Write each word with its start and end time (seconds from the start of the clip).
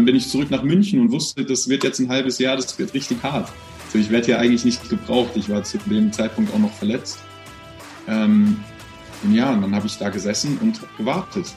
dann 0.00 0.06
bin 0.06 0.16
ich 0.16 0.30
zurück 0.30 0.50
nach 0.50 0.62
München 0.62 0.98
und 0.98 1.12
wusste, 1.12 1.44
das 1.44 1.68
wird 1.68 1.84
jetzt 1.84 1.98
ein 1.98 2.08
halbes 2.08 2.38
Jahr, 2.38 2.56
das 2.56 2.78
wird 2.78 2.94
richtig 2.94 3.22
hart. 3.22 3.52
Also 3.84 3.98
ich 3.98 4.08
werde 4.08 4.30
ja 4.30 4.38
eigentlich 4.38 4.64
nicht 4.64 4.88
gebraucht. 4.88 5.32
Ich 5.34 5.50
war 5.50 5.62
zu 5.62 5.76
dem 5.76 6.10
Zeitpunkt 6.10 6.54
auch 6.54 6.58
noch 6.58 6.72
verletzt. 6.72 7.18
Ähm, 8.08 8.64
und 9.22 9.34
ja, 9.34 9.50
und 9.50 9.60
dann 9.60 9.74
habe 9.74 9.86
ich 9.86 9.98
da 9.98 10.08
gesessen 10.08 10.56
und 10.62 10.80
gewartet. 10.96 11.54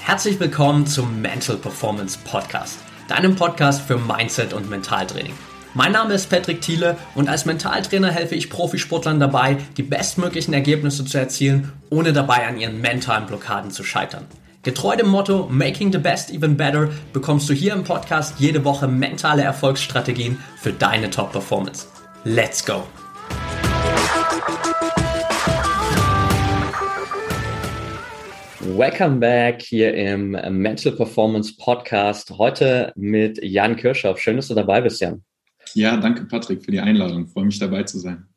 Herzlich 0.00 0.38
willkommen 0.38 0.86
zum 0.86 1.22
Mental 1.22 1.56
Performance 1.56 2.18
Podcast, 2.22 2.80
deinem 3.08 3.34
Podcast 3.34 3.80
für 3.80 3.96
Mindset 3.96 4.52
und 4.52 4.68
Mentaltraining. 4.68 5.32
Mein 5.76 5.90
Name 5.90 6.14
ist 6.14 6.30
Patrick 6.30 6.60
Thiele 6.60 6.96
und 7.16 7.28
als 7.28 7.46
Mentaltrainer 7.46 8.12
helfe 8.12 8.36
ich 8.36 8.48
Profisportlern 8.48 9.18
dabei, 9.18 9.56
die 9.76 9.82
bestmöglichen 9.82 10.54
Ergebnisse 10.54 11.04
zu 11.04 11.18
erzielen, 11.18 11.72
ohne 11.90 12.12
dabei 12.12 12.46
an 12.46 12.60
ihren 12.60 12.80
mentalen 12.80 13.26
Blockaden 13.26 13.72
zu 13.72 13.82
scheitern. 13.82 14.24
Getreu 14.62 14.94
dem 14.94 15.08
Motto 15.08 15.48
Making 15.50 15.90
the 15.90 15.98
Best 15.98 16.30
Even 16.30 16.56
Better 16.56 16.90
bekommst 17.12 17.50
du 17.50 17.54
hier 17.54 17.72
im 17.72 17.82
Podcast 17.82 18.38
jede 18.38 18.64
Woche 18.64 18.86
mentale 18.86 19.42
Erfolgsstrategien 19.42 20.38
für 20.58 20.72
deine 20.72 21.10
Top-Performance. 21.10 21.88
Let's 22.22 22.64
go! 22.64 22.84
Welcome 28.60 29.16
back 29.16 29.60
hier 29.60 29.92
im 29.92 30.30
Mental 30.50 30.92
Performance 30.92 31.52
Podcast. 31.58 32.30
Heute 32.38 32.92
mit 32.94 33.42
Jan 33.42 33.74
Kirschhoff. 33.74 34.20
Schön, 34.20 34.36
dass 34.36 34.46
du 34.46 34.54
dabei 34.54 34.80
bist, 34.80 35.00
Jan. 35.00 35.24
Ja, 35.74 35.96
danke 35.96 36.24
Patrick 36.24 36.64
für 36.64 36.70
die 36.70 36.80
Einladung. 36.80 37.24
Ich 37.26 37.32
freue 37.32 37.44
mich 37.44 37.58
dabei 37.58 37.82
zu 37.82 37.98
sein. 37.98 38.28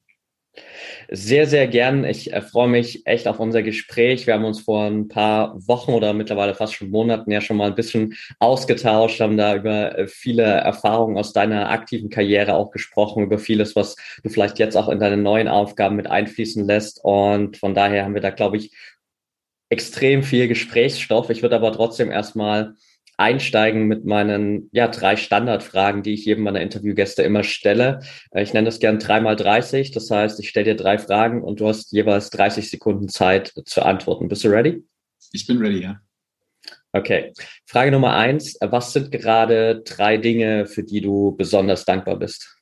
Sehr, 1.10 1.48
sehr 1.48 1.68
gern. 1.68 2.04
Ich 2.04 2.34
äh, 2.34 2.42
freue 2.42 2.68
mich 2.68 3.06
echt 3.06 3.28
auf 3.28 3.40
unser 3.40 3.64
Gespräch. 3.64 4.28
Wir 4.28 4.34
haben 4.34 4.44
uns 4.44 4.60
vor 4.62 4.86
ein 4.86 5.08
paar 5.08 5.56
Wochen 5.68 5.94
oder 5.94 6.14
mittlerweile 6.14 6.54
fast 6.54 6.74
schon 6.74 6.90
Monaten 6.90 7.32
ja 7.32 7.40
schon 7.40 7.58
mal 7.58 7.70
ein 7.70 7.76
bisschen 7.76 8.16
ausgetauscht, 8.40 9.22
haben 9.22 9.38
da 9.38 9.56
über 9.56 9.98
äh, 9.98 10.08
viele 10.08 10.44
Erfahrungen 10.44 11.18
aus 11.18 11.32
deiner 11.32 11.70
aktiven 11.70 12.10
Karriere 12.10 12.56
auch 12.56 12.72
gesprochen, 12.72 13.24
über 13.24 13.40
vieles, 13.40 13.76
was 13.76 13.96
du 14.24 14.30
vielleicht 14.30 14.60
jetzt 14.60 14.76
auch 14.76 14.90
in 14.90 15.00
deine 15.00 15.18
neuen 15.18 15.48
Aufgaben 15.48 15.96
mit 15.96 16.08
einfließen 16.08 16.66
lässt. 16.66 17.00
Und 17.04 17.56
von 17.58 17.74
daher 17.74 18.04
haben 18.04 18.14
wir 18.14 18.22
da, 18.22 18.32
glaube 18.32 18.58
ich, 18.58 18.76
extrem 19.70 20.24
viel 20.24 20.48
Gesprächsstoff. 20.48 21.30
Ich 21.30 21.42
würde 21.42 21.56
aber 21.56 21.72
trotzdem 21.72 22.12
erstmal 22.12 22.76
einsteigen 23.18 23.88
mit 23.88 24.06
meinen 24.06 24.70
ja, 24.72 24.88
drei 24.88 25.16
Standardfragen, 25.16 26.04
die 26.04 26.14
ich 26.14 26.26
jedem 26.26 26.44
meiner 26.44 26.62
Interviewgäste 26.62 27.24
immer 27.24 27.44
stelle. 27.44 28.02
Äh, 28.32 28.44
ich 28.44 28.54
nenne 28.54 28.66
das 28.66 28.80
gern 28.80 29.00
dreimal 29.00 29.36
30. 29.36 29.92
Das 29.92 30.10
heißt, 30.10 30.40
ich 30.40 30.50
stelle 30.50 30.66
dir 30.66 30.76
drei 30.76 31.00
Fragen 31.00 31.44
und 31.44 31.60
du 31.60 31.68
hast 31.68 31.92
jeweils 31.92 32.30
30 32.30 32.70
Sekunden 32.70 33.10
Zeit 33.10 33.54
zu 33.66 33.82
antworten. 33.82 34.28
Bist 34.28 34.44
du 34.44 34.50
ready? 34.50 34.84
Ich 35.32 35.48
bin 35.48 35.58
ready, 35.58 35.82
ja. 35.82 36.00
Okay. 36.94 37.34
Frage 37.66 37.92
Nummer 37.92 38.16
eins. 38.16 38.58
Was 38.62 38.94
sind 38.94 39.12
gerade 39.12 39.82
drei 39.84 40.18
Dinge, 40.18 40.68
für 40.68 40.84
die 40.84 41.02
du 41.02 41.36
besonders 41.36 41.86
dankbar 41.86 42.18
bist? 42.18 42.56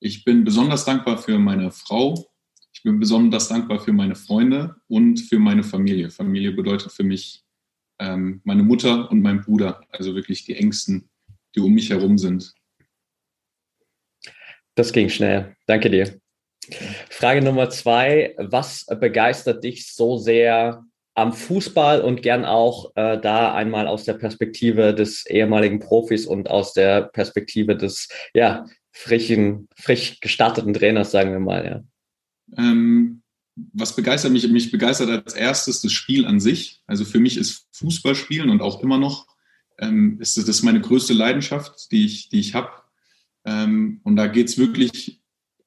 Ich 0.00 0.24
bin 0.24 0.44
besonders 0.44 0.84
dankbar 0.84 1.18
für 1.18 1.38
meine 1.38 1.70
Frau. 1.70 2.30
Ich 2.72 2.82
bin 2.82 2.98
besonders 2.98 3.48
dankbar 3.48 3.78
für 3.78 3.92
meine 3.92 4.16
Freunde 4.16 4.76
und 4.88 5.20
für 5.20 5.38
meine 5.38 5.62
Familie. 5.62 6.10
Familie 6.10 6.52
bedeutet 6.52 6.92
für 6.92 7.04
mich 7.04 7.43
ähm, 7.98 8.40
meine 8.44 8.62
Mutter 8.62 9.10
und 9.10 9.20
mein 9.20 9.40
Bruder, 9.40 9.80
also 9.90 10.14
wirklich 10.14 10.44
die 10.44 10.56
Ängsten, 10.56 11.08
die 11.54 11.60
um 11.60 11.72
mich 11.72 11.90
herum 11.90 12.18
sind. 12.18 12.54
Das 14.74 14.92
ging 14.92 15.08
schnell. 15.08 15.56
Danke 15.66 15.90
dir. 15.90 16.18
Frage 17.10 17.42
Nummer 17.42 17.70
zwei. 17.70 18.34
Was 18.38 18.86
begeistert 18.86 19.62
dich 19.62 19.92
so 19.92 20.16
sehr 20.16 20.84
am 21.14 21.32
Fußball 21.32 22.00
und 22.00 22.22
gern 22.22 22.44
auch 22.44 22.90
äh, 22.96 23.20
da 23.20 23.54
einmal 23.54 23.86
aus 23.86 24.04
der 24.04 24.14
Perspektive 24.14 24.94
des 24.94 25.26
ehemaligen 25.26 25.78
Profis 25.78 26.26
und 26.26 26.50
aus 26.50 26.72
der 26.72 27.02
Perspektive 27.02 27.76
des 27.76 28.08
ja, 28.34 28.66
frischen, 28.90 29.68
frisch 29.76 30.18
gestarteten 30.20 30.74
Trainers, 30.74 31.12
sagen 31.12 31.30
wir 31.30 31.40
mal, 31.40 31.64
ja? 31.64 31.82
Ähm, 32.58 33.22
was 33.56 33.94
begeistert 33.94 34.32
mich? 34.32 34.48
Mich 34.48 34.70
begeistert 34.70 35.10
als 35.10 35.34
erstes 35.34 35.80
das 35.80 35.92
Spiel 35.92 36.26
an 36.26 36.40
sich. 36.40 36.82
Also 36.86 37.04
für 37.04 37.20
mich 37.20 37.36
ist 37.36 37.68
Fußballspielen 37.72 38.50
und 38.50 38.60
auch 38.60 38.82
immer 38.82 38.98
noch 38.98 39.26
ähm, 39.78 40.18
ist 40.20 40.36
das 40.36 40.62
meine 40.62 40.80
größte 40.80 41.12
Leidenschaft, 41.12 41.90
die 41.92 42.04
ich, 42.04 42.28
die 42.28 42.40
ich 42.40 42.54
habe. 42.54 42.70
Ähm, 43.44 44.00
und 44.02 44.16
da 44.16 44.26
geht 44.26 44.48
es 44.48 44.58
wirklich 44.58 45.20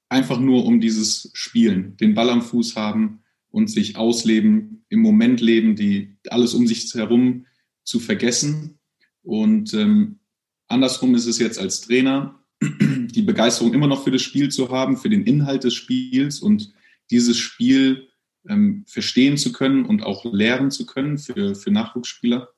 einfach 0.09 0.39
nur 0.39 0.65
um 0.65 0.79
dieses 0.79 1.29
Spielen, 1.33 1.97
den 1.97 2.13
Ball 2.13 2.29
am 2.29 2.41
Fuß 2.41 2.75
haben 2.75 3.23
und 3.51 3.69
sich 3.69 3.97
ausleben, 3.97 4.85
im 4.89 5.01
Moment 5.01 5.41
leben, 5.41 5.75
die 5.75 6.15
alles 6.29 6.53
um 6.53 6.67
sich 6.67 6.93
herum 6.93 7.45
zu 7.83 7.99
vergessen. 7.99 8.79
Und 9.23 9.73
ähm, 9.73 10.19
andersrum 10.67 11.15
ist 11.15 11.25
es 11.25 11.39
jetzt 11.39 11.59
als 11.59 11.81
Trainer, 11.81 12.39
die 12.61 13.21
Begeisterung 13.21 13.73
immer 13.73 13.87
noch 13.87 14.03
für 14.03 14.11
das 14.11 14.21
Spiel 14.21 14.49
zu 14.49 14.69
haben, 14.69 14.97
für 14.97 15.09
den 15.09 15.23
Inhalt 15.23 15.63
des 15.63 15.73
Spiels 15.73 16.39
und 16.39 16.73
dieses 17.11 17.37
Spiel 17.37 18.09
ähm, 18.47 18.85
verstehen 18.87 19.37
zu 19.37 19.51
können 19.51 19.85
und 19.85 20.03
auch 20.03 20.25
lernen 20.25 20.71
zu 20.71 20.85
können 20.85 21.17
für, 21.17 21.55
für 21.55 21.71
Nachwuchsspieler. 21.71 22.49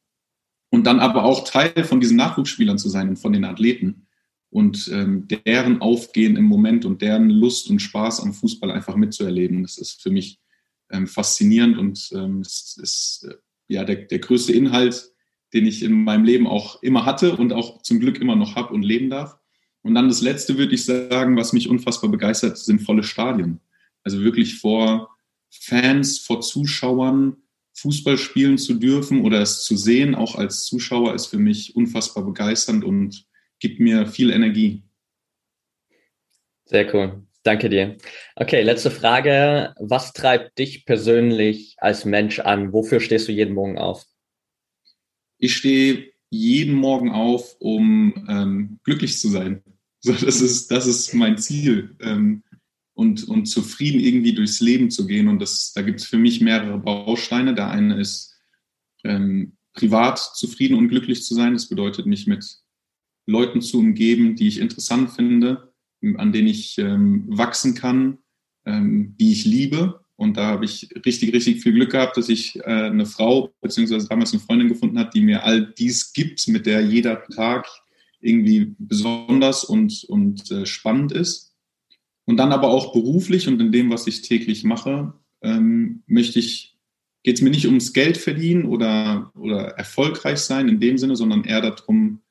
Und 0.69 0.85
dann 0.85 0.99
aber 0.99 1.23
auch 1.23 1.47
Teil 1.47 1.83
von 1.83 1.99
diesen 1.99 2.17
Nachwuchsspielern 2.17 2.77
zu 2.77 2.89
sein 2.89 3.09
und 3.09 3.17
von 3.17 3.33
den 3.33 3.45
Athleten 3.45 4.07
und 4.51 4.87
ähm, 4.93 5.27
deren 5.27 5.81
Aufgehen 5.81 6.35
im 6.35 6.45
Moment 6.45 6.85
und 6.85 7.01
deren 7.01 7.29
Lust 7.29 7.69
und 7.69 7.79
Spaß 7.79 8.21
am 8.21 8.33
Fußball 8.33 8.71
einfach 8.71 8.95
mitzuerleben. 8.95 9.63
Das 9.63 9.77
ist 9.77 10.01
für 10.01 10.11
mich 10.11 10.39
ähm, 10.91 11.07
faszinierend 11.07 11.77
und 11.77 12.09
ähm, 12.13 12.41
es 12.41 12.77
ist 12.81 13.27
äh, 13.29 13.35
ja 13.67 13.83
der, 13.83 13.95
der 13.95 14.19
größte 14.19 14.53
Inhalt, 14.53 15.11
den 15.53 15.65
ich 15.65 15.83
in 15.83 16.03
meinem 16.03 16.23
Leben 16.23 16.47
auch 16.47 16.81
immer 16.83 17.05
hatte 17.05 17.35
und 17.35 17.53
auch 17.53 17.81
zum 17.81 17.99
Glück 17.99 18.19
immer 18.19 18.35
noch 18.35 18.55
habe 18.55 18.73
und 18.73 18.83
leben 18.83 19.09
darf. 19.09 19.37
Und 19.81 19.95
dann 19.95 20.07
das 20.07 20.21
Letzte 20.21 20.57
würde 20.57 20.75
ich 20.75 20.85
sagen, 20.85 21.37
was 21.37 21.53
mich 21.53 21.69
unfassbar 21.69 22.11
begeistert, 22.11 22.57
sind 22.57 22.81
volle 22.81 23.03
Stadien. 23.03 23.59
Also 24.03 24.21
wirklich 24.21 24.59
vor 24.59 25.15
Fans, 25.49 26.19
vor 26.19 26.41
Zuschauern 26.41 27.37
Fußball 27.73 28.17
spielen 28.17 28.57
zu 28.57 28.75
dürfen 28.75 29.23
oder 29.23 29.41
es 29.41 29.63
zu 29.63 29.77
sehen, 29.77 30.15
auch 30.15 30.35
als 30.35 30.65
Zuschauer, 30.65 31.15
ist 31.15 31.27
für 31.27 31.37
mich 31.37 31.75
unfassbar 31.75 32.25
begeisternd 32.25 32.83
und 32.83 33.25
gibt 33.59 33.79
mir 33.79 34.05
viel 34.05 34.31
Energie. 34.31 34.83
Sehr 36.65 36.93
cool. 36.93 37.23
Danke 37.43 37.69
dir. 37.69 37.97
Okay, 38.35 38.61
letzte 38.61 38.91
Frage. 38.91 39.73
Was 39.79 40.13
treibt 40.13 40.59
dich 40.59 40.85
persönlich 40.85 41.75
als 41.79 42.05
Mensch 42.05 42.39
an? 42.39 42.73
Wofür 42.73 42.99
stehst 42.99 43.27
du 43.27 43.31
jeden 43.31 43.53
Morgen 43.53 43.77
auf? 43.77 44.05
Ich 45.37 45.55
stehe 45.55 46.11
jeden 46.29 46.75
Morgen 46.75 47.11
auf, 47.11 47.55
um 47.59 48.25
ähm, 48.29 48.79
glücklich 48.83 49.17
zu 49.17 49.29
sein. 49.29 49.63
So, 50.01 50.13
das, 50.13 50.41
ist, 50.41 50.69
das 50.69 50.85
ist 50.85 51.13
mein 51.13 51.37
Ziel. 51.37 51.95
Ähm, 52.01 52.43
und, 52.99 53.29
und 53.29 53.45
zufrieden 53.45 54.01
irgendwie 54.01 54.33
durchs 54.33 54.59
Leben 54.59 54.91
zu 54.91 55.07
gehen. 55.07 55.29
Und 55.29 55.39
das, 55.39 55.71
da 55.71 55.81
gibt 55.83 56.01
es 56.01 56.05
für 56.05 56.17
mich 56.17 56.41
mehrere 56.41 56.77
Bausteine. 56.77 57.55
Der 57.55 57.69
eine 57.69 57.97
ist, 57.97 58.35
ähm, 59.05 59.53
privat 59.71 60.19
zufrieden 60.19 60.77
und 60.77 60.89
glücklich 60.89 61.23
zu 61.23 61.33
sein. 61.33 61.53
Das 61.53 61.69
bedeutet, 61.69 62.05
mich 62.07 62.27
mit 62.27 62.57
Leuten 63.25 63.61
zu 63.61 63.79
umgeben, 63.79 64.35
die 64.35 64.49
ich 64.49 64.59
interessant 64.59 65.11
finde, 65.11 65.71
an 66.17 66.33
denen 66.33 66.49
ich 66.49 66.77
ähm, 66.77 67.23
wachsen 67.29 67.73
kann, 67.73 68.17
ähm, 68.65 69.15
die 69.17 69.31
ich 69.31 69.45
liebe. 69.45 70.03
Und 70.17 70.35
da 70.35 70.47
habe 70.47 70.65
ich 70.65 70.89
richtig, 71.05 71.31
richtig 71.31 71.63
viel 71.63 71.71
Glück 71.71 71.91
gehabt, 71.91 72.17
dass 72.17 72.27
ich 72.27 72.57
äh, 72.57 72.63
eine 72.63 73.05
Frau 73.05 73.53
beziehungsweise 73.61 74.09
damals 74.09 74.33
eine 74.33 74.41
Freundin 74.41 74.67
gefunden 74.67 74.99
habe, 74.99 75.11
die 75.13 75.21
mir 75.21 75.45
all 75.45 75.73
dies 75.77 76.11
gibt, 76.11 76.45
mit 76.49 76.65
der 76.65 76.81
jeder 76.81 77.23
Tag 77.27 77.65
irgendwie 78.19 78.75
besonders 78.77 79.63
und, 79.63 80.03
und 80.09 80.51
äh, 80.51 80.65
spannend 80.65 81.13
ist. 81.13 81.48
Und 82.29 82.37
dann 82.37 82.51
aber 82.51 82.69
auch 82.69 82.93
beruflich 82.93 83.47
und 83.47 83.59
in 83.59 83.71
dem, 83.71 83.89
was 83.89 84.05
ich 84.05 84.21
täglich 84.21 84.63
mache, 84.63 85.13
ähm, 85.41 86.03
möchte 86.05 86.37
ich, 86.37 86.77
geht 87.23 87.37
es 87.37 87.41
mir 87.41 87.49
nicht 87.49 87.65
ums 87.65 87.91
Geld 87.91 88.17
verdienen 88.17 88.65
oder, 88.65 89.31
oder 89.33 89.69
erfolgreich 89.69 90.37
sein 90.37 90.69
in 90.69 90.79
dem 90.79 90.99
Sinne, 90.99 91.15
sondern 91.15 91.43
eher 91.43 91.59
darum, 91.59 92.21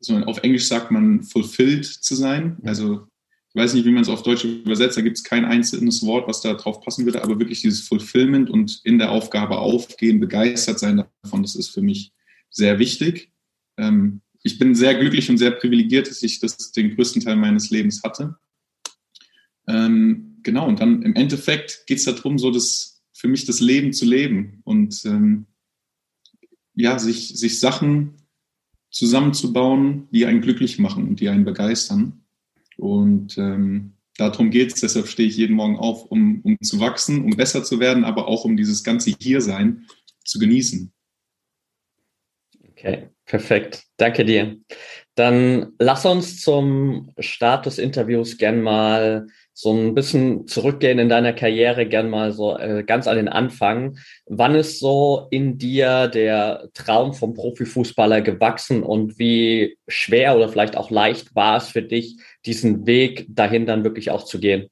so 0.00 0.16
auf 0.16 0.38
Englisch 0.38 0.66
sagt 0.66 0.90
man 0.90 1.22
fulfilled 1.22 1.84
zu 1.84 2.14
sein. 2.14 2.56
Also 2.64 3.06
ich 3.50 3.54
weiß 3.54 3.74
nicht, 3.74 3.84
wie 3.84 3.90
man 3.90 4.04
es 4.04 4.08
auf 4.08 4.22
Deutsch 4.22 4.44
übersetzt, 4.44 4.96
da 4.96 5.02
gibt 5.02 5.18
es 5.18 5.22
kein 5.22 5.44
einzelnes 5.44 6.06
Wort, 6.06 6.26
was 6.26 6.40
da 6.40 6.54
drauf 6.54 6.80
passen 6.80 7.04
würde, 7.04 7.22
aber 7.22 7.38
wirklich 7.38 7.60
dieses 7.60 7.86
Fulfillment 7.86 8.48
und 8.48 8.80
in 8.84 8.96
der 8.96 9.10
Aufgabe 9.10 9.58
aufgehen, 9.58 10.18
begeistert 10.18 10.78
sein 10.78 11.04
davon, 11.22 11.42
das 11.42 11.56
ist 11.56 11.68
für 11.68 11.82
mich 11.82 12.10
sehr 12.48 12.78
wichtig. 12.78 13.30
Ähm, 13.76 14.22
ich 14.42 14.58
bin 14.58 14.74
sehr 14.74 14.94
glücklich 14.94 15.28
und 15.28 15.36
sehr 15.36 15.50
privilegiert, 15.50 16.08
dass 16.08 16.22
ich 16.22 16.40
das 16.40 16.72
den 16.72 16.94
größten 16.94 17.20
Teil 17.20 17.36
meines 17.36 17.68
Lebens 17.68 18.02
hatte. 18.02 18.38
Ähm, 19.68 20.38
genau, 20.42 20.66
und 20.66 20.80
dann 20.80 21.02
im 21.02 21.14
Endeffekt 21.14 21.84
geht 21.86 21.98
es 21.98 22.04
darum, 22.04 22.38
so 22.38 22.50
das 22.50 23.02
für 23.12 23.28
mich 23.28 23.46
das 23.46 23.60
Leben 23.60 23.92
zu 23.92 24.04
leben 24.04 24.60
und 24.64 25.04
ähm, 25.06 25.46
ja, 26.74 26.98
sich, 26.98 27.38
sich 27.38 27.58
Sachen 27.58 28.14
zusammenzubauen, 28.90 30.08
die 30.10 30.26
einen 30.26 30.42
glücklich 30.42 30.78
machen 30.78 31.08
und 31.08 31.20
die 31.20 31.28
einen 31.28 31.44
begeistern. 31.44 32.24
Und 32.76 33.38
ähm, 33.38 33.94
darum 34.18 34.50
geht 34.50 34.74
es. 34.74 34.80
Deshalb 34.80 35.08
stehe 35.08 35.28
ich 35.28 35.36
jeden 35.36 35.56
Morgen 35.56 35.76
auf, 35.76 36.04
um, 36.10 36.40
um 36.42 36.58
zu 36.60 36.78
wachsen, 36.80 37.24
um 37.24 37.30
besser 37.30 37.64
zu 37.64 37.80
werden, 37.80 38.04
aber 38.04 38.28
auch 38.28 38.44
um 38.44 38.56
dieses 38.56 38.84
ganze 38.84 39.14
Hiersein 39.18 39.86
zu 40.24 40.38
genießen. 40.38 40.92
Okay, 42.70 43.08
perfekt. 43.24 43.84
Danke 43.96 44.24
dir. 44.24 44.58
Dann 45.14 45.72
lass 45.78 46.04
uns 46.04 46.40
zum 46.42 47.12
Start 47.18 47.64
des 47.64 47.78
Interviews 47.78 48.36
gern 48.36 48.62
mal 48.62 49.26
so 49.58 49.72
ein 49.72 49.94
bisschen 49.94 50.46
zurückgehen 50.46 50.98
in 50.98 51.08
deiner 51.08 51.32
Karriere, 51.32 51.88
gern 51.88 52.10
mal 52.10 52.30
so 52.30 52.58
äh, 52.58 52.84
ganz 52.86 53.06
an 53.06 53.16
den 53.16 53.28
Anfang. 53.28 53.96
Wann 54.26 54.54
ist 54.54 54.80
so 54.80 55.28
in 55.30 55.56
dir 55.56 56.08
der 56.08 56.68
Traum 56.74 57.14
vom 57.14 57.32
Profifußballer 57.32 58.20
gewachsen 58.20 58.82
und 58.82 59.18
wie 59.18 59.78
schwer 59.88 60.36
oder 60.36 60.50
vielleicht 60.50 60.76
auch 60.76 60.90
leicht 60.90 61.34
war 61.34 61.56
es 61.56 61.68
für 61.68 61.80
dich, 61.80 62.18
diesen 62.44 62.86
Weg 62.86 63.28
dahin 63.30 63.64
dann 63.64 63.82
wirklich 63.82 64.10
auch 64.10 64.26
zu 64.26 64.40
gehen? 64.40 64.68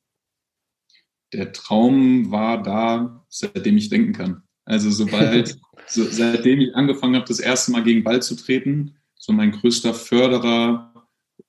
Der 1.32 1.52
Traum 1.52 2.30
war 2.30 2.62
da, 2.62 3.24
seitdem 3.30 3.78
ich 3.78 3.88
denken 3.88 4.12
kann. 4.12 4.42
Also 4.66 4.90
sobald, 4.90 5.56
so, 5.86 6.04
seitdem 6.04 6.60
ich 6.60 6.74
angefangen 6.74 7.16
habe, 7.16 7.24
das 7.26 7.40
erste 7.40 7.72
Mal 7.72 7.84
gegen 7.84 8.04
Ball 8.04 8.20
zu 8.20 8.36
treten, 8.36 8.96
so 9.14 9.32
mein 9.32 9.52
größter 9.52 9.94
Förderer, 9.94 10.93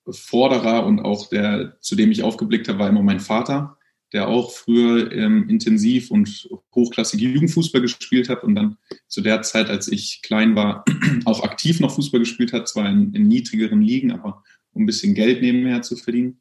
Forderer 0.09 0.85
und 0.85 0.99
auch 0.99 1.29
der, 1.29 1.77
zu 1.81 1.95
dem 1.95 2.11
ich 2.11 2.23
aufgeblickt 2.23 2.67
habe, 2.67 2.79
war 2.79 2.89
immer 2.89 3.03
mein 3.03 3.19
Vater, 3.19 3.77
der 4.13 4.27
auch 4.27 4.51
früher 4.51 5.11
ähm, 5.11 5.49
intensiv 5.49 6.11
und 6.11 6.47
hochklassige 6.73 7.27
Jugendfußball 7.27 7.81
gespielt 7.81 8.29
hat 8.29 8.43
und 8.43 8.55
dann 8.55 8.77
zu 9.07 9.21
der 9.21 9.41
Zeit, 9.41 9.69
als 9.69 9.87
ich 9.87 10.21
klein 10.21 10.55
war, 10.55 10.85
auch 11.25 11.43
aktiv 11.43 11.79
noch 11.79 11.95
Fußball 11.95 12.19
gespielt 12.19 12.53
hat, 12.53 12.67
zwar 12.67 12.89
in, 12.89 13.13
in 13.13 13.27
niedrigeren 13.27 13.81
Ligen, 13.81 14.11
aber 14.11 14.43
um 14.71 14.83
ein 14.83 14.85
bisschen 14.85 15.15
Geld 15.15 15.41
nebenher 15.41 15.81
zu 15.81 15.95
verdienen. 15.95 16.39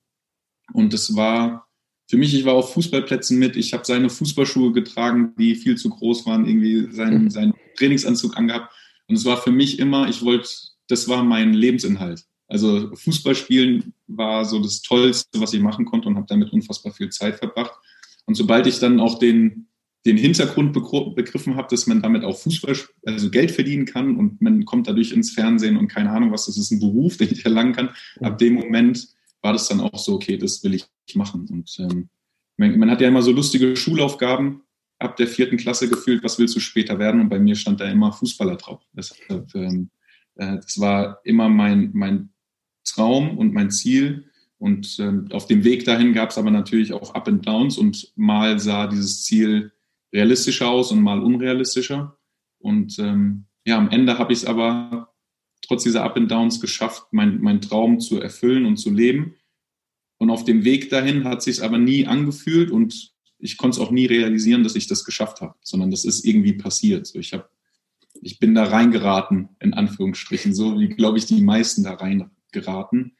Und 0.72 0.92
das 0.92 1.16
war 1.16 1.66
für 2.08 2.16
mich, 2.16 2.34
ich 2.34 2.44
war 2.44 2.54
auf 2.54 2.74
Fußballplätzen 2.74 3.38
mit, 3.38 3.56
ich 3.56 3.72
habe 3.72 3.84
seine 3.84 4.10
Fußballschuhe 4.10 4.72
getragen, 4.72 5.34
die 5.38 5.54
viel 5.54 5.76
zu 5.76 5.88
groß 5.88 6.26
waren, 6.26 6.46
irgendwie 6.46 6.92
seinen, 6.92 7.30
seinen 7.30 7.54
Trainingsanzug 7.76 8.36
angehabt. 8.36 8.72
Und 9.08 9.16
es 9.16 9.24
war 9.24 9.40
für 9.40 9.52
mich 9.52 9.78
immer, 9.78 10.08
ich 10.08 10.22
wollte, 10.22 10.48
das 10.88 11.08
war 11.08 11.24
mein 11.24 11.54
Lebensinhalt. 11.54 12.24
Also 12.54 12.94
Fußball 12.94 13.34
spielen 13.34 13.94
war 14.06 14.44
so 14.44 14.62
das 14.62 14.80
Tollste, 14.80 15.40
was 15.40 15.52
ich 15.52 15.60
machen 15.60 15.86
konnte 15.86 16.06
und 16.06 16.14
habe 16.14 16.28
damit 16.28 16.52
unfassbar 16.52 16.92
viel 16.92 17.08
Zeit 17.08 17.34
verbracht. 17.34 17.72
Und 18.26 18.36
sobald 18.36 18.68
ich 18.68 18.78
dann 18.78 19.00
auch 19.00 19.18
den, 19.18 19.66
den 20.06 20.16
Hintergrund 20.16 20.72
begriffen 20.72 21.56
habe, 21.56 21.66
dass 21.68 21.88
man 21.88 22.00
damit 22.00 22.22
auch 22.22 22.38
Fußball, 22.38 22.76
also 23.06 23.28
Geld 23.30 23.50
verdienen 23.50 23.86
kann 23.86 24.16
und 24.16 24.40
man 24.40 24.64
kommt 24.66 24.86
dadurch 24.86 25.10
ins 25.10 25.32
Fernsehen 25.32 25.76
und 25.76 25.88
keine 25.88 26.12
Ahnung 26.12 26.30
was, 26.30 26.46
das 26.46 26.56
ist 26.56 26.70
ein 26.70 26.78
Beruf, 26.78 27.16
den 27.18 27.32
ich 27.32 27.44
erlangen 27.44 27.72
kann. 27.72 27.90
Ab 28.20 28.38
dem 28.38 28.54
Moment 28.54 29.08
war 29.42 29.52
das 29.52 29.66
dann 29.66 29.80
auch 29.80 29.98
so, 29.98 30.14
okay, 30.14 30.38
das 30.38 30.62
will 30.62 30.74
ich 30.74 30.86
machen. 31.16 31.48
Und 31.50 31.76
ähm, 31.80 32.08
man, 32.56 32.78
man, 32.78 32.88
hat 32.88 33.00
ja 33.00 33.08
immer 33.08 33.22
so 33.22 33.32
lustige 33.32 33.74
Schulaufgaben 33.74 34.60
ab 35.00 35.16
der 35.16 35.26
vierten 35.26 35.56
Klasse 35.56 35.88
gefühlt, 35.88 36.22
was 36.22 36.38
willst 36.38 36.54
du 36.54 36.60
später 36.60 37.00
werden? 37.00 37.20
Und 37.20 37.30
bei 37.30 37.40
mir 37.40 37.56
stand 37.56 37.80
da 37.80 37.90
immer 37.90 38.12
Fußballer 38.12 38.54
drauf. 38.54 38.80
Deshalb, 38.92 39.52
ähm, 39.56 39.90
äh, 40.36 40.54
das 40.54 40.78
war 40.78 41.18
immer 41.24 41.48
mein, 41.48 41.90
mein 41.94 42.28
Traum 42.84 43.36
und 43.38 43.52
mein 43.52 43.70
Ziel. 43.70 44.26
Und 44.58 44.98
ähm, 44.98 45.28
auf 45.32 45.46
dem 45.46 45.64
Weg 45.64 45.84
dahin 45.84 46.12
gab 46.12 46.30
es 46.30 46.38
aber 46.38 46.50
natürlich 46.50 46.92
auch 46.92 47.14
Up 47.14 47.28
and 47.28 47.46
Downs 47.46 47.76
und 47.76 48.12
mal 48.16 48.58
sah 48.58 48.86
dieses 48.86 49.22
Ziel 49.24 49.72
realistischer 50.12 50.68
aus 50.68 50.92
und 50.92 51.02
mal 51.02 51.20
unrealistischer. 51.20 52.16
Und 52.58 52.98
ähm, 52.98 53.46
ja, 53.66 53.76
am 53.76 53.90
Ende 53.90 54.18
habe 54.18 54.32
ich 54.32 54.40
es 54.40 54.44
aber 54.44 55.12
trotz 55.60 55.82
dieser 55.82 56.04
Up 56.04 56.16
and 56.16 56.30
Downs 56.30 56.60
geschafft, 56.60 57.12
meinen 57.12 57.42
mein 57.42 57.60
Traum 57.60 58.00
zu 58.00 58.20
erfüllen 58.20 58.64
und 58.64 58.76
zu 58.76 58.90
leben. 58.90 59.34
Und 60.18 60.30
auf 60.30 60.44
dem 60.44 60.64
Weg 60.64 60.90
dahin 60.90 61.24
hat 61.24 61.42
sich 61.42 61.62
aber 61.62 61.78
nie 61.78 62.06
angefühlt 62.06 62.70
und 62.70 63.12
ich 63.38 63.56
konnte 63.56 63.76
es 63.76 63.86
auch 63.86 63.90
nie 63.90 64.06
realisieren, 64.06 64.62
dass 64.62 64.76
ich 64.76 64.86
das 64.86 65.04
geschafft 65.04 65.40
habe, 65.40 65.54
sondern 65.60 65.90
das 65.90 66.04
ist 66.04 66.24
irgendwie 66.24 66.54
passiert. 66.54 67.14
Ich 67.14 67.34
habe, 67.34 67.48
ich 68.22 68.38
bin 68.38 68.54
da 68.54 68.64
reingeraten, 68.64 69.50
in 69.60 69.74
Anführungsstrichen, 69.74 70.54
so 70.54 70.80
wie, 70.80 70.88
glaube 70.88 71.18
ich, 71.18 71.26
die 71.26 71.42
meisten 71.42 71.82
da 71.82 71.94
rein 71.94 72.30
geraten. 72.54 73.12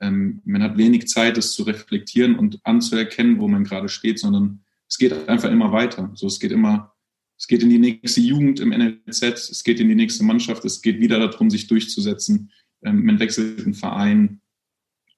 Ähm, 0.00 0.40
man 0.44 0.62
hat 0.62 0.76
wenig 0.76 1.08
Zeit, 1.08 1.36
das 1.36 1.52
zu 1.52 1.64
reflektieren 1.64 2.38
und 2.38 2.60
anzuerkennen, 2.64 3.40
wo 3.40 3.48
man 3.48 3.64
gerade 3.64 3.88
steht, 3.88 4.20
sondern 4.20 4.62
es 4.88 4.98
geht 4.98 5.28
einfach 5.28 5.50
immer 5.50 5.72
weiter. 5.72 6.12
So, 6.14 6.28
es 6.28 6.38
geht 6.38 6.52
immer, 6.52 6.94
es 7.36 7.48
geht 7.48 7.62
in 7.62 7.70
die 7.70 7.78
nächste 7.78 8.20
Jugend 8.20 8.60
im 8.60 8.70
NLZ, 8.70 9.22
es 9.22 9.64
geht 9.64 9.80
in 9.80 9.88
die 9.88 9.94
nächste 9.94 10.22
Mannschaft, 10.22 10.64
es 10.64 10.82
geht 10.82 11.00
wieder 11.00 11.18
darum, 11.18 11.50
sich 11.50 11.66
durchzusetzen. 11.66 12.52
Ähm, 12.82 13.04
man 13.04 13.18
wechselt 13.18 13.64
einen 13.64 13.74
Verein 13.74 14.40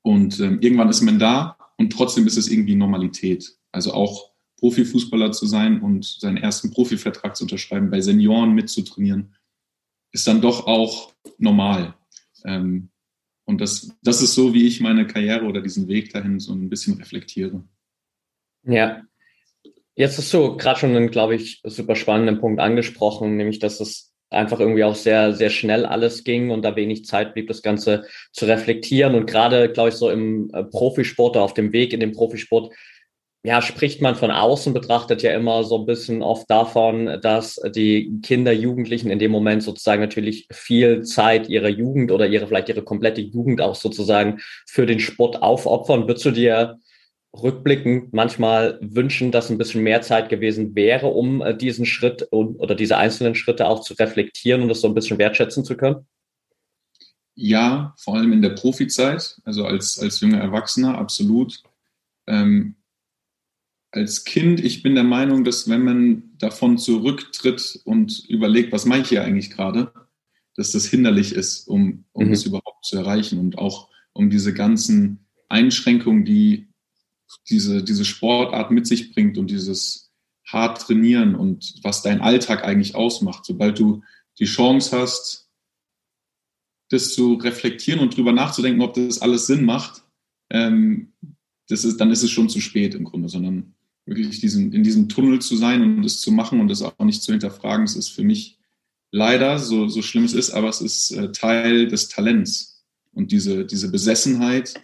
und 0.02 0.40
ähm, 0.40 0.60
irgendwann 0.60 0.88
ist 0.88 1.02
man 1.02 1.18
da 1.18 1.58
und 1.76 1.92
trotzdem 1.92 2.26
ist 2.26 2.36
es 2.36 2.48
irgendwie 2.48 2.76
Normalität. 2.76 3.56
Also 3.72 3.92
auch 3.92 4.30
Profifußballer 4.58 5.32
zu 5.32 5.46
sein 5.46 5.80
und 5.80 6.04
seinen 6.04 6.36
ersten 6.36 6.70
Profivertrag 6.70 7.36
zu 7.36 7.44
unterschreiben, 7.44 7.90
bei 7.90 8.00
Senioren 8.00 8.54
mitzutrainieren, 8.54 9.34
ist 10.12 10.26
dann 10.26 10.40
doch 10.40 10.66
auch 10.66 11.12
normal. 11.38 11.94
Ähm, 12.44 12.90
und 13.44 13.60
das, 13.60 13.92
das 14.02 14.22
ist 14.22 14.34
so, 14.34 14.54
wie 14.54 14.66
ich 14.66 14.80
meine 14.80 15.06
Karriere 15.06 15.44
oder 15.44 15.60
diesen 15.60 15.88
Weg 15.88 16.12
dahin 16.12 16.40
so 16.40 16.52
ein 16.52 16.70
bisschen 16.70 16.96
reflektiere. 16.98 17.64
Ja. 18.66 19.02
Jetzt 19.96 20.18
hast 20.18 20.32
du 20.32 20.56
gerade 20.56 20.80
schon 20.80 20.96
einen, 20.96 21.10
glaube 21.10 21.36
ich, 21.36 21.60
super 21.64 21.94
spannenden 21.94 22.40
Punkt 22.40 22.60
angesprochen, 22.60 23.36
nämlich, 23.36 23.60
dass 23.60 23.80
es 23.80 24.12
einfach 24.30 24.58
irgendwie 24.58 24.84
auch 24.84 24.96
sehr, 24.96 25.32
sehr 25.34 25.50
schnell 25.50 25.86
alles 25.86 26.24
ging 26.24 26.50
und 26.50 26.62
da 26.62 26.74
wenig 26.74 27.04
Zeit 27.04 27.34
blieb, 27.34 27.46
das 27.46 27.62
Ganze 27.62 28.04
zu 28.32 28.46
reflektieren. 28.46 29.14
Und 29.14 29.26
gerade, 29.26 29.70
glaube 29.70 29.90
ich, 29.90 29.94
so 29.94 30.10
im 30.10 30.50
äh, 30.52 30.64
Profisport 30.64 31.36
oder 31.36 31.44
auf 31.44 31.54
dem 31.54 31.72
Weg 31.72 31.92
in 31.92 32.00
den 32.00 32.12
Profisport 32.12 32.74
ja, 33.46 33.60
spricht 33.60 34.00
man 34.00 34.16
von 34.16 34.30
außen 34.30 34.72
betrachtet 34.72 35.22
ja 35.22 35.34
immer 35.34 35.64
so 35.64 35.78
ein 35.78 35.84
bisschen 35.84 36.22
oft 36.22 36.48
davon, 36.48 37.20
dass 37.20 37.60
die 37.74 38.18
Kinder, 38.22 38.52
Jugendlichen 38.52 39.10
in 39.10 39.18
dem 39.18 39.30
Moment 39.30 39.62
sozusagen 39.62 40.00
natürlich 40.00 40.48
viel 40.50 41.02
Zeit 41.02 41.50
ihrer 41.50 41.68
Jugend 41.68 42.10
oder 42.10 42.26
ihre, 42.26 42.46
vielleicht 42.46 42.70
ihre 42.70 42.82
komplette 42.82 43.20
Jugend 43.20 43.60
auch 43.60 43.74
sozusagen 43.74 44.40
für 44.66 44.86
den 44.86 44.98
Sport 44.98 45.42
aufopfern. 45.42 46.08
Würdest 46.08 46.24
du 46.24 46.30
dir 46.30 46.78
rückblickend 47.34 48.14
manchmal 48.14 48.78
wünschen, 48.80 49.30
dass 49.30 49.50
ein 49.50 49.58
bisschen 49.58 49.82
mehr 49.82 50.00
Zeit 50.00 50.30
gewesen 50.30 50.74
wäre, 50.74 51.08
um 51.08 51.42
äh, 51.42 51.54
diesen 51.54 51.84
Schritt 51.84 52.26
oder 52.30 52.74
diese 52.74 52.96
einzelnen 52.96 53.34
Schritte 53.34 53.66
auch 53.66 53.80
zu 53.80 53.92
reflektieren 53.92 54.62
und 54.62 54.68
das 54.68 54.80
so 54.80 54.88
ein 54.88 54.94
bisschen 54.94 55.18
wertschätzen 55.18 55.66
zu 55.66 55.76
können? 55.76 56.06
Ja, 57.34 57.92
vor 57.98 58.14
allem 58.14 58.32
in 58.32 58.40
der 58.40 58.50
Profizeit, 58.50 59.36
also 59.44 59.66
als, 59.66 59.98
als 59.98 60.20
junger 60.20 60.38
Erwachsener, 60.38 60.96
absolut. 60.96 61.62
Ähm, 62.26 62.76
als 63.94 64.24
Kind, 64.24 64.62
ich 64.62 64.82
bin 64.82 64.94
der 64.94 65.04
Meinung, 65.04 65.44
dass 65.44 65.68
wenn 65.68 65.82
man 65.82 66.36
davon 66.38 66.78
zurücktritt 66.78 67.80
und 67.84 68.24
überlegt, 68.28 68.72
was 68.72 68.86
mache 68.86 69.00
ich 69.00 69.08
hier 69.08 69.22
eigentlich 69.22 69.50
gerade, 69.50 69.92
dass 70.56 70.72
das 70.72 70.86
hinderlich 70.86 71.32
ist, 71.32 71.68
um, 71.68 72.04
um 72.12 72.26
mhm. 72.26 72.32
es 72.32 72.44
überhaupt 72.44 72.84
zu 72.84 72.96
erreichen 72.96 73.38
und 73.38 73.58
auch 73.58 73.88
um 74.12 74.30
diese 74.30 74.52
ganzen 74.52 75.26
Einschränkungen, 75.48 76.24
die 76.24 76.68
diese, 77.48 77.84
diese 77.84 78.04
Sportart 78.04 78.70
mit 78.70 78.86
sich 78.86 79.12
bringt 79.12 79.38
und 79.38 79.50
dieses 79.50 80.12
hart 80.46 80.82
trainieren 80.82 81.36
und 81.36 81.74
was 81.82 82.02
dein 82.02 82.20
Alltag 82.20 82.64
eigentlich 82.64 82.96
ausmacht. 82.96 83.44
Sobald 83.44 83.78
du 83.78 84.02
die 84.38 84.44
Chance 84.44 84.98
hast, 84.98 85.48
das 86.90 87.14
zu 87.14 87.34
reflektieren 87.34 88.00
und 88.00 88.16
drüber 88.16 88.32
nachzudenken, 88.32 88.82
ob 88.82 88.94
das 88.94 89.22
alles 89.22 89.46
Sinn 89.46 89.64
macht, 89.64 90.02
ähm, 90.50 91.12
das 91.68 91.84
ist, 91.84 91.98
dann 91.98 92.10
ist 92.10 92.22
es 92.22 92.30
schon 92.30 92.48
zu 92.48 92.60
spät 92.60 92.94
im 92.94 93.04
Grunde, 93.04 93.28
sondern 93.28 93.74
wirklich 94.06 94.40
diesen, 94.40 94.72
in 94.72 94.82
diesem 94.82 95.08
Tunnel 95.08 95.40
zu 95.40 95.56
sein 95.56 95.82
und 95.82 96.04
es 96.04 96.20
zu 96.20 96.30
machen 96.30 96.60
und 96.60 96.70
es 96.70 96.82
auch 96.82 96.98
nicht 97.04 97.22
zu 97.22 97.32
hinterfragen, 97.32 97.84
es 97.84 97.96
ist 97.96 98.10
für 98.10 98.24
mich 98.24 98.58
leider, 99.10 99.58
so, 99.58 99.88
so 99.88 100.02
schlimm 100.02 100.24
es 100.24 100.34
ist, 100.34 100.50
aber 100.50 100.68
es 100.68 100.80
ist 100.80 101.12
äh, 101.12 101.32
Teil 101.32 101.88
des 101.88 102.08
Talents. 102.08 102.84
Und 103.12 103.30
diese, 103.30 103.64
diese 103.64 103.90
Besessenheit, 103.90 104.74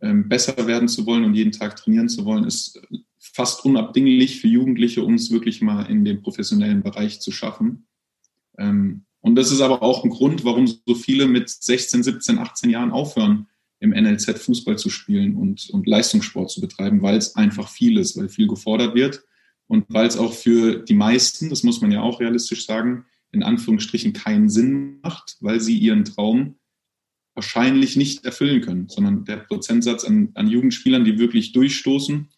ähm, 0.00 0.28
besser 0.28 0.66
werden 0.66 0.88
zu 0.88 1.06
wollen 1.06 1.24
und 1.24 1.34
jeden 1.34 1.52
Tag 1.52 1.76
trainieren 1.76 2.08
zu 2.08 2.24
wollen, 2.24 2.44
ist 2.44 2.80
fast 3.18 3.64
unabdinglich 3.64 4.40
für 4.40 4.48
Jugendliche, 4.48 5.02
um 5.02 5.14
es 5.14 5.30
wirklich 5.30 5.62
mal 5.62 5.84
in 5.84 6.04
den 6.04 6.22
professionellen 6.22 6.82
Bereich 6.82 7.20
zu 7.20 7.32
schaffen. 7.32 7.86
Ähm, 8.58 9.06
und 9.20 9.34
das 9.34 9.50
ist 9.50 9.60
aber 9.60 9.82
auch 9.82 10.04
ein 10.04 10.10
Grund, 10.10 10.44
warum 10.44 10.66
so 10.66 10.94
viele 10.94 11.26
mit 11.26 11.48
16, 11.48 12.02
17, 12.02 12.38
18 12.38 12.70
Jahren 12.70 12.92
aufhören, 12.92 13.48
im 13.80 13.90
NLZ 13.90 14.38
Fußball 14.38 14.78
zu 14.78 14.88
spielen 14.88 15.36
und, 15.36 15.70
und 15.70 15.86
Leistungssport 15.86 16.50
zu 16.50 16.60
betreiben, 16.60 17.02
weil 17.02 17.16
es 17.16 17.36
einfach 17.36 17.68
viel 17.68 17.98
ist, 17.98 18.16
weil 18.16 18.28
viel 18.28 18.46
gefordert 18.46 18.94
wird 18.94 19.22
und 19.66 19.84
weil 19.88 20.06
es 20.06 20.16
auch 20.16 20.32
für 20.32 20.78
die 20.78 20.94
meisten, 20.94 21.50
das 21.50 21.62
muss 21.62 21.80
man 21.80 21.92
ja 21.92 22.00
auch 22.00 22.20
realistisch 22.20 22.66
sagen, 22.66 23.04
in 23.32 23.42
Anführungsstrichen 23.42 24.12
keinen 24.12 24.48
Sinn 24.48 25.00
macht, 25.02 25.36
weil 25.40 25.60
sie 25.60 25.76
ihren 25.76 26.04
Traum 26.04 26.56
wahrscheinlich 27.34 27.96
nicht 27.96 28.24
erfüllen 28.24 28.62
können, 28.62 28.88
sondern 28.88 29.24
der 29.24 29.36
Prozentsatz 29.36 30.04
an, 30.04 30.30
an 30.34 30.48
Jugendspielern, 30.48 31.04
die 31.04 31.18
wirklich 31.18 31.52
durchstoßen 31.52 32.28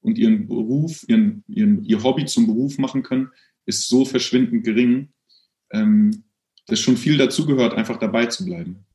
und 0.00 0.18
ihren 0.18 0.46
Beruf, 0.46 1.04
ihren, 1.08 1.42
ihren, 1.48 1.84
ihr 1.84 2.02
Hobby 2.02 2.26
zum 2.26 2.46
Beruf 2.46 2.78
machen 2.78 3.02
können, 3.02 3.30
ist 3.66 3.88
so 3.88 4.04
verschwindend 4.04 4.64
gering, 4.64 5.08
ähm, 5.72 6.24
dass 6.66 6.78
schon 6.78 6.96
viel 6.96 7.18
dazugehört, 7.18 7.74
einfach 7.74 7.98
dabei 7.98 8.26
zu 8.26 8.44
bleiben. 8.44 8.86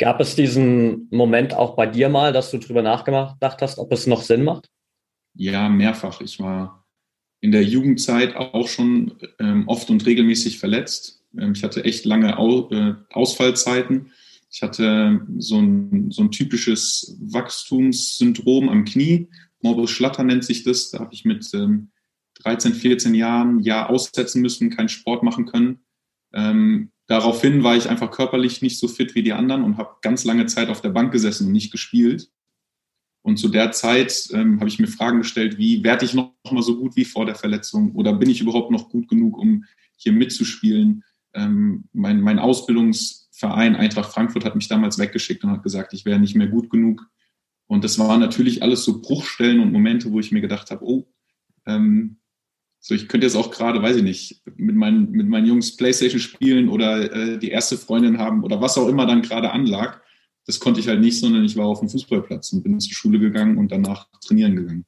Gab 0.00 0.18
es 0.18 0.34
diesen 0.34 1.08
Moment 1.10 1.52
auch 1.52 1.76
bei 1.76 1.84
dir 1.84 2.08
mal, 2.08 2.32
dass 2.32 2.50
du 2.50 2.56
drüber 2.56 2.80
nachgedacht 2.80 3.60
hast, 3.60 3.78
ob 3.78 3.92
es 3.92 4.06
noch 4.06 4.22
Sinn 4.22 4.44
macht? 4.44 4.70
Ja, 5.34 5.68
mehrfach. 5.68 6.22
Ich 6.22 6.40
war 6.40 6.86
in 7.42 7.52
der 7.52 7.64
Jugendzeit 7.64 8.34
auch 8.34 8.66
schon 8.66 9.18
ähm, 9.38 9.68
oft 9.68 9.90
und 9.90 10.06
regelmäßig 10.06 10.58
verletzt. 10.58 11.22
Ähm, 11.38 11.52
ich 11.52 11.62
hatte 11.62 11.84
echt 11.84 12.06
lange 12.06 12.38
Au 12.38 12.70
äh, 12.70 12.94
Ausfallzeiten. 13.10 14.10
Ich 14.50 14.62
hatte 14.62 15.20
so 15.36 15.60
ein, 15.60 16.10
so 16.10 16.22
ein 16.22 16.30
typisches 16.30 17.18
Wachstumssyndrom 17.20 18.70
am 18.70 18.86
Knie. 18.86 19.28
Morbus 19.60 19.90
Schlatter 19.90 20.24
nennt 20.24 20.44
sich 20.44 20.64
das. 20.64 20.90
Da 20.90 21.00
habe 21.00 21.12
ich 21.12 21.26
mit 21.26 21.46
ähm, 21.52 21.90
13, 22.42 22.72
14 22.72 23.14
Jahren 23.14 23.60
ja 23.60 23.86
aussetzen 23.86 24.40
müssen, 24.40 24.70
keinen 24.70 24.88
Sport 24.88 25.22
machen 25.22 25.44
können. 25.44 25.80
Ähm, 26.32 26.90
daraufhin 27.10 27.64
war 27.64 27.76
ich 27.76 27.88
einfach 27.90 28.12
körperlich 28.12 28.62
nicht 28.62 28.78
so 28.78 28.86
fit 28.86 29.16
wie 29.16 29.24
die 29.24 29.32
anderen 29.32 29.64
und 29.64 29.78
habe 29.78 29.96
ganz 30.00 30.24
lange 30.24 30.46
Zeit 30.46 30.68
auf 30.68 30.80
der 30.80 30.90
Bank 30.90 31.10
gesessen 31.10 31.48
und 31.48 31.52
nicht 31.52 31.72
gespielt. 31.72 32.30
Und 33.22 33.36
zu 33.36 33.48
der 33.48 33.72
Zeit 33.72 34.28
ähm, 34.32 34.60
habe 34.60 34.68
ich 34.68 34.78
mir 34.78 34.86
Fragen 34.86 35.18
gestellt, 35.18 35.58
wie 35.58 35.82
werde 35.82 36.04
ich 36.04 36.14
noch 36.14 36.32
mal 36.52 36.62
so 36.62 36.78
gut 36.78 36.94
wie 36.94 37.04
vor 37.04 37.26
der 37.26 37.34
Verletzung 37.34 37.96
oder 37.96 38.12
bin 38.12 38.30
ich 38.30 38.40
überhaupt 38.40 38.70
noch 38.70 38.88
gut 38.88 39.08
genug, 39.08 39.36
um 39.36 39.64
hier 39.96 40.12
mitzuspielen? 40.12 41.02
Ähm, 41.34 41.88
mein, 41.92 42.20
mein 42.20 42.38
Ausbildungsverein 42.38 43.74
Eintracht 43.74 44.12
Frankfurt 44.12 44.44
hat 44.44 44.54
mich 44.54 44.68
damals 44.68 44.96
weggeschickt 44.98 45.42
und 45.42 45.50
hat 45.50 45.64
gesagt, 45.64 45.92
ich 45.92 46.04
wäre 46.04 46.20
nicht 46.20 46.36
mehr 46.36 46.46
gut 46.46 46.70
genug. 46.70 47.04
Und 47.66 47.82
das 47.82 47.98
waren 47.98 48.20
natürlich 48.20 48.62
alles 48.62 48.84
so 48.84 49.00
Bruchstellen 49.00 49.58
und 49.58 49.72
Momente, 49.72 50.12
wo 50.12 50.20
ich 50.20 50.30
mir 50.30 50.40
gedacht 50.40 50.70
habe, 50.70 50.84
oh, 50.84 51.08
ähm, 51.66 52.19
so 52.80 52.94
ich 52.94 53.08
könnte 53.08 53.26
jetzt 53.26 53.36
auch 53.36 53.50
gerade, 53.50 53.82
weiß 53.82 53.96
ich 53.96 54.02
nicht, 54.02 54.42
mit 54.56 54.74
meinen, 54.74 55.10
mit 55.10 55.28
meinen 55.28 55.46
Jungs 55.46 55.76
Playstation 55.76 56.20
spielen 56.20 56.68
oder 56.68 57.12
äh, 57.12 57.38
die 57.38 57.50
erste 57.50 57.76
Freundin 57.76 58.18
haben 58.18 58.42
oder 58.42 58.60
was 58.60 58.78
auch 58.78 58.88
immer 58.88 59.06
dann 59.06 59.22
gerade 59.22 59.52
anlag 59.52 60.00
das 60.50 60.58
konnte 60.58 60.80
ich 60.80 60.88
halt 60.88 61.00
nicht, 61.00 61.18
sondern 61.18 61.44
ich 61.44 61.56
war 61.56 61.66
auf 61.66 61.80
dem 61.80 61.88
Fußballplatz 61.88 62.52
und 62.52 62.62
bin 62.62 62.80
zur 62.80 62.92
Schule 62.92 63.18
gegangen 63.18 63.58
und 63.58 63.70
danach 63.70 64.08
trainieren 64.20 64.56
gegangen. 64.56 64.84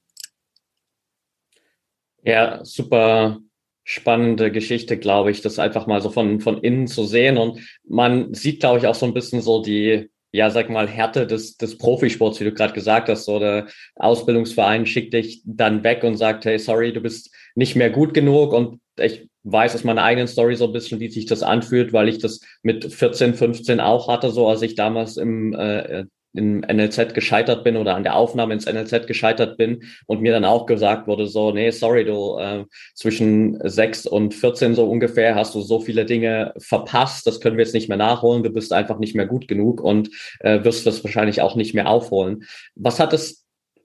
Ja, 2.25 2.65
super 2.65 3.39
spannende 3.85 4.53
Geschichte, 4.53 4.97
glaube 4.97 5.31
ich, 5.31 5.41
das 5.41 5.59
einfach 5.59 5.87
mal 5.87 6.01
so 6.01 6.11
von, 6.11 6.41
von 6.41 6.59
innen 6.63 6.87
zu 6.87 7.05
sehen. 7.05 7.37
Und 7.37 7.61
man 7.85 8.33
sieht, 8.35 8.61
glaube 8.61 8.79
ich, 8.79 8.87
auch 8.87 8.95
so 8.95 9.07
ein 9.07 9.15
bisschen 9.15 9.41
so 9.41 9.63
die, 9.63 10.11
ja, 10.33 10.51
sag 10.51 10.71
mal, 10.71 10.89
Härte 10.89 11.27
des, 11.27 11.57
des 11.59 11.77
Profisports, 11.77 12.41
wie 12.41 12.45
du 12.45 12.53
gerade 12.53 12.73
gesagt 12.73 13.09
hast. 13.09 13.27
So 13.27 13.39
der 13.39 13.67
Ausbildungsverein 13.97 14.87
schickt 14.87 15.13
dich 15.13 15.43
dann 15.45 15.85
weg 15.85 16.03
und 16.05 16.17
sagt, 16.17 16.47
hey, 16.47 16.59
sorry, 16.59 16.93
du 16.93 17.01
bist 17.01 17.31
nicht 17.55 17.77
mehr 17.77 17.91
gut 17.91 18.15
genug. 18.15 18.53
Und 18.53 18.81
ich 18.99 19.29
weiß 19.45 19.75
aus 19.75 19.85
meiner 19.85 20.03
eigenen 20.03 20.29
Story 20.29 20.57
so 20.57 20.67
ein 20.67 20.73
bisschen, 20.73 21.01
wie 21.01 21.09
sich 21.09 21.27
das 21.27 21.43
anfühlt, 21.43 21.93
weil 21.93 22.09
ich 22.09 22.19
das 22.19 22.41
mit 22.63 22.93
14, 22.93 23.35
15 23.35 23.81
auch 23.81 24.09
hatte, 24.09 24.31
so 24.31 24.49
als 24.49 24.63
ich 24.63 24.75
damals 24.75 25.19
im, 25.19 25.53
äh, 25.55 26.05
im 26.35 26.61
NLZ 26.61 27.15
gescheitert 27.15 27.65
bin 27.65 27.77
oder 27.77 27.95
an 27.95 28.03
der 28.03 28.17
Aufnahme 28.17 28.55
ins 28.55 28.67
NLZ 28.67 29.07
gescheitert 29.07 29.57
bin 29.59 29.85
und 30.07 30.23
mir 30.23 30.33
dann 30.33 30.45
auch 30.45 30.67
gesagt 30.67 31.07
wurde, 31.07 31.27
so, 31.27 31.53
nee, 31.53 31.71
sorry, 31.71 32.05
du 32.05 32.39
äh, 32.39 32.65
zwischen 32.95 33.59
6 33.63 34.07
und 34.07 34.35
14 34.35 34.75
so 34.75 34.89
ungefähr 34.89 35.35
hast 35.35 35.55
du 35.55 35.61
so 35.61 35.81
viele 35.81 36.07
Dinge 36.07 36.55
verpasst, 36.59 37.27
das 37.27 37.41
können 37.41 37.57
wir 37.57 37.65
jetzt 37.65 37.75
nicht 37.75 37.89
mehr 37.89 37.99
nachholen, 37.99 38.43
du 38.43 38.51
bist 38.51 38.73
einfach 38.73 38.99
nicht 38.99 39.15
mehr 39.15 39.27
gut 39.27 39.49
genug 39.49 39.81
und 39.81 40.11
äh, 40.41 40.65
wirst 40.65 40.87
das 40.87 41.05
wahrscheinlich 41.05 41.43
auch 41.43 41.57
nicht 41.57 41.75
mehr 41.75 41.89
aufholen. 41.89 42.45
Was 42.75 42.99
hat 42.99 43.13
es 43.13 43.43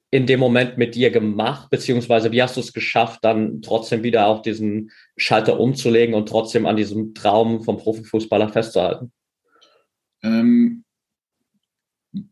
in 0.09 0.25
dem 0.25 0.39
Moment 0.39 0.77
mit 0.77 0.95
dir 0.95 1.11
gemacht, 1.11 1.69
beziehungsweise 1.69 2.31
wie 2.31 2.41
hast 2.41 2.55
du 2.55 2.61
es 2.61 2.71
geschafft, 2.71 3.19
dann 3.23 3.61
trotzdem 3.61 4.03
wieder 4.03 4.27
auch 4.27 4.41
diesen 4.41 4.91
Schalter 5.17 5.59
umzulegen 5.59 6.15
und 6.15 6.29
trotzdem 6.29 6.65
an 6.65 6.77
diesem 6.77 7.13
Traum 7.13 7.61
vom 7.61 7.77
Profifußballer 7.77 8.47
festzuhalten? 8.49 9.11
Ähm, 10.23 10.85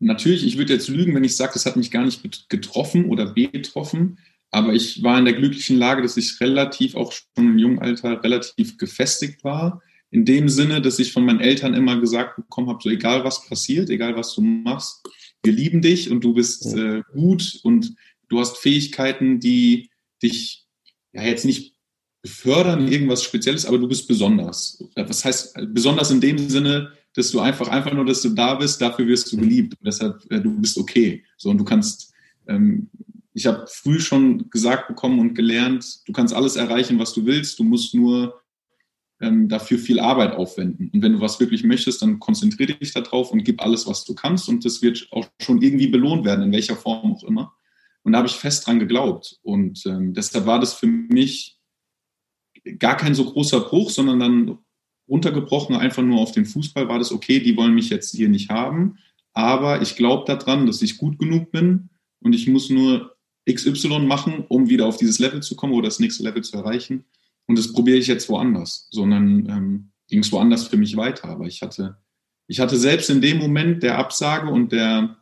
natürlich, 0.00 0.46
ich 0.46 0.58
würde 0.58 0.72
jetzt 0.72 0.88
lügen, 0.88 1.14
wenn 1.14 1.24
ich 1.24 1.36
sage, 1.36 1.52
es 1.54 1.66
hat 1.66 1.76
mich 1.76 1.90
gar 1.90 2.04
nicht 2.04 2.48
getroffen 2.48 3.06
oder 3.06 3.32
betroffen, 3.32 4.18
aber 4.50 4.74
ich 4.74 5.02
war 5.02 5.18
in 5.18 5.24
der 5.24 5.34
glücklichen 5.34 5.76
Lage, 5.76 6.02
dass 6.02 6.16
ich 6.16 6.40
relativ 6.40 6.94
auch 6.94 7.12
schon 7.12 7.52
im 7.52 7.58
jungen 7.58 7.78
Alter 7.78 8.22
relativ 8.22 8.78
gefestigt 8.78 9.44
war. 9.44 9.82
In 10.10 10.24
dem 10.24 10.48
Sinne, 10.48 10.80
dass 10.80 10.98
ich 10.98 11.12
von 11.12 11.24
meinen 11.24 11.40
Eltern 11.40 11.74
immer 11.74 12.00
gesagt 12.00 12.36
bekommen 12.36 12.68
habe, 12.68 12.78
so 12.82 12.88
egal 12.88 13.24
was 13.24 13.46
passiert, 13.46 13.90
egal 13.90 14.16
was 14.16 14.34
du 14.34 14.40
machst, 14.40 15.02
wir 15.42 15.52
lieben 15.52 15.82
dich 15.82 16.10
und 16.10 16.22
du 16.22 16.32
bist 16.32 16.74
äh, 16.74 17.02
gut 17.12 17.60
und 17.64 17.94
du 18.28 18.38
hast 18.38 18.58
Fähigkeiten, 18.58 19.40
die 19.40 19.90
dich 20.22 20.64
ja 21.12 21.22
jetzt 21.22 21.44
nicht 21.44 21.74
befördern, 22.22 22.88
irgendwas 22.88 23.22
Spezielles, 23.22 23.66
aber 23.66 23.78
du 23.78 23.88
bist 23.88 24.08
besonders. 24.08 24.82
Was 24.96 25.24
heißt 25.24 25.58
besonders 25.68 26.10
in 26.10 26.20
dem 26.20 26.38
Sinne, 26.48 26.92
dass 27.16 27.30
du 27.30 27.40
einfach, 27.40 27.68
einfach 27.68 27.92
nur, 27.94 28.04
dass 28.04 28.20
du 28.20 28.28
da 28.28 28.54
bist, 28.54 28.80
dafür 28.80 29.06
wirst 29.06 29.32
du 29.32 29.38
geliebt. 29.38 29.74
Und 29.78 29.86
deshalb, 29.86 30.20
äh, 30.30 30.40
du 30.40 30.60
bist 30.60 30.76
okay. 30.76 31.24
So, 31.38 31.48
und 31.50 31.58
du 31.58 31.64
kannst, 31.64 32.12
ähm, 32.46 32.90
ich 33.32 33.46
habe 33.46 33.66
früh 33.68 33.98
schon 34.00 34.50
gesagt 34.50 34.88
bekommen 34.88 35.18
und 35.18 35.34
gelernt, 35.34 36.06
du 36.06 36.12
kannst 36.12 36.34
alles 36.34 36.56
erreichen, 36.56 36.98
was 36.98 37.14
du 37.14 37.24
willst. 37.24 37.58
Du 37.58 37.64
musst 37.64 37.94
nur 37.94 38.42
ähm, 39.20 39.48
dafür 39.48 39.78
viel 39.78 39.98
Arbeit 39.98 40.32
aufwenden. 40.32 40.90
Und 40.92 41.02
wenn 41.02 41.14
du 41.14 41.20
was 41.20 41.40
wirklich 41.40 41.64
möchtest, 41.64 42.02
dann 42.02 42.18
konzentriere 42.18 42.74
dich 42.74 42.92
darauf 42.92 43.30
und 43.30 43.44
gib 43.44 43.62
alles, 43.62 43.86
was 43.86 44.04
du 44.04 44.14
kannst. 44.14 44.50
Und 44.50 44.66
das 44.66 44.82
wird 44.82 45.08
auch 45.10 45.26
schon 45.40 45.62
irgendwie 45.62 45.86
belohnt 45.88 46.26
werden, 46.26 46.44
in 46.44 46.52
welcher 46.52 46.76
Form 46.76 47.14
auch 47.14 47.24
immer. 47.24 47.54
Und 48.02 48.12
da 48.12 48.18
habe 48.18 48.28
ich 48.28 48.34
fest 48.34 48.66
dran 48.66 48.78
geglaubt. 48.78 49.38
Und 49.42 49.86
ähm, 49.86 50.12
deshalb 50.12 50.44
war 50.44 50.60
das 50.60 50.74
für 50.74 50.86
mich 50.86 51.58
gar 52.78 52.96
kein 52.96 53.14
so 53.14 53.24
großer 53.24 53.60
Bruch, 53.60 53.90
sondern 53.90 54.20
dann 54.20 54.58
runtergebrochen 55.08 55.76
einfach 55.76 56.02
nur 56.02 56.20
auf 56.20 56.32
den 56.32 56.46
Fußball 56.46 56.88
war 56.88 56.98
das 56.98 57.12
okay, 57.12 57.40
die 57.40 57.56
wollen 57.56 57.74
mich 57.74 57.90
jetzt 57.90 58.14
hier 58.14 58.28
nicht 58.28 58.50
haben. 58.50 58.98
Aber 59.32 59.82
ich 59.82 59.96
glaube 59.96 60.24
daran, 60.26 60.66
dass 60.66 60.82
ich 60.82 60.98
gut 60.98 61.18
genug 61.18 61.50
bin 61.50 61.90
und 62.20 62.34
ich 62.34 62.48
muss 62.48 62.70
nur 62.70 63.16
XY 63.48 64.00
machen, 64.00 64.44
um 64.48 64.68
wieder 64.68 64.86
auf 64.86 64.96
dieses 64.96 65.18
Level 65.18 65.42
zu 65.42 65.54
kommen 65.54 65.74
oder 65.74 65.88
das 65.88 66.00
nächste 66.00 66.22
Level 66.22 66.42
zu 66.42 66.56
erreichen. 66.56 67.04
Und 67.46 67.58
das 67.58 67.72
probiere 67.72 67.98
ich 67.98 68.08
jetzt 68.08 68.28
woanders, 68.28 68.88
sondern 68.90 69.48
ähm, 69.48 69.90
ging 70.08 70.20
es 70.20 70.32
woanders 70.32 70.66
für 70.66 70.76
mich 70.76 70.96
weiter. 70.96 71.28
Aber 71.28 71.46
ich 71.46 71.62
hatte, 71.62 71.98
ich 72.48 72.58
hatte 72.60 72.76
selbst 72.76 73.08
in 73.10 73.20
dem 73.20 73.38
Moment 73.38 73.82
der 73.82 73.98
Absage 73.98 74.50
und 74.50 74.72
der, 74.72 75.16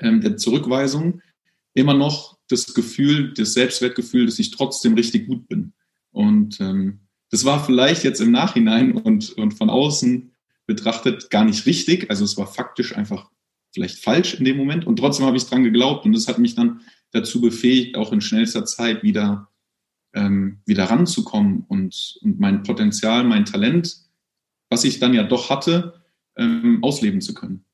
ähm, 0.00 0.20
der 0.20 0.36
Zurückweisung 0.36 1.20
immer 1.74 1.94
noch 1.94 2.38
das 2.48 2.74
Gefühl, 2.74 3.34
das 3.34 3.54
Selbstwertgefühl, 3.54 4.26
dass 4.26 4.38
ich 4.38 4.50
trotzdem 4.50 4.94
richtig 4.94 5.26
gut 5.26 5.48
bin. 5.48 5.72
Und 6.10 6.60
ähm, 6.60 7.00
das 7.30 7.44
war 7.44 7.64
vielleicht 7.64 8.04
jetzt 8.04 8.20
im 8.20 8.30
Nachhinein 8.30 8.92
und, 8.92 9.32
und 9.32 9.52
von 9.52 9.70
außen 9.70 10.32
betrachtet 10.66 11.30
gar 11.30 11.44
nicht 11.44 11.66
richtig. 11.66 12.10
Also 12.10 12.24
es 12.24 12.36
war 12.36 12.46
faktisch 12.46 12.96
einfach 12.96 13.30
vielleicht 13.72 13.98
falsch 13.98 14.34
in 14.34 14.44
dem 14.44 14.56
Moment. 14.56 14.86
Und 14.86 14.96
trotzdem 14.96 15.26
habe 15.26 15.36
ich 15.36 15.46
dran 15.46 15.64
geglaubt 15.64 16.04
und 16.04 16.12
das 16.12 16.28
hat 16.28 16.38
mich 16.38 16.54
dann 16.54 16.80
dazu 17.10 17.40
befähigt, 17.40 17.96
auch 17.96 18.12
in 18.12 18.20
schnellster 18.20 18.64
Zeit 18.64 19.02
wieder 19.02 19.48
ähm, 20.14 20.60
wieder 20.64 20.84
ranzukommen 20.84 21.64
und, 21.68 22.18
und 22.22 22.40
mein 22.40 22.62
Potenzial, 22.62 23.24
mein 23.24 23.44
Talent, 23.44 23.96
was 24.70 24.84
ich 24.84 25.00
dann 25.00 25.12
ja 25.12 25.24
doch 25.24 25.50
hatte, 25.50 26.04
ähm, 26.36 26.78
ausleben 26.82 27.20
zu 27.20 27.34
können. 27.34 27.64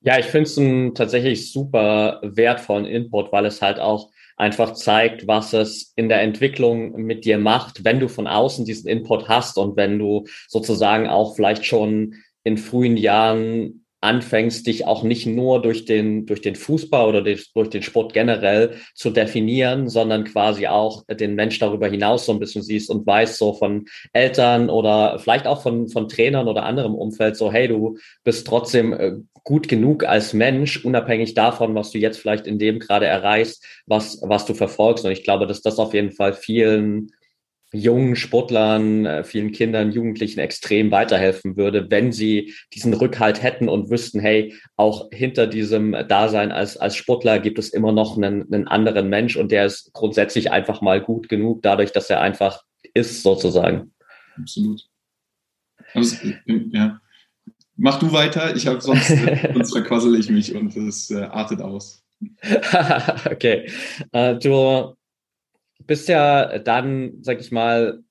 Ja, 0.00 0.18
ich 0.18 0.26
finde 0.26 0.48
es 0.48 0.58
einen 0.58 0.94
tatsächlich 0.94 1.52
super 1.52 2.20
wertvollen 2.22 2.86
Input, 2.86 3.32
weil 3.32 3.46
es 3.46 3.60
halt 3.60 3.78
auch 3.78 4.10
einfach 4.36 4.74
zeigt, 4.74 5.26
was 5.26 5.52
es 5.54 5.92
in 5.96 6.08
der 6.08 6.20
Entwicklung 6.20 6.92
mit 6.92 7.24
dir 7.24 7.38
macht, 7.38 7.84
wenn 7.84 8.00
du 8.00 8.08
von 8.08 8.26
außen 8.26 8.64
diesen 8.64 8.88
Input 8.88 9.28
hast 9.28 9.56
und 9.56 9.76
wenn 9.76 9.98
du 9.98 10.26
sozusagen 10.46 11.08
auch 11.08 11.34
vielleicht 11.34 11.64
schon 11.64 12.14
in 12.44 12.58
frühen 12.58 12.96
Jahren 12.96 13.85
anfängst, 14.00 14.66
dich 14.66 14.86
auch 14.86 15.02
nicht 15.02 15.26
nur 15.26 15.62
durch 15.62 15.84
den, 15.84 16.26
durch 16.26 16.40
den 16.40 16.54
Fußball 16.54 17.08
oder 17.08 17.22
durch, 17.22 17.70
den 17.70 17.82
Sport 17.82 18.12
generell 18.12 18.76
zu 18.94 19.10
definieren, 19.10 19.88
sondern 19.88 20.24
quasi 20.24 20.66
auch 20.66 21.04
den 21.10 21.34
Mensch 21.34 21.58
darüber 21.58 21.88
hinaus 21.88 22.26
so 22.26 22.32
ein 22.32 22.38
bisschen 22.38 22.62
siehst 22.62 22.90
und 22.90 23.06
weißt 23.06 23.38
so 23.38 23.54
von 23.54 23.86
Eltern 24.12 24.70
oder 24.70 25.18
vielleicht 25.18 25.46
auch 25.46 25.62
von, 25.62 25.88
von 25.88 26.08
Trainern 26.08 26.48
oder 26.48 26.64
anderem 26.64 26.94
Umfeld 26.94 27.36
so, 27.36 27.50
hey, 27.50 27.68
du 27.68 27.96
bist 28.22 28.46
trotzdem 28.46 28.92
äh, 28.92 29.12
gut 29.44 29.68
genug 29.68 30.04
als 30.04 30.32
Mensch, 30.32 30.84
unabhängig 30.84 31.34
davon, 31.34 31.74
was 31.74 31.92
du 31.92 31.98
jetzt 31.98 32.18
vielleicht 32.18 32.46
in 32.46 32.58
dem 32.58 32.80
gerade 32.80 33.06
erreichst, 33.06 33.64
was, 33.86 34.20
was 34.22 34.44
du 34.44 34.54
verfolgst. 34.54 35.04
Und 35.04 35.12
ich 35.12 35.22
glaube, 35.22 35.46
dass 35.46 35.62
das 35.62 35.78
auf 35.78 35.94
jeden 35.94 36.10
Fall 36.10 36.32
vielen 36.32 37.12
jungen 37.76 38.16
Sportlern, 38.16 39.06
äh, 39.06 39.24
vielen 39.24 39.52
Kindern, 39.52 39.92
Jugendlichen 39.92 40.40
extrem 40.40 40.90
weiterhelfen 40.90 41.56
würde, 41.56 41.90
wenn 41.90 42.12
sie 42.12 42.54
diesen 42.74 42.94
Rückhalt 42.94 43.42
hätten 43.42 43.68
und 43.68 43.90
wüssten, 43.90 44.20
hey, 44.20 44.54
auch 44.76 45.08
hinter 45.12 45.46
diesem 45.46 45.92
Dasein 46.08 46.52
als, 46.52 46.76
als 46.76 46.96
Sportler 46.96 47.38
gibt 47.38 47.58
es 47.58 47.70
immer 47.70 47.92
noch 47.92 48.16
einen, 48.16 48.52
einen 48.52 48.68
anderen 48.68 49.08
Mensch 49.08 49.36
und 49.36 49.52
der 49.52 49.66
ist 49.66 49.92
grundsätzlich 49.92 50.50
einfach 50.50 50.80
mal 50.80 51.00
gut 51.00 51.28
genug, 51.28 51.62
dadurch, 51.62 51.92
dass 51.92 52.10
er 52.10 52.20
einfach 52.20 52.62
ist, 52.94 53.22
sozusagen. 53.22 53.92
Absolut. 54.36 54.82
Also, 55.94 56.16
ja. 56.72 57.00
Mach 57.76 57.98
du 57.98 58.10
weiter, 58.12 58.56
ich 58.56 58.66
habe 58.66 58.80
sonst, 58.80 59.08
sonst 59.54 59.72
verquassel 59.72 60.18
ich 60.18 60.30
mich 60.30 60.54
und 60.54 60.74
es 60.76 61.10
äh, 61.10 61.22
artet 61.22 61.60
aus. 61.60 62.02
okay. 63.30 63.70
Äh, 64.12 64.36
du 64.36 64.94
bist 65.84 66.08
ja 66.08 66.58
dann, 66.58 67.18
sag 67.22 67.40
ich 67.40 67.52
mal, 67.52 68.02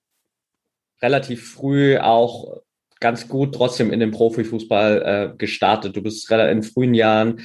relativ 1.02 1.52
früh 1.52 1.98
auch 1.98 2.62
ganz 3.00 3.28
gut 3.28 3.54
trotzdem 3.54 3.92
in 3.92 4.00
den 4.00 4.10
Profifußball 4.10 5.02
äh, 5.32 5.36
gestartet. 5.36 5.96
Du 5.96 6.02
bist 6.02 6.30
in 6.30 6.62
frühen 6.62 6.94
Jahren 6.94 7.42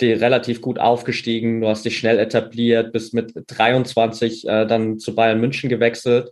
die 0.00 0.12
relativ 0.12 0.60
gut 0.60 0.78
aufgestiegen, 0.78 1.60
du 1.60 1.68
hast 1.68 1.84
dich 1.84 1.98
schnell 1.98 2.18
etabliert, 2.18 2.92
bist 2.92 3.14
mit 3.14 3.32
23 3.46 4.46
äh, 4.46 4.66
dann 4.66 4.98
zu 4.98 5.14
Bayern 5.14 5.40
München 5.40 5.70
gewechselt. 5.70 6.30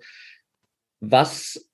Was 1.00 1.66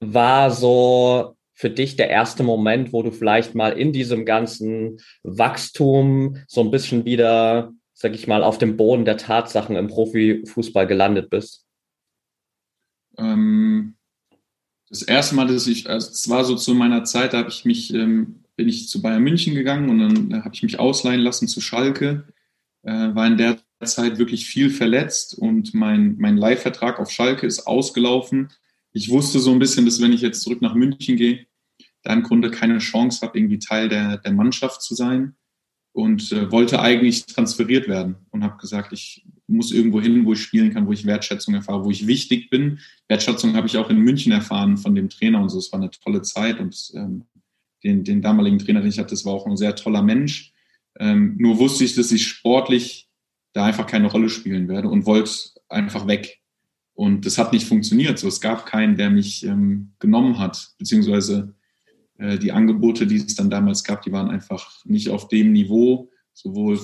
war 0.00 0.50
so 0.50 1.36
für 1.54 1.70
dich 1.70 1.96
der 1.96 2.10
erste 2.10 2.42
Moment, 2.42 2.92
wo 2.92 3.02
du 3.02 3.10
vielleicht 3.10 3.54
mal 3.54 3.70
in 3.70 3.92
diesem 3.92 4.24
ganzen 4.24 5.00
Wachstum 5.22 6.36
so 6.46 6.60
ein 6.60 6.70
bisschen 6.70 7.04
wieder, 7.04 7.72
sag 8.00 8.14
ich 8.14 8.28
mal, 8.28 8.44
auf 8.44 8.58
dem 8.58 8.76
Boden 8.76 9.04
der 9.04 9.16
Tatsachen 9.16 9.74
im 9.74 9.88
Profifußball 9.88 10.86
gelandet 10.86 11.30
bist? 11.30 11.66
Ähm, 13.18 13.96
das 14.88 15.02
erste 15.02 15.34
Mal, 15.34 15.48
dass 15.48 15.66
ich, 15.66 15.90
also 15.90 16.08
es 16.08 16.28
war 16.28 16.44
so 16.44 16.54
zu 16.54 16.74
meiner 16.74 17.02
Zeit, 17.02 17.32
da 17.32 17.38
habe 17.38 17.48
ich 17.48 17.64
mich, 17.64 17.92
ähm, 17.92 18.44
bin 18.54 18.68
ich 18.68 18.88
zu 18.88 19.02
Bayern 19.02 19.24
München 19.24 19.56
gegangen 19.56 19.90
und 19.90 19.98
dann 19.98 20.44
habe 20.44 20.54
ich 20.54 20.62
mich 20.62 20.78
ausleihen 20.78 21.20
lassen 21.20 21.48
zu 21.48 21.60
Schalke. 21.60 22.24
Äh, 22.84 23.16
war 23.16 23.26
in 23.26 23.36
der 23.36 23.58
Zeit 23.84 24.18
wirklich 24.18 24.46
viel 24.46 24.70
verletzt 24.70 25.36
und 25.36 25.74
mein, 25.74 26.14
mein 26.18 26.36
Leihvertrag 26.36 27.00
auf 27.00 27.10
Schalke 27.10 27.48
ist 27.48 27.66
ausgelaufen. 27.66 28.52
Ich 28.92 29.10
wusste 29.10 29.40
so 29.40 29.50
ein 29.50 29.58
bisschen, 29.58 29.86
dass 29.86 30.00
wenn 30.00 30.12
ich 30.12 30.20
jetzt 30.20 30.42
zurück 30.42 30.62
nach 30.62 30.74
München 30.74 31.16
gehe, 31.16 31.46
da 32.04 32.12
im 32.12 32.22
Grunde 32.22 32.52
keine 32.52 32.78
Chance 32.78 33.26
habe, 33.26 33.36
irgendwie 33.36 33.58
Teil 33.58 33.88
der, 33.88 34.18
der 34.18 34.32
Mannschaft 34.32 34.82
zu 34.82 34.94
sein 34.94 35.34
und 35.92 36.32
äh, 36.32 36.50
wollte 36.52 36.80
eigentlich 36.80 37.26
transferiert 37.26 37.88
werden 37.88 38.16
und 38.30 38.44
habe 38.44 38.58
gesagt, 38.58 38.92
ich 38.92 39.26
muss 39.46 39.72
irgendwo 39.72 40.00
hin, 40.00 40.24
wo 40.24 40.34
ich 40.34 40.42
spielen 40.42 40.72
kann, 40.72 40.86
wo 40.86 40.92
ich 40.92 41.06
Wertschätzung 41.06 41.54
erfahre, 41.54 41.84
wo 41.84 41.90
ich 41.90 42.06
wichtig 42.06 42.50
bin. 42.50 42.78
Wertschätzung 43.08 43.56
habe 43.56 43.66
ich 43.66 43.76
auch 43.78 43.90
in 43.90 43.98
München 43.98 44.32
erfahren 44.32 44.76
von 44.76 44.94
dem 44.94 45.08
Trainer 45.08 45.40
und 45.40 45.48
so. 45.48 45.58
Es 45.58 45.72
war 45.72 45.80
eine 45.80 45.90
tolle 45.90 46.22
Zeit 46.22 46.60
und 46.60 46.90
ähm, 46.94 47.24
den, 47.82 48.04
den 48.04 48.22
damaligen 48.22 48.58
Trainer, 48.58 48.80
den 48.80 48.90
ich 48.90 48.98
hatte, 48.98 49.10
das 49.10 49.24
war 49.24 49.32
auch 49.32 49.46
ein 49.46 49.56
sehr 49.56 49.74
toller 49.74 50.02
Mensch. 50.02 50.52
Ähm, 50.98 51.36
nur 51.38 51.58
wusste 51.58 51.84
ich, 51.84 51.94
dass 51.94 52.12
ich 52.12 52.26
sportlich 52.26 53.08
da 53.52 53.64
einfach 53.64 53.86
keine 53.86 54.10
Rolle 54.10 54.28
spielen 54.28 54.68
werde 54.68 54.88
und 54.88 55.06
wollte 55.06 55.32
einfach 55.68 56.06
weg. 56.06 56.40
Und 56.94 57.24
das 57.26 57.38
hat 57.38 57.52
nicht 57.52 57.66
funktioniert. 57.66 58.18
So, 58.18 58.26
es 58.28 58.40
gab 58.40 58.66
keinen, 58.66 58.96
der 58.96 59.10
mich 59.10 59.44
ähm, 59.44 59.92
genommen 60.00 60.38
hat, 60.38 60.72
beziehungsweise 60.78 61.54
äh, 62.18 62.38
die 62.38 62.52
Angebote, 62.52 63.06
die 63.06 63.16
es 63.16 63.34
dann 63.34 63.50
damals 63.50 63.82
gab, 63.82 64.02
die 64.02 64.12
waren 64.12 64.28
einfach 64.28 64.84
nicht 64.84 65.08
auf 65.08 65.28
dem 65.28 65.52
Niveau, 65.52 66.10
sowohl 66.34 66.78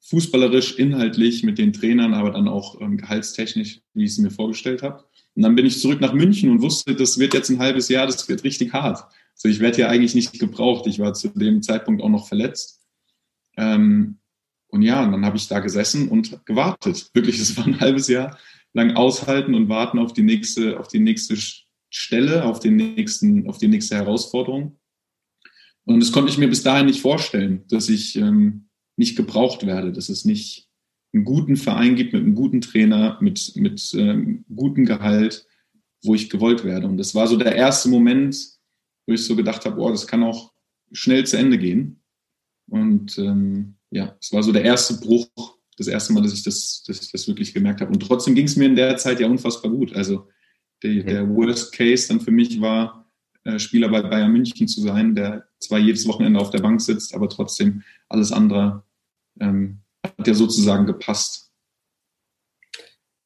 fußballerisch, 0.00 0.78
inhaltlich 0.78 1.42
mit 1.42 1.58
den 1.58 1.72
Trainern, 1.72 2.14
aber 2.14 2.30
dann 2.30 2.48
auch 2.48 2.80
ähm, 2.80 2.96
gehaltstechnisch, 2.96 3.80
wie 3.94 4.04
ich 4.04 4.12
es 4.12 4.18
mir 4.18 4.30
vorgestellt 4.30 4.82
habe. 4.82 5.04
Und 5.34 5.42
dann 5.42 5.54
bin 5.54 5.64
ich 5.64 5.80
zurück 5.80 6.00
nach 6.00 6.12
München 6.12 6.50
und 6.50 6.60
wusste, 6.60 6.94
das 6.94 7.18
wird 7.18 7.34
jetzt 7.34 7.48
ein 7.48 7.58
halbes 7.58 7.88
Jahr, 7.88 8.06
das 8.06 8.28
wird 8.28 8.44
richtig 8.44 8.72
hart. 8.72 9.04
So, 9.34 9.48
ich 9.48 9.60
werde 9.60 9.80
ja 9.80 9.88
eigentlich 9.88 10.14
nicht 10.14 10.38
gebraucht. 10.38 10.86
Ich 10.86 10.98
war 10.98 11.14
zu 11.14 11.28
dem 11.28 11.62
Zeitpunkt 11.62 12.02
auch 12.02 12.08
noch 12.08 12.28
verletzt. 12.28 12.80
Ähm, 13.56 14.18
und 14.68 14.82
ja, 14.82 15.02
und 15.02 15.12
dann 15.12 15.24
habe 15.24 15.36
ich 15.36 15.48
da 15.48 15.60
gesessen 15.60 16.08
und 16.08 16.44
gewartet. 16.44 17.10
Wirklich, 17.14 17.38
es 17.38 17.56
war 17.56 17.66
ein 17.66 17.80
halbes 17.80 18.08
Jahr 18.08 18.38
lang 18.74 18.92
aushalten 18.92 19.54
und 19.54 19.68
warten 19.68 19.98
auf 19.98 20.12
die 20.12 20.22
nächste, 20.22 20.78
auf 20.78 20.88
die 20.88 21.00
nächste 21.00 21.36
Stelle, 21.92 22.44
auf, 22.44 22.58
den 22.58 22.76
nächsten, 22.76 23.46
auf 23.46 23.58
die 23.58 23.68
nächste 23.68 23.96
Herausforderung. 23.96 24.78
Und 25.84 26.00
das 26.00 26.10
konnte 26.10 26.30
ich 26.30 26.38
mir 26.38 26.48
bis 26.48 26.62
dahin 26.62 26.86
nicht 26.86 27.02
vorstellen, 27.02 27.64
dass 27.68 27.88
ich 27.90 28.16
ähm, 28.16 28.68
nicht 28.96 29.14
gebraucht 29.14 29.66
werde, 29.66 29.92
dass 29.92 30.08
es 30.08 30.24
nicht 30.24 30.70
einen 31.12 31.24
guten 31.24 31.56
Verein 31.56 31.94
gibt 31.94 32.14
mit 32.14 32.22
einem 32.22 32.34
guten 32.34 32.62
Trainer, 32.62 33.18
mit, 33.20 33.52
mit 33.56 33.92
ähm, 33.94 34.46
gutem 34.54 34.86
Gehalt, 34.86 35.46
wo 36.02 36.14
ich 36.14 36.30
gewollt 36.30 36.64
werde. 36.64 36.86
Und 36.86 36.96
das 36.96 37.14
war 37.14 37.26
so 37.26 37.36
der 37.36 37.54
erste 37.54 37.90
Moment, 37.90 38.58
wo 39.06 39.12
ich 39.12 39.24
so 39.24 39.36
gedacht 39.36 39.66
habe, 39.66 39.78
oh, 39.78 39.90
das 39.90 40.06
kann 40.06 40.22
auch 40.22 40.52
schnell 40.92 41.26
zu 41.26 41.36
Ende 41.36 41.58
gehen. 41.58 42.00
Und 42.70 43.18
ähm, 43.18 43.76
ja, 43.90 44.16
es 44.18 44.32
war 44.32 44.42
so 44.42 44.52
der 44.52 44.64
erste 44.64 44.94
Bruch, 44.94 45.28
das 45.76 45.88
erste 45.88 46.14
Mal, 46.14 46.22
dass 46.22 46.32
ich 46.32 46.42
das, 46.42 46.84
dass 46.86 47.02
ich 47.02 47.12
das 47.12 47.28
wirklich 47.28 47.52
gemerkt 47.52 47.82
habe. 47.82 47.92
Und 47.92 48.00
trotzdem 48.00 48.34
ging 48.34 48.46
es 48.46 48.56
mir 48.56 48.66
in 48.66 48.76
der 48.76 48.96
Zeit 48.96 49.20
ja 49.20 49.26
unfassbar 49.26 49.70
gut. 49.70 49.94
Also 49.94 50.28
der, 50.82 51.02
der 51.02 51.28
Worst 51.28 51.72
Case 51.72 52.08
dann 52.08 52.20
für 52.20 52.30
mich 52.30 52.60
war, 52.60 53.06
äh, 53.44 53.58
Spieler 53.58 53.88
bei 53.88 54.02
Bayern 54.02 54.32
München 54.32 54.68
zu 54.68 54.80
sein, 54.80 55.14
der 55.14 55.46
zwar 55.58 55.78
jedes 55.78 56.06
Wochenende 56.06 56.40
auf 56.40 56.50
der 56.50 56.60
Bank 56.60 56.80
sitzt, 56.80 57.14
aber 57.14 57.28
trotzdem 57.28 57.82
alles 58.08 58.32
andere 58.32 58.84
ähm, 59.40 59.80
hat 60.04 60.26
ja 60.26 60.34
sozusagen 60.34 60.86
gepasst. 60.86 61.51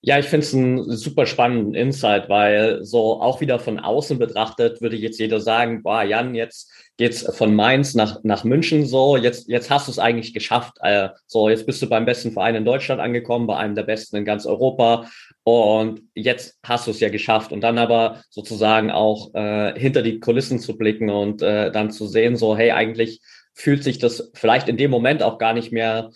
Ja, 0.09 0.21
ich 0.21 0.27
finde 0.27 0.47
es 0.47 0.55
einen 0.55 0.97
super 0.97 1.27
spannenden 1.27 1.75
Insight, 1.75 2.29
weil 2.29 2.85
so 2.85 3.21
auch 3.21 3.41
wieder 3.41 3.59
von 3.59 3.81
außen 3.81 4.21
betrachtet 4.21 4.81
würde 4.81 4.95
jetzt 4.95 5.19
jeder 5.19 5.41
sagen, 5.41 5.83
boah, 5.83 6.05
Jan, 6.05 6.37
jetzt 6.37 6.71
geht's 6.97 7.27
von 7.37 7.57
Mainz 7.57 7.95
nach, 7.95 8.21
nach 8.23 8.45
München 8.45 8.87
so, 8.87 9.17
jetzt, 9.17 9.49
jetzt 9.49 9.69
hast 9.69 9.89
du 9.89 9.91
es 9.91 9.99
eigentlich 9.99 10.33
geschafft. 10.33 10.77
Äh, 10.81 11.09
so, 11.27 11.49
jetzt 11.49 11.67
bist 11.67 11.83
du 11.83 11.89
beim 11.89 12.05
besten 12.05 12.31
Verein 12.31 12.55
in 12.55 12.65
Deutschland 12.65 13.01
angekommen, 13.01 13.49
bei 13.49 13.57
einem 13.57 13.75
der 13.75 13.83
besten 13.83 14.15
in 14.15 14.25
ganz 14.25 14.47
Europa 14.47 15.11
und 15.43 16.03
jetzt 16.15 16.57
hast 16.65 16.87
du 16.87 16.93
es 16.93 17.01
ja 17.01 17.09
geschafft. 17.09 17.51
Und 17.51 17.63
dann 17.63 17.77
aber 17.77 18.23
sozusagen 18.31 18.93
auch 18.93 19.35
äh, 19.35 19.77
hinter 19.77 20.03
die 20.03 20.21
Kulissen 20.21 20.61
zu 20.61 20.79
blicken 20.79 21.11
und 21.11 21.43
äh, 21.43 21.73
dann 21.73 21.91
zu 21.91 22.07
sehen, 22.07 22.37
so, 22.37 22.57
hey, 22.57 22.71
eigentlich 22.71 23.23
fühlt 23.55 23.83
sich 23.83 23.99
das 23.99 24.31
vielleicht 24.35 24.69
in 24.69 24.77
dem 24.77 24.93
Moment 24.93 25.25
auch 25.25 25.39
gar 25.39 25.53
nicht 25.53 25.73
mehr 25.73 26.11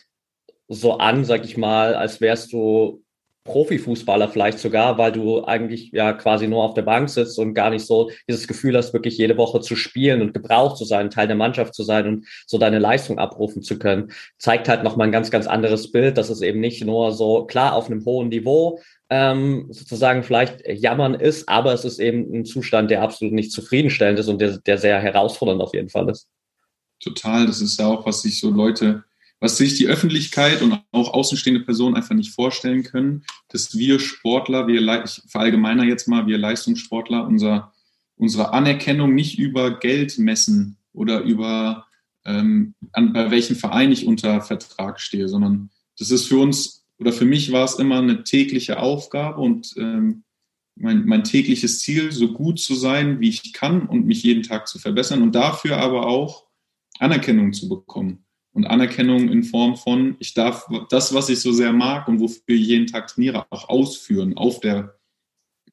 so 0.69 0.99
an, 0.99 1.25
sag 1.25 1.45
ich 1.45 1.57
mal, 1.57 1.97
als 1.97 2.21
wärst 2.21 2.53
du 2.53 3.03
Profifußballer 3.51 4.29
vielleicht 4.29 4.61
sogar, 4.61 4.97
weil 4.97 5.11
du 5.11 5.45
eigentlich 5.45 5.91
ja 5.93 6.13
quasi 6.13 6.47
nur 6.47 6.63
auf 6.63 6.75
der 6.75 6.83
Bank 6.83 7.11
sitzt 7.11 7.39
und 7.39 7.55
gar 7.55 7.71
nicht 7.71 7.85
so 7.85 8.11
dieses 8.29 8.47
Gefühl 8.47 8.77
hast, 8.77 8.93
wirklich 8.93 9.19
jede 9.19 9.37
Woche 9.37 9.61
zu 9.61 9.75
spielen 9.75 10.23
und 10.23 10.33
gebraucht 10.33 10.77
zu 10.77 10.85
sein, 10.85 11.11
Teil 11.11 11.27
der 11.27 11.37
Mannschaft 11.37 11.75
zu 11.75 11.83
sein 11.83 12.07
und 12.07 12.27
so 12.47 12.59
deine 12.59 12.79
Leistung 12.79 13.19
abrufen 13.19 13.63
zu 13.63 13.79
können, 13.79 14.13
zeigt 14.39 14.69
halt 14.69 14.85
nochmal 14.85 15.09
ein 15.09 15.13
ganz, 15.13 15.31
ganz 15.31 15.47
anderes 15.49 15.91
Bild, 15.91 16.17
dass 16.17 16.31
es 16.31 16.43
eben 16.43 16.61
nicht 16.61 16.85
nur 16.85 17.13
so 17.13 17.45
klar 17.45 17.75
auf 17.75 17.87
einem 17.87 18.05
hohen 18.05 18.29
Niveau 18.29 18.81
ähm, 19.11 19.67
sozusagen 19.71 20.23
vielleicht 20.23 20.63
jammern 20.67 21.15
ist, 21.15 21.49
aber 21.49 21.75
es 21.75 21.85
ist 21.85 21.99
eben 21.99 22.33
ein 22.33 22.45
Zustand, 22.45 22.91
der 22.91 23.03
absolut 23.03 23.35
nicht 23.35 23.51
zufriedenstellend 23.51 24.21
ist 24.21 24.29
und 24.29 24.41
der, 24.41 24.59
der 24.59 24.79
sehr 24.79 25.01
herausfordernd 25.01 25.61
auf 25.61 25.75
jeden 25.75 25.89
Fall 25.89 26.09
ist. 26.09 26.29
Total, 27.03 27.47
das 27.47 27.61
ist 27.61 27.81
ja 27.81 27.87
auch, 27.87 28.07
was 28.07 28.23
sich 28.23 28.39
so 28.39 28.51
Leute 28.51 29.05
was 29.41 29.57
sich 29.57 29.77
die 29.77 29.89
Öffentlichkeit 29.89 30.61
und 30.61 30.81
auch 30.93 31.15
außenstehende 31.15 31.65
Personen 31.65 31.97
einfach 31.97 32.15
nicht 32.15 32.33
vorstellen 32.33 32.83
können, 32.83 33.25
dass 33.49 33.77
wir 33.77 33.99
Sportler, 33.99 34.67
wir, 34.67 34.81
ich 35.05 35.23
verallgemeiner 35.27 35.85
jetzt 35.85 36.07
mal, 36.07 36.27
wir 36.27 36.37
Leistungssportler, 36.37 37.27
unser, 37.27 37.73
unsere 38.17 38.53
Anerkennung 38.53 39.15
nicht 39.15 39.39
über 39.39 39.79
Geld 39.79 40.19
messen 40.19 40.77
oder 40.93 41.23
über 41.23 41.87
ähm, 42.27 42.75
an, 42.93 43.15
bei 43.15 43.31
welchem 43.31 43.57
Verein 43.57 43.91
ich 43.91 44.07
unter 44.07 44.43
Vertrag 44.43 45.01
stehe, 45.01 45.29
sondern 45.29 45.71
das 45.99 46.11
ist 46.11 46.27
für 46.27 46.39
uns 46.39 46.85
oder 46.99 47.13
für 47.13 47.25
mich 47.25 47.51
war 47.51 47.65
es 47.65 47.77
immer 47.77 47.99
eine 47.99 48.25
tägliche 48.25 48.79
Aufgabe 48.79 49.41
und 49.41 49.73
ähm, 49.79 50.25
mein, 50.77 51.07
mein 51.07 51.25
tägliches 51.25 51.81
Ziel, 51.81 52.13
so 52.13 52.33
gut 52.33 52.61
zu 52.61 52.75
sein, 52.75 53.21
wie 53.21 53.31
ich 53.31 53.55
kann 53.55 53.87
und 53.87 54.07
mich 54.07 54.23
jeden 54.23 54.43
Tag 54.43 54.69
zu 54.69 54.79
verbessern 54.79 55.23
und 55.23 55.35
dafür 55.35 55.79
aber 55.79 56.07
auch 56.07 56.47
Anerkennung 56.99 57.55
zu 57.55 57.71
bekommen 57.71 58.27
und 58.53 58.67
Anerkennung 58.67 59.29
in 59.29 59.45
Form 59.45 59.77
von, 59.77 60.17
ich 60.19 60.35
darf 60.35 60.67
das, 60.89 61.15
was 61.15 61.29
ich 61.29 61.41
so 61.41 61.53
sehr 61.53 61.73
mag 61.73 62.09
und 62.09 62.21
wofür 62.21 62.55
ich 62.55 62.67
jeden 62.67 62.87
Tag 62.87 63.07
trainiere, 63.09 63.47
auch 63.51 63.69
ausführen 63.69 64.37
auf 64.37 64.61
der 64.61 64.99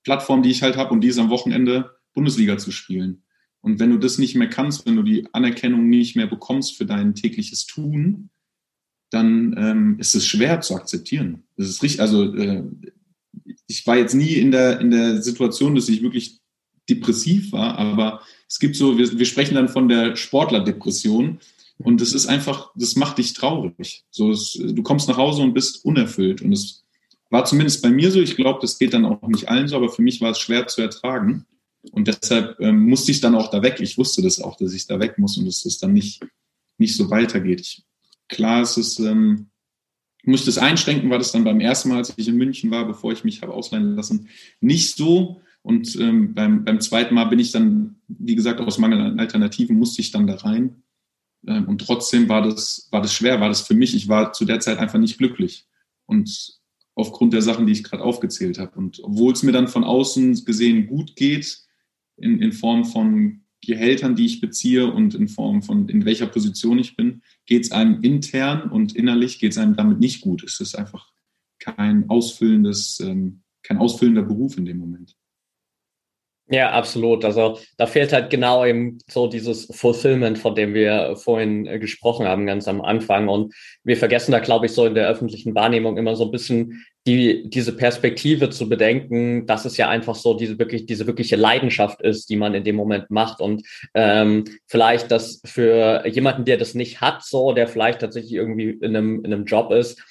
Plattform, 0.04 0.44
die 0.44 0.52
ich 0.52 0.62
halt 0.62 0.78
habe 0.78 0.94
und 0.94 1.02
die 1.02 1.08
ist 1.08 1.18
am 1.18 1.30
Wochenende 1.30 1.98
Bundesliga 2.14 2.58
zu 2.58 2.72
spielen. 2.72 3.24
Und 3.62 3.80
wenn 3.80 3.90
du 3.90 3.98
das 3.98 4.18
nicht 4.18 4.36
mehr 4.36 4.50
kannst, 4.50 4.86
wenn 4.86 4.96
du 4.96 5.04
die 5.04 5.28
Anerkennung 5.34 5.90
nicht 5.90 6.16
mehr 6.16 6.28
bekommst 6.28 6.78
für 6.78 6.86
dein 6.86 7.16
tägliches 7.16 7.66
Tun, 7.66 8.30
dann 9.10 9.56
ähm, 9.58 10.00
ist 10.00 10.16
es 10.16 10.26
schwer 10.26 10.62
zu 10.62 10.76
akzeptieren. 10.76 11.44
Das 11.56 11.68
ist 11.68 11.84
richtig, 11.84 12.02
also 12.02 12.34
äh, 12.34 12.64
ich 13.68 13.86
war 13.88 13.98
jetzt 13.98 14.14
nie 14.14 14.34
in 14.34 14.52
der, 14.52 14.80
in 14.80 14.92
der 14.92 15.22
Situation, 15.22 15.76
dass 15.76 15.90
ich 15.90 16.02
wirklich 16.02 16.40
depressiv 16.90 17.52
war, 17.52 17.78
aber 17.78 18.22
es 18.48 18.60
gibt 18.60 18.76
so, 18.76 18.98
wir, 18.98 19.18
wir 19.18 19.26
sprechen 19.26 19.56
dann 19.56 19.68
von 19.68 19.90
der 19.90 20.16
Sportlerdepression. 20.16 21.40
Und 21.80 22.02
das 22.02 22.14
ist 22.14 22.28
einfach, 22.28 22.72
das 22.76 22.96
macht 22.96 23.18
dich 23.20 23.34
traurig. 23.34 24.04
So, 24.10 24.32
es, 24.32 24.54
du 24.54 24.82
kommst 24.84 25.08
nach 25.08 25.18
Hause 25.18 25.44
und 25.44 25.54
bist 25.54 25.86
unerfüllt. 25.86 26.42
Und 26.42 26.52
es 26.54 26.84
war 27.30 27.46
zumindest 27.46 27.82
bei 27.84 27.90
mir 27.90 28.12
so. 28.12 28.20
Ich 28.20 28.36
glaube, 28.36 28.60
das 28.62 28.80
geht 28.80 28.94
dann 28.94 29.06
auch 29.06 29.28
nicht 29.28 29.50
allen 29.50 29.68
so, 29.68 29.76
aber 29.76 29.90
für 29.90 30.02
mich 30.02 30.22
war 30.22 30.32
es 30.32 30.40
schwer 30.40 30.68
zu 30.68 30.82
ertragen. 30.82 31.46
Und 31.92 32.08
deshalb 32.08 32.60
ähm, 32.60 32.88
musste 32.88 33.12
ich 33.12 33.22
dann 33.22 33.36
auch 33.36 33.50
da 33.50 33.62
weg. 33.62 33.80
Ich 33.80 33.98
wusste 33.98 34.22
das 34.22 34.42
auch, 34.42 34.58
dass 34.58 34.74
ich 34.74 34.88
da 34.88 35.00
weg 35.00 35.18
muss 35.18 35.38
und 35.38 35.46
dass 35.46 35.64
das 35.64 35.78
dann 35.78 35.94
nicht, 35.94 36.26
nicht 36.78 36.96
so 36.96 37.10
weitergeht. 37.10 37.62
Ich, 37.62 37.84
klar, 38.28 38.62
es 38.62 38.78
ist, 38.78 39.00
ähm, 39.00 39.48
muss 40.24 40.42
ich 40.42 40.46
das 40.48 40.58
einschränken, 40.58 41.10
war 41.10 41.20
das 41.20 41.32
dann 41.32 41.44
beim 41.44 41.60
ersten 41.60 41.90
Mal, 41.90 41.98
als 41.98 42.14
ich 42.18 42.28
in 42.28 42.36
München 42.36 42.72
war, 42.72 42.86
bevor 42.86 43.14
ich 43.14 43.24
mich 43.24 43.42
habe 43.42 43.54
ausleihen 43.54 43.96
lassen, 43.96 44.28
nicht 44.60 44.96
so. 44.96 45.42
Und 45.62 45.96
ähm, 45.98 46.34
beim, 46.34 46.66
beim 46.66 46.82
zweiten 46.82 47.14
Mal 47.14 47.26
bin 47.26 47.40
ich 47.40 47.52
dann, 47.52 47.98
wie 48.08 48.36
gesagt, 48.36 48.60
aus 48.60 48.78
Mangel 48.78 49.02
an 49.02 49.20
Alternativen 49.20 49.78
musste 49.78 50.02
ich 50.02 50.12
dann 50.12 50.28
da 50.28 50.36
rein. 50.36 50.84
Ähm, 51.48 51.68
und 51.68 51.80
trotzdem 51.80 52.30
war 52.30 52.42
das, 52.44 52.88
war 52.92 53.02
das 53.02 53.14
schwer, 53.14 53.40
war 53.40 53.50
das 53.50 53.62
für 53.62 53.74
mich. 53.74 53.96
Ich 53.96 54.08
war 54.08 54.34
zu 54.34 54.46
der 54.46 54.60
Zeit 54.60 54.78
einfach 54.78 55.00
nicht 55.00 55.18
glücklich. 55.18 55.66
Und 56.06 56.60
aufgrund 56.96 57.34
der 57.34 57.42
Sachen, 57.42 57.66
die 57.66 57.74
ich 57.74 57.84
gerade 57.84 58.04
aufgezählt 58.04 58.58
habe. 58.58 58.78
Und 58.78 59.00
obwohl 59.04 59.32
es 59.34 59.44
mir 59.44 59.52
dann 59.52 59.68
von 59.68 59.84
außen 59.84 60.46
gesehen 60.46 60.88
gut 60.88 61.16
geht, 61.16 61.60
in, 62.18 62.40
in 62.42 62.52
Form 62.52 62.86
von 62.86 63.42
Gehältern, 63.62 64.16
die 64.16 64.26
ich 64.26 64.42
beziehe 64.42 64.92
und 64.92 65.14
in 65.14 65.28
Form 65.28 65.62
von 65.62 65.90
in 65.90 66.06
welcher 66.06 66.28
Position 66.28 66.80
ich 66.80 66.96
bin, 66.96 67.22
geht 67.46 67.66
es 67.66 67.72
einem 67.72 68.02
intern 68.02 68.72
und 68.72 68.96
innerlich 68.96 69.40
geht 69.40 69.52
es 69.52 69.58
einem 69.58 69.76
damit 69.76 70.00
nicht 70.00 70.22
gut. 70.22 70.44
Es 70.44 70.60
ist 70.60 70.76
einfach 70.76 71.12
kein 71.60 72.10
ausfüllendes, 72.10 73.00
ähm, 73.00 73.42
kein 73.64 73.78
ausfüllender 73.78 74.24
Beruf 74.24 74.58
in 74.58 74.66
dem 74.66 74.78
Moment. 74.78 75.16
Ja, 76.50 76.72
absolut. 76.72 77.26
Also 77.26 77.60
da 77.76 77.88
fehlt 77.88 78.14
halt 78.14 78.30
genau 78.30 78.66
eben 78.66 79.00
so 79.10 79.28
dieses 79.28 79.66
Fulfillment, 79.66 80.38
von 80.38 80.56
dem 80.56 80.74
wir 80.74 81.18
vorhin 81.18 81.68
äh, 81.68 81.78
gesprochen 81.78 82.26
haben, 82.26 82.46
ganz 82.46 82.70
am 82.70 82.82
Anfang. 82.82 83.28
Und 83.28 83.54
wir 83.84 83.98
vergessen 83.98 84.32
da, 84.32 84.40
glaube 84.40 84.68
ich, 84.68 84.72
so 84.72 84.86
in 84.86 84.96
der 84.96 85.10
öffentlichen 85.10 85.56
Wahrnehmung 85.56 85.98
immer 85.98 86.16
so 86.16 86.24
ein 86.24 86.32
bisschen 86.32 86.86
die, 87.06 87.50
diese 87.50 87.76
Perspektive 87.76 88.50
zu 88.50 88.70
bedenken, 88.70 89.46
dass 89.46 89.66
es 89.66 89.76
ja 89.76 89.90
einfach 89.90 90.16
so 90.16 90.36
diese 90.36 90.58
wirklich, 90.58 90.86
diese 90.86 91.06
wirkliche 91.06 91.36
Leidenschaft 91.36 92.02
ist, 92.02 92.30
die 92.30 92.38
man 92.38 92.54
in 92.54 92.64
dem 92.64 92.78
Moment 92.78 93.12
macht. 93.12 93.42
Und 93.42 93.64
ähm, 93.94 94.46
vielleicht 94.68 95.12
das 95.12 95.42
für 95.44 96.08
jemanden, 96.08 96.46
der 96.46 96.58
das 96.58 96.76
nicht 96.76 97.02
hat, 97.02 97.24
so, 97.24 97.52
der 97.52 97.68
vielleicht 97.68 98.00
tatsächlich 98.00 98.34
irgendwie 98.34 98.70
in 98.70 98.96
einem, 98.96 99.26
in 99.26 99.34
einem 99.34 99.46
Job 99.46 99.72
ist, 99.72 100.02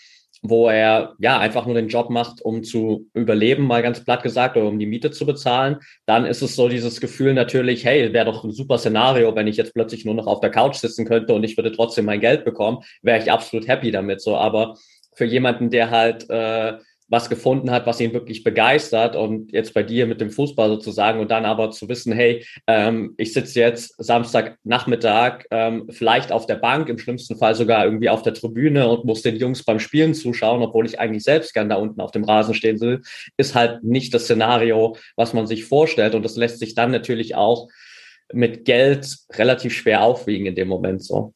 wo 0.42 0.68
er 0.68 1.14
ja 1.18 1.38
einfach 1.38 1.66
nur 1.66 1.74
den 1.74 1.88
Job 1.88 2.10
macht, 2.10 2.40
um 2.42 2.62
zu 2.62 3.08
überleben, 3.14 3.64
mal 3.66 3.82
ganz 3.82 4.04
platt 4.04 4.22
gesagt, 4.22 4.56
oder 4.56 4.66
um 4.66 4.78
die 4.78 4.86
Miete 4.86 5.10
zu 5.10 5.26
bezahlen, 5.26 5.78
dann 6.04 6.24
ist 6.24 6.42
es 6.42 6.56
so 6.56 6.68
dieses 6.68 7.00
Gefühl 7.00 7.34
natürlich, 7.34 7.84
hey, 7.84 8.12
wäre 8.12 8.26
doch 8.26 8.44
ein 8.44 8.52
super 8.52 8.78
Szenario, 8.78 9.34
wenn 9.34 9.46
ich 9.46 9.56
jetzt 9.56 9.74
plötzlich 9.74 10.04
nur 10.04 10.14
noch 10.14 10.26
auf 10.26 10.40
der 10.40 10.50
Couch 10.50 10.76
sitzen 10.76 11.06
könnte 11.06 11.34
und 11.34 11.44
ich 11.44 11.56
würde 11.56 11.72
trotzdem 11.72 12.04
mein 12.04 12.20
Geld 12.20 12.44
bekommen, 12.44 12.78
wäre 13.02 13.22
ich 13.22 13.30
absolut 13.30 13.66
happy 13.66 13.90
damit. 13.90 14.20
So, 14.20 14.36
aber 14.36 14.76
für 15.14 15.24
jemanden, 15.24 15.70
der 15.70 15.90
halt 15.90 16.28
äh, 16.28 16.74
was 17.08 17.28
gefunden 17.28 17.70
hat, 17.70 17.86
was 17.86 18.00
ihn 18.00 18.12
wirklich 18.12 18.42
begeistert 18.42 19.14
und 19.14 19.52
jetzt 19.52 19.74
bei 19.74 19.82
dir 19.82 20.06
mit 20.06 20.20
dem 20.20 20.30
Fußball 20.30 20.68
sozusagen 20.68 21.20
und 21.20 21.30
dann 21.30 21.44
aber 21.44 21.70
zu 21.70 21.88
wissen, 21.88 22.12
hey, 22.12 22.44
ähm, 22.66 23.14
ich 23.16 23.32
sitze 23.32 23.60
jetzt 23.60 23.94
Samstagnachmittag 23.98 25.44
ähm, 25.50 25.86
vielleicht 25.90 26.32
auf 26.32 26.46
der 26.46 26.56
Bank, 26.56 26.88
im 26.88 26.98
schlimmsten 26.98 27.36
Fall 27.36 27.54
sogar 27.54 27.84
irgendwie 27.84 28.08
auf 28.08 28.22
der 28.22 28.34
Tribüne 28.34 28.88
und 28.88 29.04
muss 29.04 29.22
den 29.22 29.36
Jungs 29.36 29.64
beim 29.64 29.78
Spielen 29.78 30.14
zuschauen, 30.14 30.62
obwohl 30.62 30.86
ich 30.86 30.98
eigentlich 30.98 31.22
selbst 31.22 31.54
gern 31.54 31.68
da 31.68 31.76
unten 31.76 32.00
auf 32.00 32.10
dem 32.10 32.24
Rasen 32.24 32.54
stehen 32.54 32.80
will, 32.80 33.02
ist 33.36 33.54
halt 33.54 33.84
nicht 33.84 34.12
das 34.12 34.24
Szenario, 34.24 34.96
was 35.14 35.32
man 35.32 35.46
sich 35.46 35.64
vorstellt 35.64 36.14
und 36.14 36.24
das 36.24 36.36
lässt 36.36 36.58
sich 36.58 36.74
dann 36.74 36.90
natürlich 36.90 37.36
auch 37.36 37.68
mit 38.32 38.64
Geld 38.64 39.16
relativ 39.34 39.72
schwer 39.74 40.02
aufwiegen 40.02 40.46
in 40.46 40.56
dem 40.56 40.66
Moment 40.66 41.04
so. 41.04 41.34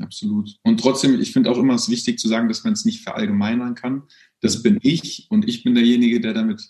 Absolut. 0.00 0.56
Und 0.62 0.80
trotzdem, 0.80 1.20
ich 1.20 1.32
finde 1.32 1.50
auch 1.50 1.58
immer 1.58 1.74
es 1.74 1.88
wichtig 1.88 2.18
zu 2.18 2.28
sagen, 2.28 2.48
dass 2.48 2.64
man 2.64 2.72
es 2.72 2.84
nicht 2.84 3.02
verallgemeinern 3.02 3.74
kann 3.74 4.02
das 4.40 4.62
bin 4.62 4.78
ich 4.82 5.26
und 5.30 5.48
ich 5.48 5.64
bin 5.64 5.74
derjenige, 5.74 6.20
der 6.20 6.34
damit 6.34 6.62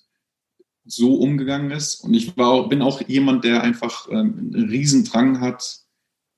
so 0.84 1.14
umgegangen 1.14 1.70
ist. 1.70 1.96
Und 1.96 2.14
ich 2.14 2.36
war 2.36 2.48
auch, 2.48 2.68
bin 2.68 2.82
auch 2.82 3.06
jemand, 3.08 3.44
der 3.44 3.62
einfach 3.62 4.08
ähm, 4.10 4.52
einen 4.54 4.68
Riesendrang 4.68 5.40
hat, 5.40 5.80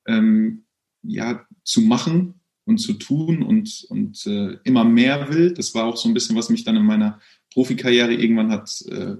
ähm, 0.06 0.64
ja, 1.02 1.46
zu 1.64 1.82
machen 1.82 2.40
und 2.64 2.78
zu 2.78 2.94
tun 2.94 3.42
und, 3.42 3.86
und 3.88 4.26
äh, 4.26 4.56
immer 4.64 4.84
mehr 4.84 5.32
will. 5.32 5.52
Das 5.52 5.74
war 5.74 5.84
auch 5.84 5.96
so 5.96 6.08
ein 6.08 6.14
bisschen, 6.14 6.36
was 6.36 6.50
mich 6.50 6.64
dann 6.64 6.76
in 6.76 6.84
meiner 6.84 7.20
Profikarriere 7.52 8.14
irgendwann 8.14 8.50
hat 8.50 8.82
äh, 8.88 9.16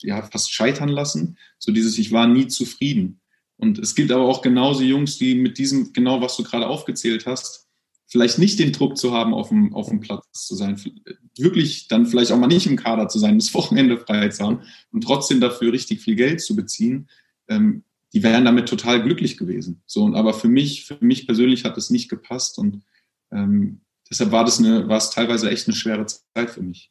ja, 0.00 0.22
fast 0.22 0.52
scheitern 0.52 0.88
lassen. 0.88 1.38
So 1.58 1.72
dieses, 1.72 1.98
ich 1.98 2.12
war 2.12 2.26
nie 2.26 2.46
zufrieden. 2.46 3.20
Und 3.58 3.78
es 3.78 3.94
gibt 3.94 4.12
aber 4.12 4.24
auch 4.24 4.40
genauso 4.40 4.82
Jungs, 4.82 5.18
die 5.18 5.34
mit 5.34 5.58
diesem, 5.58 5.92
genau 5.92 6.20
was 6.20 6.36
du 6.36 6.44
gerade 6.44 6.68
aufgezählt 6.68 7.26
hast, 7.26 7.68
vielleicht 8.06 8.38
nicht 8.38 8.58
den 8.58 8.72
Druck 8.72 8.96
zu 8.96 9.12
haben, 9.12 9.34
auf 9.34 9.50
dem, 9.50 9.74
auf 9.74 9.88
dem 9.88 10.00
Platz 10.00 10.24
zu 10.46 10.54
sein, 10.54 10.80
wirklich 11.36 11.88
dann 11.88 12.06
vielleicht 12.06 12.32
auch 12.32 12.38
mal 12.38 12.46
nicht 12.46 12.66
im 12.66 12.76
Kader 12.76 13.08
zu 13.08 13.18
sein, 13.18 13.38
das 13.38 13.52
Wochenende 13.54 13.98
frei 13.98 14.28
zu 14.28 14.44
haben 14.44 14.60
und 14.92 15.02
trotzdem 15.04 15.40
dafür 15.40 15.72
richtig 15.72 16.00
viel 16.00 16.14
Geld 16.14 16.40
zu 16.40 16.56
beziehen, 16.56 17.08
ähm, 17.48 17.84
die 18.14 18.22
wären 18.22 18.46
damit 18.46 18.68
total 18.68 19.02
glücklich 19.02 19.36
gewesen. 19.36 19.82
So, 19.84 20.02
und 20.02 20.14
aber 20.14 20.32
für 20.32 20.48
mich, 20.48 20.86
für 20.86 20.96
mich 21.00 21.26
persönlich 21.26 21.64
hat 21.64 21.76
das 21.76 21.90
nicht 21.90 22.08
gepasst 22.08 22.58
und 22.58 22.82
ähm, 23.30 23.82
deshalb 24.08 24.32
war 24.32 24.44
das 24.44 24.58
eine, 24.58 24.88
war 24.88 24.96
es 24.96 25.10
teilweise 25.10 25.50
echt 25.50 25.68
eine 25.68 25.76
schwere 25.76 26.06
Zeit 26.06 26.50
für 26.50 26.62
mich. 26.62 26.90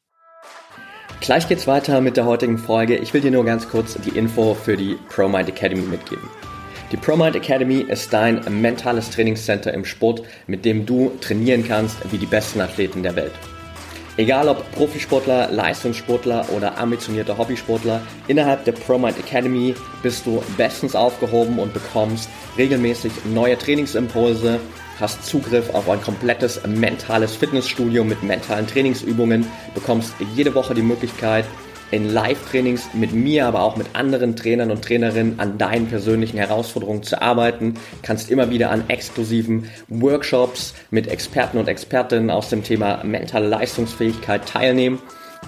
Gleich 1.22 1.48
geht's 1.48 1.66
weiter 1.66 2.02
mit 2.02 2.16
der 2.16 2.26
heutigen 2.26 2.60
Folge. 2.60 2.98
Ich 2.98 3.14
will 3.16 3.22
dir 3.22 3.32
nur 3.32 3.44
ganz 3.44 3.68
kurz 3.68 3.98
die 4.06 4.16
Info 4.16 4.54
für 4.54 4.78
die 4.78 4.98
ProMind 5.10 5.50
Academy 5.50 5.82
mitgeben. 5.82 6.30
Die 6.90 6.98
ProMind 6.98 7.36
Academy 7.36 7.82
ist 7.82 8.14
dein 8.14 8.42
mentales 8.62 9.10
Trainingscenter 9.10 9.74
im 9.74 9.84
Sport, 9.84 10.22
mit 10.48 10.64
dem 10.64 10.86
du 10.86 11.12
trainieren 11.20 11.68
kannst 11.68 11.98
wie 12.12 12.18
die 12.18 12.26
besten 12.26 12.62
Athleten 12.62 13.04
der 13.04 13.14
Welt. 13.18 13.34
Egal 14.16 14.48
ob 14.48 14.72
Profisportler, 14.72 15.52
Leistungssportler 15.52 16.46
oder 16.56 16.78
ambitionierter 16.78 17.38
Hobbysportler, 17.38 18.02
innerhalb 18.30 18.64
der 18.64 18.72
ProMind 18.72 19.20
Academy 19.20 19.76
bist 20.02 20.26
du 20.26 20.42
bestens 20.56 20.96
aufgehoben 20.96 21.60
und 21.60 21.74
bekommst 21.74 22.30
regelmäßig 22.58 23.12
neue 23.34 23.58
Trainingsimpulse, 23.58 24.58
hast 24.98 25.26
Zugriff 25.26 25.70
auf 25.76 25.90
ein 25.90 26.02
komplettes 26.02 26.66
mentales 26.66 27.36
Fitnessstudio 27.36 28.06
mit 28.06 28.24
mentalen 28.24 28.66
Trainingsübungen, 28.66 29.46
bekommst 29.76 30.14
jede 30.36 30.56
Woche 30.56 30.74
die 30.74 30.82
Möglichkeit, 30.82 31.44
in 31.92 32.12
Live-Trainings 32.12 32.90
mit 32.94 33.14
mir, 33.14 33.46
aber 33.46 33.62
auch 33.62 33.78
mit 33.78 33.88
anderen 33.94 34.36
Trainern 34.36 34.72
und 34.72 34.84
Trainerinnen 34.84 35.40
an 35.40 35.58
deinen 35.58 35.88
persönlichen 35.88 36.38
Herausforderungen 36.38 37.04
zu 37.04 37.22
arbeiten. 37.22 37.76
Kannst 38.02 38.30
immer 38.30 38.50
wieder 38.50 38.72
an 38.72 38.84
exklusiven 38.90 39.70
Workshops 39.88 40.74
mit 40.92 41.08
Experten 41.08 41.58
und 41.58 41.68
Expertinnen 41.68 42.30
aus 42.30 42.50
dem 42.50 42.64
Thema 42.64 43.04
mentale 43.04 43.48
Leistungsfähigkeit 43.48 44.46
teilnehmen. 44.48 45.00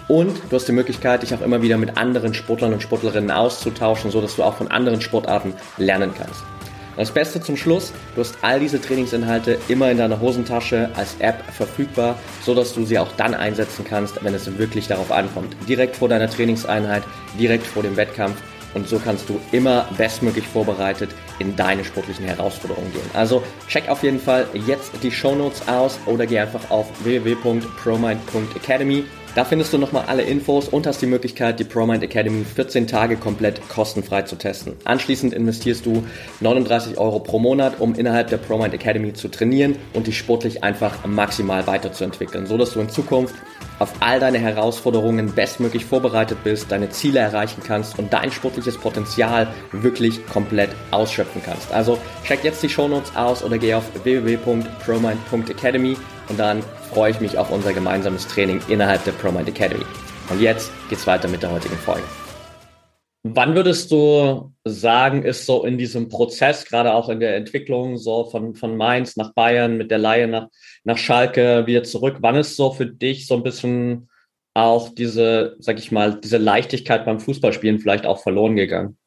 Und 0.07 0.41
du 0.49 0.55
hast 0.55 0.67
die 0.67 0.71
Möglichkeit, 0.71 1.23
dich 1.23 1.33
auch 1.33 1.41
immer 1.41 1.61
wieder 1.61 1.77
mit 1.77 1.97
anderen 1.97 2.33
Sportlern 2.33 2.73
und 2.73 2.81
Sportlerinnen 2.81 3.31
auszutauschen, 3.31 4.11
so 4.11 4.21
dass 4.21 4.35
du 4.35 4.43
auch 4.43 4.55
von 4.55 4.69
anderen 4.69 5.01
Sportarten 5.01 5.53
lernen 5.77 6.11
kannst. 6.17 6.43
Das 6.99 7.11
Beste 7.11 7.39
zum 7.39 7.55
Schluss, 7.55 7.93
du 8.13 8.19
hast 8.19 8.35
all 8.41 8.59
diese 8.59 8.81
Trainingsinhalte 8.81 9.57
immer 9.69 9.89
in 9.89 9.97
deiner 9.97 10.19
Hosentasche 10.19 10.89
als 10.95 11.15
App 11.19 11.41
verfügbar, 11.49 12.19
so 12.43 12.53
dass 12.53 12.73
du 12.73 12.83
sie 12.83 12.99
auch 12.99 13.07
dann 13.15 13.33
einsetzen 13.33 13.85
kannst, 13.87 14.21
wenn 14.21 14.33
es 14.33 14.57
wirklich 14.57 14.89
darauf 14.89 15.09
ankommt. 15.09 15.55
Direkt 15.69 15.95
vor 15.95 16.09
deiner 16.09 16.29
Trainingseinheit, 16.29 17.03
direkt 17.39 17.65
vor 17.65 17.83
dem 17.83 17.95
Wettkampf 17.95 18.35
und 18.73 18.89
so 18.89 18.99
kannst 18.99 19.29
du 19.29 19.39
immer 19.53 19.87
bestmöglich 19.97 20.45
vorbereitet 20.45 21.11
in 21.39 21.55
deine 21.55 21.85
sportlichen 21.85 22.25
Herausforderungen 22.25 22.91
gehen. 22.91 23.09
Also 23.13 23.43
check 23.69 23.87
auf 23.87 24.03
jeden 24.03 24.19
Fall 24.19 24.45
jetzt 24.67 24.91
die 25.01 25.11
Show 25.11 25.35
Notes 25.35 25.69
aus 25.69 25.97
oder 26.05 26.27
geh 26.27 26.39
einfach 26.39 26.69
auf 26.69 26.85
www.promind.academy 27.05 29.05
da 29.39 29.45
findest 29.45 29.71
du 29.71 29.77
nochmal 29.77 30.03
alle 30.07 30.23
Infos 30.23 30.67
und 30.67 30.85
hast 30.85 31.01
die 31.01 31.05
Möglichkeit, 31.05 31.61
die 31.61 31.63
ProMind 31.63 32.03
Academy 32.03 32.43
14 32.43 32.87
Tage 32.87 33.15
komplett 33.15 33.69
kostenfrei 33.69 34.23
zu 34.23 34.35
testen. 34.35 34.73
Anschließend 34.83 35.33
investierst 35.33 35.85
du 35.85 36.03
39 36.41 36.97
Euro 36.97 37.21
pro 37.21 37.39
Monat, 37.39 37.79
um 37.79 37.95
innerhalb 37.95 38.27
der 38.27 38.35
ProMind 38.35 38.73
Academy 38.73 39.13
zu 39.13 39.29
trainieren 39.29 39.77
und 39.93 40.07
dich 40.07 40.17
sportlich 40.17 40.61
einfach 40.65 41.05
maximal 41.05 41.65
weiterzuentwickeln, 41.67 42.47
so 42.47 42.57
dass 42.57 42.73
du 42.73 42.81
in 42.81 42.89
Zukunft 42.89 43.33
auf 43.79 43.93
all 44.01 44.19
deine 44.19 44.39
Herausforderungen 44.39 45.31
bestmöglich 45.31 45.85
vorbereitet 45.85 46.39
bist, 46.43 46.69
deine 46.69 46.89
Ziele 46.89 47.19
erreichen 47.19 47.63
kannst 47.65 47.97
und 47.97 48.11
dein 48.11 48.33
sportliches 48.33 48.77
Potenzial 48.77 49.47
wirklich 49.71 50.27
komplett 50.27 50.71
ausschöpfen 50.91 51.41
kannst. 51.45 51.71
Also 51.71 51.97
check 52.25 52.43
jetzt 52.43 52.61
die 52.61 52.67
Shownotes 52.67 53.15
aus 53.15 53.41
oder 53.41 53.57
geh 53.57 53.73
auf 53.73 53.85
www.promind.academy 54.03 55.95
und 56.27 56.37
dann 56.37 56.61
freue 56.89 57.11
ich 57.11 57.19
mich 57.19 57.37
auf 57.37 57.51
unser 57.51 57.73
gemeinsames 57.73 58.27
Training 58.27 58.61
innerhalb 58.67 59.03
der 59.03 59.11
ProMind 59.13 59.47
Academy. 59.47 59.85
Und 60.29 60.41
jetzt 60.41 60.71
geht's 60.89 61.05
weiter 61.05 61.27
mit 61.27 61.43
der 61.43 61.51
heutigen 61.51 61.77
Folge. 61.77 62.03
Wann 63.23 63.53
würdest 63.53 63.91
du 63.91 64.53
sagen, 64.65 65.23
ist 65.23 65.45
so 65.45 65.65
in 65.65 65.77
diesem 65.77 66.07
Prozess, 66.07 66.65
gerade 66.65 66.93
auch 66.93 67.09
in 67.09 67.19
der 67.19 67.35
Entwicklung, 67.35 67.97
so 67.97 68.25
von, 68.25 68.55
von 68.55 68.77
Mainz 68.77 69.17
nach 69.17 69.33
Bayern, 69.33 69.77
mit 69.77 69.91
der 69.91 69.97
Laie 69.97 70.27
nach, 70.27 70.47
nach 70.83 70.97
Schalke 70.97 71.67
wieder 71.67 71.83
zurück, 71.83 72.17
wann 72.21 72.35
ist 72.35 72.55
so 72.55 72.71
für 72.71 72.85
dich 72.85 73.27
so 73.27 73.35
ein 73.35 73.43
bisschen 73.43 74.09
auch 74.53 74.89
diese, 74.89 75.57
sag 75.59 75.79
ich 75.79 75.91
mal, 75.91 76.19
diese 76.19 76.37
Leichtigkeit 76.37 77.05
beim 77.05 77.19
Fußballspielen 77.19 77.79
vielleicht 77.79 78.05
auch 78.05 78.23
verloren 78.23 78.55
gegangen? 78.55 78.97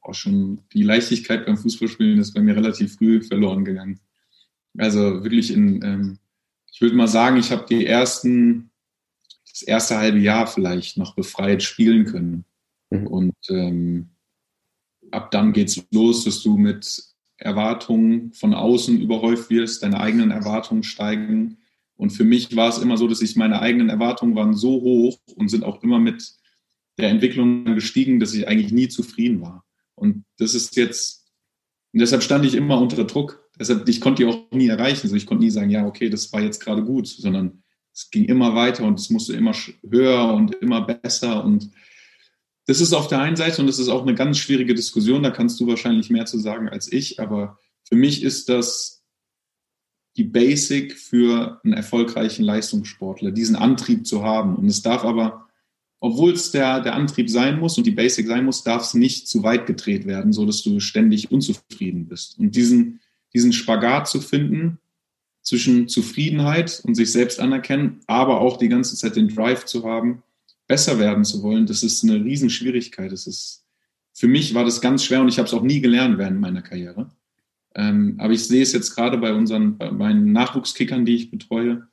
Auch 0.00 0.14
schon 0.14 0.60
die 0.72 0.82
Leichtigkeit 0.82 1.46
beim 1.46 1.56
Fußballspielen 1.56 2.18
ist 2.18 2.34
bei 2.34 2.40
mir 2.40 2.56
relativ 2.56 2.96
früh 2.96 3.22
verloren 3.22 3.64
gegangen. 3.64 4.00
Also 4.76 5.22
wirklich 5.22 5.52
in, 5.52 5.82
ähm, 5.84 6.18
ich 6.72 6.80
würde 6.80 6.96
mal 6.96 7.08
sagen, 7.08 7.36
ich 7.36 7.52
habe 7.52 7.66
die 7.68 7.86
ersten, 7.86 8.70
das 9.48 9.62
erste 9.62 9.98
halbe 9.98 10.18
Jahr 10.18 10.46
vielleicht 10.46 10.96
noch 10.96 11.14
befreit 11.14 11.62
spielen 11.62 12.06
können. 12.06 12.44
Mhm. 12.90 13.06
Und 13.06 13.36
ähm, 13.50 14.10
ab 15.10 15.30
dann 15.30 15.52
geht 15.52 15.68
es 15.68 15.84
los, 15.90 16.24
dass 16.24 16.42
du 16.42 16.56
mit 16.56 17.04
Erwartungen 17.36 18.32
von 18.32 18.54
außen 18.54 19.00
überhäuft 19.00 19.50
wirst, 19.50 19.82
deine 19.82 20.00
eigenen 20.00 20.30
Erwartungen 20.30 20.82
steigen. 20.82 21.58
Und 21.96 22.10
für 22.10 22.24
mich 22.24 22.56
war 22.56 22.70
es 22.70 22.78
immer 22.78 22.96
so, 22.96 23.06
dass 23.06 23.20
ich 23.20 23.36
meine 23.36 23.60
eigenen 23.60 23.90
Erwartungen 23.90 24.34
waren 24.34 24.54
so 24.54 24.80
hoch 24.80 25.18
und 25.36 25.50
sind 25.50 25.64
auch 25.64 25.82
immer 25.82 25.98
mit 25.98 26.32
der 26.98 27.10
Entwicklung 27.10 27.64
gestiegen, 27.74 28.18
dass 28.18 28.32
ich 28.32 28.48
eigentlich 28.48 28.72
nie 28.72 28.88
zufrieden 28.88 29.42
war. 29.42 29.64
Und 29.94 30.24
das 30.38 30.54
ist 30.54 30.76
jetzt, 30.76 31.26
und 31.92 32.00
deshalb 32.00 32.22
stand 32.22 32.46
ich 32.46 32.54
immer 32.54 32.80
unter 32.80 33.04
Druck 33.04 33.41
deshalb, 33.62 33.88
ich 33.88 34.00
konnte 34.00 34.22
die 34.22 34.28
auch 34.28 34.50
nie 34.50 34.68
erreichen. 34.68 35.08
So, 35.08 35.16
ich 35.16 35.26
konnte 35.26 35.44
nie 35.44 35.50
sagen, 35.50 35.70
ja, 35.70 35.86
okay, 35.86 36.10
das 36.10 36.32
war 36.32 36.40
jetzt 36.40 36.60
gerade 36.60 36.84
gut, 36.84 37.06
sondern 37.06 37.62
es 37.94 38.10
ging 38.10 38.24
immer 38.24 38.54
weiter 38.54 38.84
und 38.84 38.98
es 38.98 39.10
musste 39.10 39.34
immer 39.34 39.54
höher 39.88 40.32
und 40.34 40.54
immer 40.56 40.82
besser. 40.82 41.44
Und 41.44 41.70
das 42.66 42.80
ist 42.80 42.92
auf 42.92 43.08
der 43.08 43.20
einen 43.20 43.36
Seite 43.36 43.60
und 43.60 43.66
das 43.66 43.78
ist 43.78 43.88
auch 43.88 44.02
eine 44.02 44.14
ganz 44.14 44.38
schwierige 44.38 44.74
Diskussion, 44.74 45.22
da 45.22 45.30
kannst 45.30 45.58
du 45.60 45.66
wahrscheinlich 45.66 46.10
mehr 46.10 46.26
zu 46.26 46.38
sagen 46.38 46.68
als 46.68 46.90
ich, 46.92 47.20
aber 47.20 47.58
für 47.84 47.96
mich 47.96 48.22
ist 48.22 48.48
das 48.48 49.02
die 50.16 50.24
Basic 50.24 50.96
für 50.96 51.60
einen 51.64 51.72
erfolgreichen 51.72 52.44
Leistungssportler, 52.44 53.30
diesen 53.30 53.56
Antrieb 53.56 54.06
zu 54.06 54.22
haben. 54.22 54.56
Und 54.56 54.66
es 54.66 54.82
darf 54.82 55.04
aber, 55.04 55.48
obwohl 56.00 56.32
es 56.32 56.50
der, 56.50 56.80
der 56.80 56.94
Antrieb 56.94 57.30
sein 57.30 57.58
muss 57.58 57.78
und 57.78 57.86
die 57.86 57.92
Basic 57.92 58.26
sein 58.26 58.44
muss, 58.44 58.62
darf 58.62 58.82
es 58.82 58.94
nicht 58.94 59.26
zu 59.26 59.42
weit 59.42 59.66
gedreht 59.66 60.06
werden, 60.06 60.32
so 60.32 60.44
dass 60.44 60.62
du 60.62 60.80
ständig 60.80 61.30
unzufrieden 61.30 62.08
bist. 62.08 62.38
Und 62.38 62.54
diesen, 62.54 63.00
diesen 63.34 63.52
Spagat 63.52 64.08
zu 64.08 64.20
finden 64.20 64.78
zwischen 65.42 65.88
Zufriedenheit 65.88 66.82
und 66.84 66.94
sich 66.94 67.10
selbst 67.10 67.40
anerkennen, 67.40 68.00
aber 68.06 68.40
auch 68.40 68.58
die 68.58 68.68
ganze 68.68 68.96
Zeit 68.96 69.16
den 69.16 69.28
Drive 69.28 69.64
zu 69.64 69.84
haben, 69.84 70.22
besser 70.68 70.98
werden 70.98 71.24
zu 71.24 71.42
wollen, 71.42 71.66
das 71.66 71.82
ist 71.82 72.02
eine 72.04 72.24
Riesenschwierigkeit. 72.24 73.10
Das 73.12 73.26
ist, 73.26 73.64
für 74.14 74.28
mich 74.28 74.54
war 74.54 74.64
das 74.64 74.80
ganz 74.80 75.04
schwer 75.04 75.20
und 75.20 75.28
ich 75.28 75.38
habe 75.38 75.48
es 75.48 75.54
auch 75.54 75.62
nie 75.62 75.80
gelernt 75.80 76.18
während 76.18 76.40
meiner 76.40 76.62
Karriere. 76.62 77.10
Ähm, 77.74 78.16
aber 78.18 78.32
ich 78.32 78.46
sehe 78.46 78.62
es 78.62 78.72
jetzt 78.72 78.94
gerade 78.94 79.18
bei 79.18 79.32
unseren, 79.32 79.78
bei 79.78 79.90
meinen 79.90 80.32
Nachwuchskickern, 80.32 81.04
die 81.04 81.16
ich 81.16 81.30
betreue, 81.30 81.88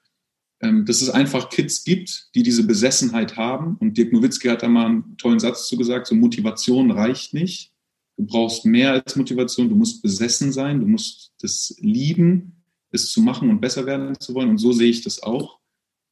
ähm, 0.61 0.85
dass 0.85 1.01
es 1.01 1.09
einfach 1.09 1.49
Kids 1.49 1.83
gibt, 1.83 2.29
die 2.35 2.43
diese 2.43 2.67
Besessenheit 2.67 3.37
haben. 3.37 3.77
Und 3.79 3.97
Dirk 3.97 4.13
Nowitzki 4.13 4.49
hat 4.49 4.61
da 4.61 4.67
mal 4.67 4.85
einen 4.85 5.17
tollen 5.17 5.39
Satz 5.39 5.67
zu 5.67 5.77
gesagt, 5.77 6.07
so 6.07 6.15
Motivation 6.15 6.91
reicht 6.91 7.33
nicht. 7.33 7.71
Du 8.19 8.25
brauchst 8.25 8.65
mehr 8.65 8.91
als 8.91 9.15
Motivation, 9.15 9.69
du 9.69 9.77
musst 9.77 10.01
besessen 10.01 10.51
sein, 10.51 10.81
du 10.81 10.85
musst 10.85 11.31
das 11.39 11.73
lieben, 11.79 12.65
es 12.91 13.09
zu 13.13 13.21
machen 13.21 13.49
und 13.49 13.61
besser 13.61 13.85
werden 13.85 14.19
zu 14.19 14.35
wollen. 14.35 14.49
Und 14.49 14.57
so 14.57 14.73
sehe 14.73 14.89
ich 14.89 15.01
das 15.01 15.23
auch. 15.23 15.59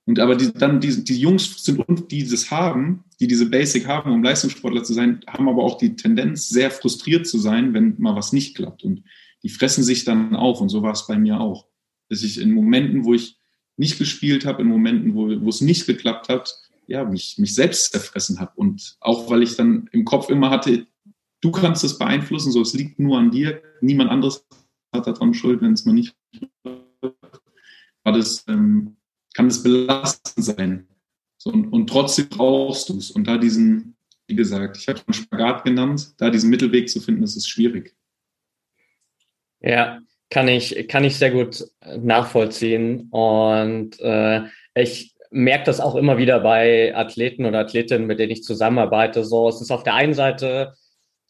Und 0.06 0.18
aber 0.18 0.38
die, 0.38 0.54
dann 0.54 0.80
die, 0.80 1.04
die 1.04 1.20
Jungs 1.20 1.62
sind 1.66 1.80
und 1.86 2.10
die 2.10 2.26
das 2.26 2.50
haben, 2.50 3.04
die 3.20 3.28
diese 3.28 3.50
Basic 3.50 3.88
haben, 3.88 4.14
um 4.14 4.24
Leistungssportler 4.24 4.86
zu 4.86 4.94
sein, 4.94 5.20
haben 5.28 5.50
aber 5.50 5.62
auch 5.62 5.78
die 5.78 5.98
Tendenz, 5.98 6.48
sehr 6.48 6.72
frustriert 6.72 7.28
zu 7.28 7.40
sein, 7.40 7.74
wenn 7.74 7.96
mal 7.98 8.16
was 8.16 8.32
nicht 8.32 8.56
klappt. 8.56 8.86
Und 8.86 9.04
die 9.44 9.50
fressen 9.50 9.84
sich 9.84 10.06
dann 10.06 10.34
auf. 10.34 10.62
Und 10.62 10.70
so 10.70 10.82
war 10.82 10.94
es 10.94 11.08
bei 11.08 11.20
mir 11.20 11.42
auch. 11.42 11.68
Dass 12.08 12.24
ich 12.24 12.40
in 12.40 12.54
Momenten, 12.54 13.04
wo 13.04 13.16
ich 13.16 13.38
nicht 13.76 14.00
gespielt 14.00 14.46
habe, 14.46 14.62
in 14.62 14.70
Momenten, 14.70 15.14
wo, 15.14 15.28
wo 15.42 15.50
es 15.50 15.60
nicht 15.60 15.86
geklappt 15.86 16.30
hat, 16.30 16.56
ja, 16.88 17.04
mich, 17.04 17.38
mich 17.38 17.54
selbst 17.54 17.92
zerfressen 17.92 18.40
habe. 18.40 18.54
Und 18.56 18.96
auch 19.02 19.30
weil 19.30 19.44
ich 19.44 19.58
dann 19.58 19.90
im 19.92 20.06
Kopf 20.06 20.30
immer 20.30 20.52
hatte, 20.52 20.88
du 21.48 21.52
kannst 21.52 21.84
es 21.84 21.98
beeinflussen, 21.98 22.52
so 22.52 22.62
es 22.62 22.74
liegt 22.74 23.00
nur 23.00 23.18
an 23.18 23.32
dir, 23.32 23.62
niemand 23.80 24.10
anderes 24.10 24.46
hat 24.94 25.08
daran 25.08 25.34
Schuld, 25.34 25.62
wenn 25.62 25.74
es 25.74 25.86
mal 25.86 25.94
nicht 25.94 26.16
war 28.04 28.14
das, 28.14 28.46
ähm, 28.48 28.96
kann 29.34 29.48
es 29.48 29.62
belastend 29.62 30.46
sein. 30.46 30.88
So, 31.38 31.52
und, 31.52 31.72
und 31.74 31.88
trotzdem 31.88 32.30
brauchst 32.30 32.88
du 32.88 32.98
es. 32.98 33.12
Und 33.12 33.28
da 33.28 33.38
diesen, 33.38 33.98
wie 34.28 34.36
gesagt, 34.36 34.78
ich 34.78 34.88
habe 34.88 35.02
einen 35.06 35.14
Spagat 35.14 35.66
genannt, 35.66 36.14
da 36.18 36.30
diesen 36.30 36.50
Mittelweg 36.50 36.90
zu 36.90 37.02
finden, 37.02 37.22
das 37.22 37.36
ist 37.36 37.50
schwierig. 37.50 37.96
Ja, 39.60 40.00
kann 40.30 40.48
ich, 40.48 40.88
kann 40.88 41.04
ich 41.04 41.18
sehr 41.18 41.32
gut 41.32 41.66
nachvollziehen. 41.98 43.10
Und 43.10 44.00
äh, 44.00 44.44
ich 44.74 45.14
merke 45.30 45.66
das 45.66 45.82
auch 45.82 45.96
immer 45.96 46.18
wieder 46.18 46.40
bei 46.40 46.96
Athleten 46.96 47.46
oder 47.46 47.60
Athletinnen, 47.60 48.08
mit 48.08 48.20
denen 48.20 48.32
ich 48.32 48.44
zusammenarbeite. 48.44 49.26
So, 49.26 49.50
es 49.50 49.60
ist 49.60 49.72
auf 49.72 49.84
der 49.84 49.96
einen 49.96 50.14
Seite 50.14 50.76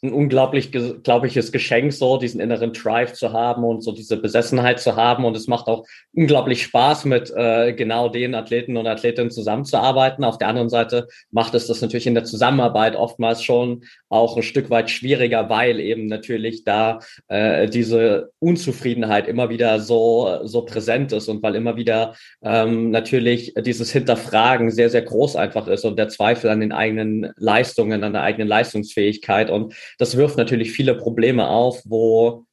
ein 0.03 0.13
unglaublich 0.13 0.71
glaubliches 0.71 1.51
Geschenk, 1.51 1.91
so 1.91 2.17
diesen 2.17 2.39
inneren 2.39 2.71
Drive 2.71 3.13
zu 3.13 3.33
haben 3.33 3.63
und 3.63 3.83
so 3.83 3.91
diese 3.91 4.17
Besessenheit 4.17 4.79
zu 4.79 4.95
haben. 4.95 5.25
Und 5.25 5.36
es 5.36 5.47
macht 5.47 5.67
auch 5.67 5.88
unglaublich 6.13 6.62
Spaß, 6.63 7.05
mit 7.05 7.33
äh, 7.36 7.73
genau 7.73 8.07
den 8.07 8.36
Athleten 8.36 8.77
und 8.77 8.86
Athletinnen 8.86 9.31
zusammenzuarbeiten. 9.31 10.23
Auf 10.23 10.38
der 10.38 10.49
anderen 10.49 10.69
Seite 10.69 11.07
macht 11.31 11.55
es 11.55 11.65
das 11.65 11.81
natürlich 11.81 12.05
in 12.05 12.13
der 12.13 12.25
Zusammenarbeit 12.25 12.95
oftmals 12.95 13.43
schon 13.43 13.83
auch 14.07 14.38
ein 14.38 14.43
Stück 14.43 14.69
weit 14.69 14.91
schwieriger, 14.91 15.49
weil 15.49 15.79
eben 15.79 16.05
natürlich 16.05 16.63
da 16.63 16.99
äh, 17.27 17.67
diese 17.67 18.31
Unzufriedenheit 18.38 19.27
immer 19.27 19.49
wieder 19.49 19.79
so, 19.79 20.41
so 20.43 20.62
präsent 20.62 21.12
ist 21.12 21.27
und 21.27 21.41
weil 21.41 21.55
immer 21.55 21.75
wieder 21.75 22.15
ähm, 22.43 22.91
natürlich 22.91 23.55
dieses 23.57 23.91
Hinterfragen 23.91 24.69
sehr, 24.69 24.91
sehr 24.91 25.01
groß 25.01 25.36
einfach 25.36 25.67
ist 25.67 25.86
und 25.86 25.97
der 25.97 26.10
Zweifel 26.10 26.51
an 26.51 26.60
den 26.60 26.71
eigenen 26.71 27.31
Leistungen, 27.38 28.03
an 28.03 28.13
der 28.13 28.21
eigenen 28.21 28.47
Leistungsfähigkeit. 28.47 29.49
Und 29.49 29.73
das 29.97 30.17
wirft 30.17 30.38
natürlich 30.38 30.71
viele 30.71 30.95
Probleme 30.95 31.47
auf, 31.47 31.82
wo 31.86 32.45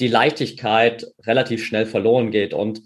die 0.00 0.08
Leichtigkeit 0.08 1.06
relativ 1.24 1.64
schnell 1.64 1.86
verloren 1.86 2.30
geht. 2.30 2.54
Und 2.54 2.82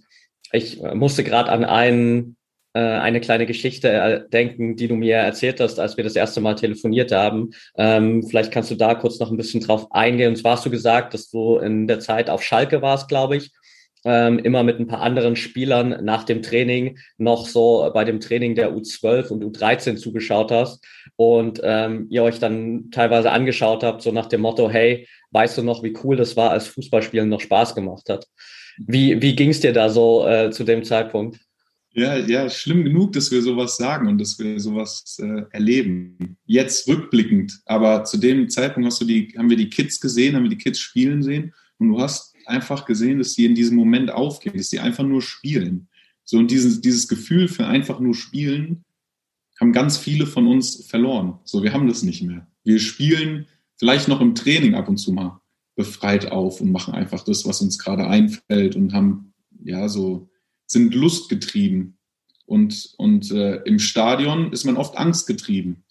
ich 0.53 0.81
musste 0.81 1.25
gerade 1.25 1.51
an 1.51 1.65
einen, 1.65 2.37
äh, 2.73 2.81
eine 2.81 3.21
kleine 3.21 3.47
Geschichte 3.47 3.91
äh, 3.91 4.29
denken, 4.29 4.77
die 4.77 4.89
du 4.89 4.95
mir 4.95 5.17
erzählt 5.17 5.61
hast, 5.61 5.81
als 5.81 5.97
wir 5.97 6.05
das 6.05 6.17
erste 6.17 6.41
Mal 6.41 6.55
telefoniert 6.55 7.13
haben. 7.13 7.51
Ähm, 7.77 8.23
vielleicht 8.23 8.53
kannst 8.53 8.71
du 8.71 8.77
da 8.77 8.95
kurz 8.95 9.19
noch 9.19 9.31
ein 9.31 9.37
bisschen 9.37 9.61
drauf 9.61 9.91
eingehen. 9.93 10.31
Und 10.31 10.37
zwar 10.37 10.53
hast 10.53 10.67
du 10.67 10.71
gesagt, 10.71 11.15
dass 11.15 11.31
du 11.31 11.59
in 11.59 11.89
der 11.89 12.01
Zeit 12.01 12.31
auf 12.31 12.43
Schalke 12.43 12.83
warst, 12.83 13.09
glaube 13.09 13.37
ich 13.37 13.51
ähm, 14.05 14.39
immer 14.39 14.63
mit 14.63 14.79
ein 14.79 14.87
paar 14.87 15.01
anderen 15.01 15.37
Spielern 15.37 16.05
nach 16.05 16.25
dem 16.25 16.43
Training 16.43 16.99
noch 17.19 17.47
so 17.47 17.91
bei 17.93 18.05
dem 18.05 18.21
Training 18.21 18.55
der 18.55 18.73
U12 18.73 19.29
und 19.29 19.45
U13 19.45 19.97
zugeschaut 19.97 20.51
hast 20.51 20.85
und 21.21 21.61
ähm, 21.63 22.07
ihr 22.09 22.23
euch 22.23 22.39
dann 22.39 22.91
teilweise 22.93 23.31
angeschaut 23.31 23.83
habt, 23.83 24.01
so 24.01 24.11
nach 24.11 24.25
dem 24.25 24.41
Motto, 24.41 24.71
hey, 24.71 25.07
weißt 25.33 25.59
du 25.59 25.63
noch, 25.63 25.83
wie 25.83 25.95
cool 26.03 26.17
das 26.17 26.35
war, 26.35 26.51
als 26.51 26.69
Fußballspielen 26.69 27.29
noch 27.29 27.43
Spaß 27.43 27.75
gemacht 27.75 28.09
hat? 28.09 28.27
Wie, 28.79 29.21
wie 29.21 29.37
ging 29.37 29.51
es 29.51 29.61
dir 29.61 29.75
da 29.75 29.91
so 29.91 30.27
äh, 30.27 30.51
zu 30.51 30.65
dem 30.65 30.83
Zeitpunkt? 30.83 31.39
Ja, 31.93 32.17
ja, 32.17 32.49
schlimm 32.49 32.85
genug, 32.85 33.13
dass 33.13 33.31
wir 33.31 33.43
sowas 33.43 33.77
sagen 33.77 34.09
und 34.09 34.19
dass 34.19 34.39
wir 34.39 34.59
sowas 34.59 35.19
äh, 35.21 35.43
erleben. 35.51 36.39
Jetzt 36.47 36.89
rückblickend, 36.89 37.53
aber 37.67 38.05
zu 38.05 38.17
dem 38.17 38.49
Zeitpunkt 38.49 38.87
hast 38.87 39.03
du 39.03 39.05
die, 39.05 39.35
haben 39.37 39.51
wir 39.51 39.59
die 39.59 39.69
Kids 39.69 40.01
gesehen, 40.01 40.37
haben 40.37 40.45
wir 40.45 40.57
die 40.57 40.57
Kids 40.57 40.79
spielen 40.79 41.23
sehen 41.23 41.53
und 41.77 41.89
du 41.91 42.01
hast 42.01 42.35
einfach 42.47 42.87
gesehen, 42.87 43.19
dass 43.19 43.35
sie 43.35 43.45
in 43.45 43.55
diesem 43.55 43.77
Moment 43.77 44.11
aufgehen, 44.11 44.57
dass 44.57 44.71
sie 44.71 44.81
einfach 44.81 45.05
nur 45.05 45.21
spielen. 45.21 45.87
So, 46.25 46.39
und 46.39 46.51
dieses, 46.51 46.81
dieses 46.81 47.09
Gefühl 47.09 47.47
für 47.47 47.67
einfach 47.67 48.01
nur 48.01 48.15
spielen 48.15 48.87
haben 49.61 49.73
ganz 49.73 49.99
viele 49.99 50.27
von 50.27 50.47
uns 50.47 50.87
verloren. 50.87 51.39
So, 51.45 51.63
wir 51.63 51.73
haben 51.73 51.87
das 51.87 52.03
nicht 52.03 52.23
mehr. 52.23 52.47
Wir 52.65 52.81
spielen 52.81 53.47
vielleicht 53.77 54.09
noch 54.09 54.21
im 54.21 54.35
Training 54.35 54.75
ab 54.75 54.89
und 54.89 54.97
zu 54.97 55.13
mal 55.13 55.41
befreit 55.77 56.33
auf 56.33 56.61
und 56.61 56.73
machen 56.73 56.95
einfach 56.95 57.25
das, 57.25 57.47
was 57.47 57.61
uns 57.61 57.79
gerade 57.79 58.07
einfällt 58.07 58.75
und 58.75 58.93
haben, 58.93 59.35
ja, 59.63 59.89
so, 59.89 60.29
sind 60.67 60.95
lustgetrieben. 60.95 61.99
Und, 62.47 62.95
und 62.97 63.31
äh, 63.31 63.57
im 63.63 63.79
Stadion 63.79 64.53
ist 64.53 64.65
man 64.65 64.77
oft 64.77 64.97
angstgetrieben. 64.97 65.85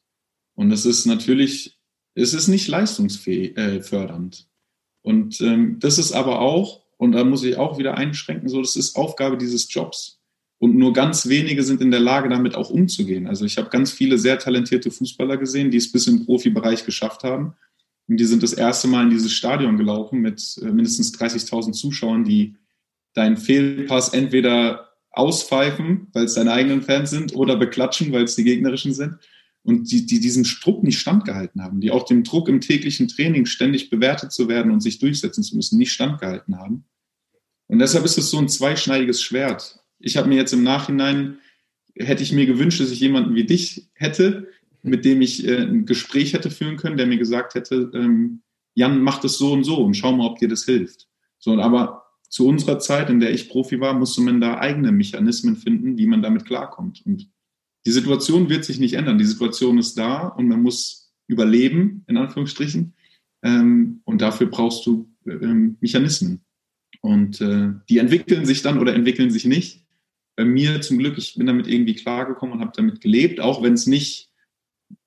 Und 0.56 0.70
das 0.70 0.86
ist 0.86 1.06
natürlich, 1.06 1.80
es 2.16 2.34
ist 2.34 2.48
nicht 2.48 2.68
leistungsfördernd. 2.68 4.48
Und 5.02 5.42
ähm, 5.42 5.80
das 5.80 5.98
ist 5.98 6.12
aber 6.12 6.40
auch, 6.40 6.84
und 6.98 7.14
da 7.14 7.24
muss 7.24 7.44
ich 7.44 7.56
auch 7.58 7.78
wieder 7.78 7.98
einschränken, 7.98 8.50
so, 8.50 8.60
das 8.60 8.76
ist 8.76 8.96
Aufgabe 8.96 9.38
dieses 9.38 9.74
Jobs. 9.74 10.19
Und 10.60 10.76
nur 10.76 10.92
ganz 10.92 11.28
wenige 11.28 11.64
sind 11.64 11.82
in 11.82 11.90
der 11.90 12.02
Lage, 12.02 12.28
damit 12.28 12.56
auch 12.56 12.70
umzugehen. 12.70 13.28
Also 13.28 13.46
ich 13.46 13.58
habe 13.58 13.70
ganz 13.70 13.92
viele 13.92 14.18
sehr 14.18 14.38
talentierte 14.38 14.92
Fußballer 14.92 15.38
gesehen, 15.38 15.72
die 15.72 15.78
es 15.78 15.92
bis 15.92 16.06
im 16.08 16.26
Profibereich 16.26 16.86
geschafft 16.86 17.24
haben. 17.24 17.54
Und 18.10 18.18
die 18.18 18.26
sind 18.26 18.44
das 18.44 18.54
erste 18.54 18.88
Mal 18.88 19.04
in 19.04 19.10
dieses 19.10 19.32
Stadion 19.32 19.78
gelaufen 19.78 20.20
mit 20.20 20.60
äh, 20.62 20.66
mindestens 20.66 21.14
30.000 21.18 21.72
Zuschauern, 21.72 22.26
die 22.26 22.56
deinen 23.14 23.38
Fehlpass 23.38 24.10
entweder 24.10 24.90
auspfeifen, 25.12 26.08
weil 26.14 26.26
es 26.26 26.34
deine 26.34 26.52
eigenen 26.52 26.82
Fans 26.82 27.10
sind, 27.10 27.36
oder 27.36 27.56
beklatschen, 27.56 28.12
weil 28.12 28.24
es 28.24 28.36
die 28.36 28.44
gegnerischen 28.44 28.94
sind 28.94 29.16
und 29.64 29.92
die, 29.92 30.06
die 30.06 30.20
diesen 30.20 30.44
Druck 30.44 30.84
nicht 30.84 31.00
standgehalten 31.00 31.64
haben, 31.64 31.82
die 31.82 31.92
auch 31.92 32.06
dem 32.06 32.24
Druck 32.24 32.50
im 32.50 32.62
täglichen 32.62 33.08
Training 33.08 33.46
ständig 33.46 33.90
bewertet 33.90 34.32
zu 34.32 34.48
werden 34.48 34.72
und 34.72 34.82
sich 34.82 35.00
durchsetzen 35.00 35.44
zu 35.44 35.56
müssen, 35.56 35.78
nicht 35.78 35.92
standgehalten 35.92 36.58
haben. 36.58 36.86
Und 37.68 37.80
deshalb 37.80 38.06
ist 38.06 38.18
es 38.18 38.32
so 38.32 38.40
ein 38.40 38.50
zweischneidiges 38.50 39.22
Schwert. 39.22 39.79
Ich 40.00 40.18
habe 40.18 40.30
mir 40.30 40.36
jetzt 40.36 40.54
im 40.54 40.64
Nachhinein, 40.64 41.38
hätte 41.96 42.24
ich 42.24 42.32
mir 42.32 42.46
gewünscht, 42.46 42.80
dass 42.80 42.92
ich 42.92 43.00
jemanden 43.00 43.36
wie 43.36 43.46
dich 43.46 43.90
hätte, 43.94 44.48
mit 44.82 45.06
dem 45.06 45.22
ich 45.22 45.46
äh, 45.48 45.62
ein 45.62 45.86
Gespräch 45.86 46.34
hätte 46.34 46.50
führen 46.50 46.78
können, 46.78 46.98
der 46.98 47.08
mir 47.08 47.18
gesagt 47.18 47.56
hätte, 47.56 47.92
ähm, 47.94 48.42
Jan, 48.76 49.02
mach 49.02 49.20
das 49.20 49.38
so 49.38 49.52
und 49.52 49.64
so 49.64 49.78
und 49.78 49.96
schau 49.96 50.16
mal, 50.16 50.26
ob 50.26 50.40
dir 50.40 50.48
das 50.48 50.64
hilft. 50.64 51.08
So, 51.38 51.60
aber 51.60 52.06
zu 52.30 52.48
unserer 52.48 52.80
Zeit, 52.80 53.10
in 53.10 53.20
der 53.20 53.34
ich 53.34 53.50
Profi 53.50 53.80
war, 53.80 53.94
musste 53.94 54.22
man 54.22 54.40
da 54.40 54.60
eigene 54.60 54.92
Mechanismen 54.92 55.56
finden, 55.56 55.98
wie 55.98 56.06
man 56.06 56.22
damit 56.22 56.46
klarkommt. 56.46 57.02
Und 57.06 57.30
die 57.86 57.92
Situation 57.92 58.50
wird 58.50 58.66
sich 58.66 58.80
nicht 58.80 58.94
ändern. 58.94 59.18
Die 59.18 59.26
Situation 59.26 59.78
ist 59.78 59.98
da 59.98 60.28
und 60.28 60.48
man 60.48 60.62
muss 60.62 61.12
überleben, 61.28 62.04
in 62.08 62.18
Anführungsstrichen. 62.18 62.94
Ähm, 63.42 64.02
und 64.06 64.22
dafür 64.22 64.48
brauchst 64.48 64.86
du 64.86 65.10
ähm, 65.26 65.78
Mechanismen. 65.82 66.42
Und 67.02 67.42
äh, 67.42 67.74
die 67.90 67.98
entwickeln 67.98 68.46
sich 68.46 68.62
dann 68.62 68.80
oder 68.80 68.94
entwickeln 68.94 69.32
sich 69.32 69.46
nicht. 69.46 69.86
Bei 70.40 70.46
mir 70.46 70.80
zum 70.80 71.00
Glück, 71.00 71.18
ich 71.18 71.36
bin 71.36 71.48
damit 71.48 71.68
irgendwie 71.68 71.96
klargekommen 71.96 72.56
und 72.56 72.62
habe 72.62 72.72
damit 72.74 73.02
gelebt, 73.02 73.42
auch 73.42 73.62
wenn 73.62 73.74
es 73.74 73.88
nicht 73.88 74.32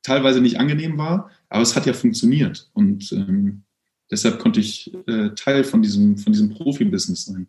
teilweise 0.03 0.42
nicht 0.42 0.61
angenehm 0.61 0.99
war, 0.99 1.31
aber 1.49 1.62
es 1.62 1.75
hat 1.75 1.87
ja 1.87 1.95
funktioniert. 1.95 2.68
Und 2.75 3.11
ähm, 3.12 3.62
deshalb 4.11 4.38
konnte 4.38 4.61
ich 4.61 4.92
äh, 5.07 5.31
Teil 5.31 5.64
von 5.64 5.81
diesem, 5.81 6.18
von 6.18 6.35
diesem 6.35 6.51
Profibusiness 6.51 7.25
sein. 7.25 7.47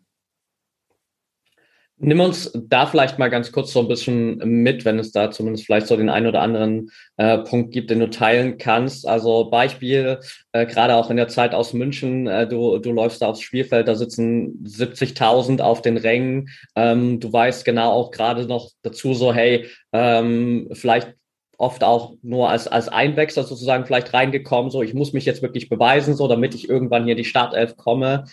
Nimm 1.98 2.18
uns 2.18 2.50
da 2.52 2.86
vielleicht 2.86 3.20
mal 3.20 3.30
ganz 3.30 3.52
kurz 3.52 3.72
so 3.72 3.78
ein 3.78 3.86
bisschen 3.86 4.38
mit, 4.38 4.84
wenn 4.84 4.98
es 4.98 5.12
da 5.12 5.30
zumindest 5.30 5.64
vielleicht 5.64 5.86
so 5.86 5.96
den 5.96 6.08
einen 6.08 6.26
oder 6.26 6.42
anderen 6.42 6.90
äh, 7.18 7.38
Punkt 7.38 7.72
gibt, 7.72 7.88
den 7.88 8.00
du 8.00 8.10
teilen 8.10 8.58
kannst. 8.58 9.06
Also 9.06 9.48
Beispiel, 9.48 10.18
äh, 10.50 10.66
gerade 10.66 10.96
auch 10.96 11.08
in 11.10 11.16
der 11.16 11.28
Zeit 11.28 11.54
aus 11.54 11.72
München, 11.72 12.26
äh, 12.26 12.48
du, 12.48 12.78
du 12.78 12.90
läufst 12.90 13.22
da 13.22 13.28
aufs 13.28 13.42
Spielfeld, 13.42 13.86
da 13.86 13.94
sitzen 13.94 14.64
70.000 14.64 15.60
auf 15.60 15.82
den 15.82 15.96
Rängen. 15.96 16.48
Ähm, 16.74 17.20
du 17.20 17.32
weißt 17.32 17.64
genau 17.64 17.92
auch 17.92 18.10
gerade 18.10 18.46
noch 18.46 18.70
dazu 18.82 19.14
so, 19.14 19.32
hey, 19.32 19.66
ähm, 19.92 20.70
vielleicht 20.72 21.14
oft 21.58 21.84
auch 21.84 22.14
nur 22.22 22.50
als, 22.50 22.66
als 22.66 22.88
Einwechsler 22.88 23.44
sozusagen 23.44 23.86
vielleicht 23.86 24.12
reingekommen, 24.12 24.72
so 24.72 24.82
ich 24.82 24.94
muss 24.94 25.12
mich 25.12 25.26
jetzt 25.26 25.42
wirklich 25.42 25.68
beweisen, 25.68 26.16
so 26.16 26.26
damit 26.26 26.56
ich 26.56 26.68
irgendwann 26.68 27.04
hier 27.04 27.14
die 27.14 27.24
Startelf 27.24 27.76
komme. 27.76 28.24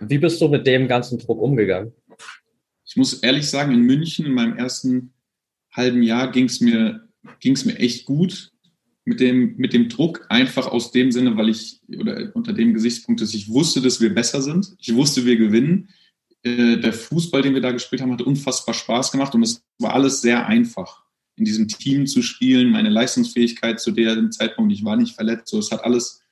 Wie 0.00 0.18
bist 0.18 0.40
du 0.40 0.48
mit 0.48 0.66
dem 0.66 0.88
ganzen 0.88 1.18
Druck 1.18 1.40
umgegangen? 1.40 1.92
Ich 2.96 2.98
muss 2.98 3.12
ehrlich 3.12 3.46
sagen, 3.50 3.74
in 3.74 3.82
München 3.82 4.24
in 4.24 4.32
meinem 4.32 4.56
ersten 4.56 5.12
halben 5.70 6.02
Jahr 6.02 6.32
ging 6.32 6.46
es 6.46 6.62
mir, 6.62 7.06
ging's 7.40 7.66
mir 7.66 7.78
echt 7.78 8.06
gut 8.06 8.52
mit 9.04 9.20
dem, 9.20 9.54
mit 9.58 9.74
dem 9.74 9.90
Druck, 9.90 10.24
einfach 10.30 10.66
aus 10.66 10.92
dem 10.92 11.12
Sinne, 11.12 11.36
weil 11.36 11.50
ich, 11.50 11.82
oder 11.94 12.34
unter 12.34 12.54
dem 12.54 12.72
Gesichtspunkt, 12.72 13.20
dass 13.20 13.34
ich 13.34 13.50
wusste, 13.50 13.82
dass 13.82 14.00
wir 14.00 14.14
besser 14.14 14.40
sind. 14.40 14.74
Ich 14.78 14.94
wusste, 14.94 15.26
wir 15.26 15.36
gewinnen. 15.36 15.90
Äh, 16.42 16.78
der 16.78 16.94
Fußball, 16.94 17.42
den 17.42 17.52
wir 17.52 17.60
da 17.60 17.70
gespielt 17.70 18.00
haben, 18.00 18.12
hat 18.12 18.22
unfassbar 18.22 18.74
Spaß 18.74 19.12
gemacht 19.12 19.34
und 19.34 19.42
es 19.42 19.62
war 19.78 19.92
alles 19.92 20.22
sehr 20.22 20.46
einfach, 20.46 21.04
in 21.36 21.44
diesem 21.44 21.68
Team 21.68 22.06
zu 22.06 22.22
spielen. 22.22 22.70
Meine 22.70 22.88
Leistungsfähigkeit 22.88 23.78
zu 23.78 23.90
dem 23.90 24.32
Zeitpunkt, 24.32 24.72
ich 24.72 24.86
war 24.86 24.96
nicht 24.96 25.14
verletzt, 25.14 25.48
so, 25.48 25.58
es 25.58 25.70
hat 25.70 25.84
alles 25.84 26.22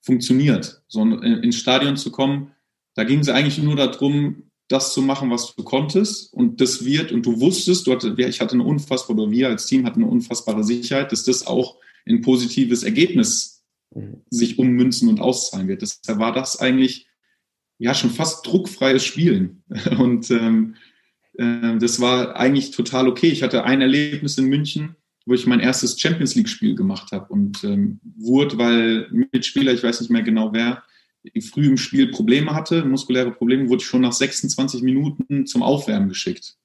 funktioniert. 0.00 0.80
So 0.86 1.02
ins 1.02 1.56
Stadion 1.56 1.96
zu 1.96 2.12
kommen, 2.12 2.52
da 2.94 3.02
ging 3.02 3.18
es 3.18 3.28
eigentlich 3.28 3.58
nur 3.58 3.74
darum, 3.74 4.44
das 4.68 4.94
zu 4.94 5.02
machen, 5.02 5.30
was 5.30 5.54
du 5.54 5.62
konntest. 5.62 6.32
Und 6.32 6.60
das 6.60 6.84
wird, 6.84 7.12
und 7.12 7.26
du 7.26 7.40
wusstest, 7.40 7.86
du 7.86 7.92
hatte, 7.92 8.14
ich 8.16 8.40
hatte 8.40 8.54
eine 8.54 8.64
unfassbare, 8.64 9.20
oder 9.20 9.30
wir 9.30 9.48
als 9.48 9.66
Team 9.66 9.84
hatten 9.84 10.02
eine 10.02 10.10
unfassbare 10.10 10.64
Sicherheit, 10.64 11.12
dass 11.12 11.24
das 11.24 11.46
auch 11.46 11.76
ein 12.06 12.20
positives 12.22 12.82
Ergebnis 12.82 13.54
sich 14.30 14.58
ummünzen 14.58 15.08
und 15.08 15.20
auszahlen 15.20 15.68
wird. 15.68 15.82
Deshalb 15.82 16.18
war 16.18 16.32
das 16.32 16.58
eigentlich 16.58 17.06
ja 17.78 17.94
schon 17.94 18.10
fast 18.10 18.46
druckfreies 18.46 19.04
Spielen. 19.04 19.62
Und 19.98 20.30
ähm, 20.30 20.76
äh, 21.34 21.78
das 21.78 22.00
war 22.00 22.36
eigentlich 22.36 22.70
total 22.70 23.08
okay. 23.08 23.28
Ich 23.28 23.42
hatte 23.42 23.64
ein 23.64 23.80
Erlebnis 23.80 24.38
in 24.38 24.46
München, 24.46 24.96
wo 25.26 25.34
ich 25.34 25.46
mein 25.46 25.60
erstes 25.60 25.98
Champions 26.00 26.34
League-Spiel 26.34 26.74
gemacht 26.74 27.12
habe 27.12 27.32
und 27.32 27.64
ähm, 27.64 27.98
wurde, 28.16 28.58
weil 28.58 29.08
Mitspieler, 29.32 29.72
ich 29.72 29.82
weiß 29.82 30.00
nicht 30.00 30.10
mehr 30.10 30.22
genau 30.22 30.52
wer, 30.52 30.82
früh 31.40 31.66
im 31.66 31.76
Spiel 31.76 32.10
Probleme 32.10 32.54
hatte, 32.54 32.84
muskuläre 32.84 33.32
Probleme, 33.32 33.68
wurde 33.68 33.82
ich 33.82 33.88
schon 33.88 34.02
nach 34.02 34.12
26 34.12 34.82
Minuten 34.82 35.46
zum 35.46 35.62
Aufwärmen 35.62 36.08
geschickt. 36.08 36.56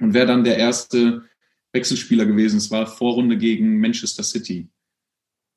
Und 0.00 0.14
wäre 0.14 0.26
dann 0.26 0.44
der 0.44 0.56
erste 0.56 1.24
Wechselspieler 1.72 2.26
gewesen. 2.26 2.58
Es 2.58 2.70
war 2.70 2.86
Vorrunde 2.86 3.36
gegen 3.36 3.80
Manchester 3.80 4.22
City. 4.22 4.68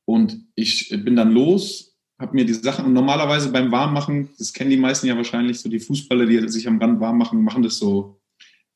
Und 0.06 0.46
ich 0.56 0.90
bin 0.90 1.16
dann 1.16 1.32
los, 1.32 1.96
habe 2.20 2.36
mir 2.36 2.46
die 2.46 2.54
Sachen, 2.54 2.86
und 2.86 2.94
normalerweise 2.94 3.52
beim 3.52 3.72
Warmmachen, 3.72 4.30
das 4.38 4.54
kennen 4.54 4.70
die 4.70 4.78
meisten 4.78 5.08
ja 5.08 5.16
wahrscheinlich, 5.16 5.60
so 5.60 5.70
die 5.70 5.80
Fußballer, 5.80 6.26
die 6.26 6.48
sich 6.50 6.68
am 6.68 6.80
Rand 6.80 7.00
warm 7.00 7.18
machen, 7.18 7.44
machen 7.44 7.64
das 7.64 7.78
so, 7.78 8.20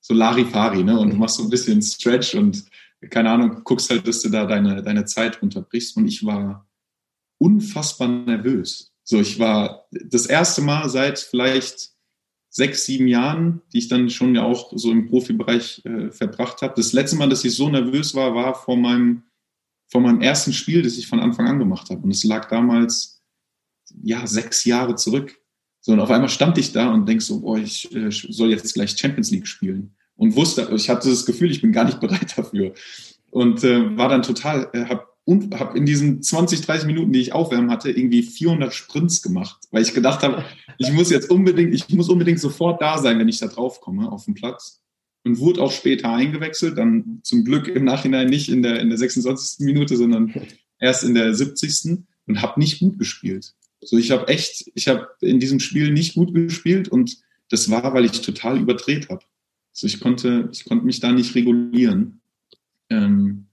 so 0.01 0.13
Larifari, 0.13 0.83
ne? 0.83 0.99
Und 0.99 1.11
du 1.11 1.15
machst 1.15 1.37
so 1.37 1.43
ein 1.43 1.49
bisschen 1.49 1.81
Stretch 1.81 2.35
und 2.35 2.65
keine 3.09 3.29
Ahnung, 3.31 3.61
guckst 3.63 3.89
halt, 3.89 4.07
dass 4.07 4.21
du 4.21 4.29
da 4.29 4.45
deine, 4.45 4.81
deine 4.81 5.05
Zeit 5.05 5.41
unterbrichst. 5.41 5.97
Und 5.97 6.07
ich 6.07 6.25
war 6.25 6.67
unfassbar 7.37 8.07
nervös. 8.07 8.94
So, 9.07 9.19
ich 9.19 9.37
war 9.37 9.85
das 9.91 10.25
erste 10.25 10.61
Mal 10.61 10.89
seit 10.89 11.19
vielleicht 11.19 11.91
sechs, 12.49 12.85
sieben 12.85 13.07
Jahren, 13.07 13.61
die 13.71 13.77
ich 13.77 13.87
dann 13.87 14.09
schon 14.09 14.33
ja 14.33 14.43
auch 14.43 14.73
so 14.75 14.91
im 14.91 15.07
Profibereich 15.07 15.83
äh, 15.85 16.09
verbracht 16.09 16.61
habe. 16.61 16.73
Das 16.75 16.91
letzte 16.91 17.15
Mal, 17.15 17.29
dass 17.29 17.45
ich 17.45 17.55
so 17.55 17.69
nervös 17.69 18.15
war, 18.15 18.33
war 18.33 18.55
vor 18.55 18.77
meinem, 18.77 19.23
vor 19.87 20.01
meinem 20.01 20.21
ersten 20.21 20.53
Spiel, 20.53 20.81
das 20.81 20.97
ich 20.97 21.07
von 21.07 21.19
Anfang 21.19 21.47
an 21.47 21.59
gemacht 21.59 21.89
habe. 21.89 22.01
Und 22.01 22.11
es 22.11 22.23
lag 22.23 22.49
damals, 22.49 23.21
ja, 24.01 24.25
sechs 24.25 24.65
Jahre 24.65 24.95
zurück. 24.95 25.37
So, 25.81 25.91
und 25.91 25.99
auf 25.99 26.09
einmal 26.09 26.29
stand 26.29 26.57
ich 26.57 26.71
da 26.71 26.91
und 26.91 27.07
denk 27.07 27.21
so, 27.21 27.41
boah, 27.41 27.59
ich 27.59 27.93
äh, 27.95 28.09
soll 28.09 28.49
jetzt 28.49 28.73
gleich 28.73 28.97
Champions 28.97 29.29
League 29.29 29.47
spielen. 29.47 29.95
Und 30.15 30.35
wusste, 30.35 30.67
ich 30.73 30.89
hatte 30.89 31.09
das 31.09 31.27
Gefühl, 31.27 31.51
ich 31.51 31.61
bin 31.61 31.71
gar 31.71 31.83
nicht 31.83 31.99
bereit 31.99 32.35
dafür. 32.37 32.73
Und 33.29 33.63
äh, 33.63 33.95
war 33.97 34.09
dann 34.09 34.23
total, 34.23 34.69
äh, 34.73 34.85
habe 34.85 35.05
und 35.25 35.59
habe 35.59 35.77
in 35.77 35.85
diesen 35.85 36.21
20, 36.21 36.61
30 36.61 36.85
Minuten, 36.85 37.11
die 37.11 37.19
ich 37.19 37.33
aufwärmen 37.33 37.71
hatte, 37.71 37.89
irgendwie 37.89 38.21
400 38.21 38.73
Sprints 38.73 39.23
gemacht, 39.23 39.57
weil 39.71 39.81
ich 39.81 39.93
gedacht 39.93 40.21
habe, 40.21 40.45
ich 40.77 40.91
muss 40.91 41.09
jetzt 41.09 41.29
unbedingt, 41.31 41.73
ich 41.73 41.89
muss 41.89 42.09
unbedingt 42.09 42.39
sofort 42.39 42.81
da 42.81 42.99
sein, 42.99 43.17
wenn 43.19 43.27
ich 43.27 43.39
da 43.39 43.47
drauf 43.47 43.81
komme 43.81 44.11
auf 44.11 44.25
dem 44.25 44.35
Platz. 44.35 44.81
Und 45.23 45.39
wurde 45.39 45.63
auch 45.63 45.71
später 45.71 46.13
eingewechselt, 46.13 46.77
dann 46.77 47.19
zum 47.23 47.43
Glück 47.43 47.67
im 47.67 47.83
Nachhinein 47.83 48.29
nicht 48.29 48.47
in 48.47 48.61
der, 48.61 48.79
in 48.79 48.89
der 48.89 48.99
26. 48.99 49.65
Minute, 49.65 49.97
sondern 49.97 50.31
erst 50.79 51.03
in 51.03 51.15
der 51.15 51.33
70. 51.33 52.03
und 52.27 52.41
habe 52.43 52.59
nicht 52.59 52.79
gut 52.79 52.99
gespielt. 52.99 53.55
So, 53.81 53.97
ich 53.97 54.11
habe 54.11 54.27
echt, 54.27 54.71
ich 54.75 54.87
habe 54.87 55.07
in 55.21 55.39
diesem 55.39 55.59
Spiel 55.59 55.91
nicht 55.91 56.13
gut 56.13 56.31
gespielt 56.35 56.89
und 56.89 57.17
das 57.49 57.71
war, 57.71 57.95
weil 57.95 58.05
ich 58.05 58.21
total 58.21 58.59
überdreht 58.59 59.09
habe. 59.09 59.23
Also 59.71 59.87
ich 59.87 59.99
konnte, 59.99 60.49
ich 60.51 60.65
konnte 60.65 60.85
mich 60.85 60.99
da 60.99 61.11
nicht 61.11 61.33
regulieren. 61.33 62.21
Ähm, 62.91 63.44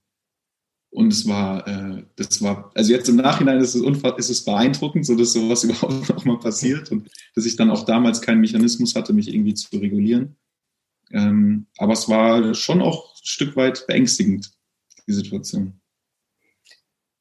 und 0.93 1.11
es 1.11 1.27
war, 1.27 1.67
äh, 1.67 2.03
das 2.17 2.43
war, 2.43 2.71
also 2.75 2.93
jetzt 2.93 3.09
im 3.09 3.17
Nachhinein 3.17 3.59
ist 3.59 3.75
es, 3.75 3.83
ist 3.83 4.31
es 4.31 4.45
beeindruckend, 4.45 5.07
so 5.07 5.17
dass 5.17 5.33
sowas 5.33 5.65
überhaupt 5.65 6.09
noch 6.09 6.25
mal 6.25 6.39
passiert 6.39 6.93
und 6.93 7.09
dass 7.35 7.47
ich 7.47 7.57
dann 7.57 7.71
auch 7.71 7.85
damals 7.85 8.21
keinen 8.21 8.43
Mechanismus 8.43 8.95
hatte, 8.95 9.15
mich 9.15 9.33
irgendwie 9.33 9.55
zu 9.55 9.75
regulieren. 9.79 10.37
Ähm, 11.11 11.67
aber 11.79 11.95
es 11.95 12.09
war 12.09 12.55
schon 12.55 12.83
auch 12.83 13.15
ein 13.15 13.25
Stück 13.25 13.57
weit 13.57 13.87
beängstigend, 13.87 14.53
die 15.07 15.13
Situation. 15.13 15.81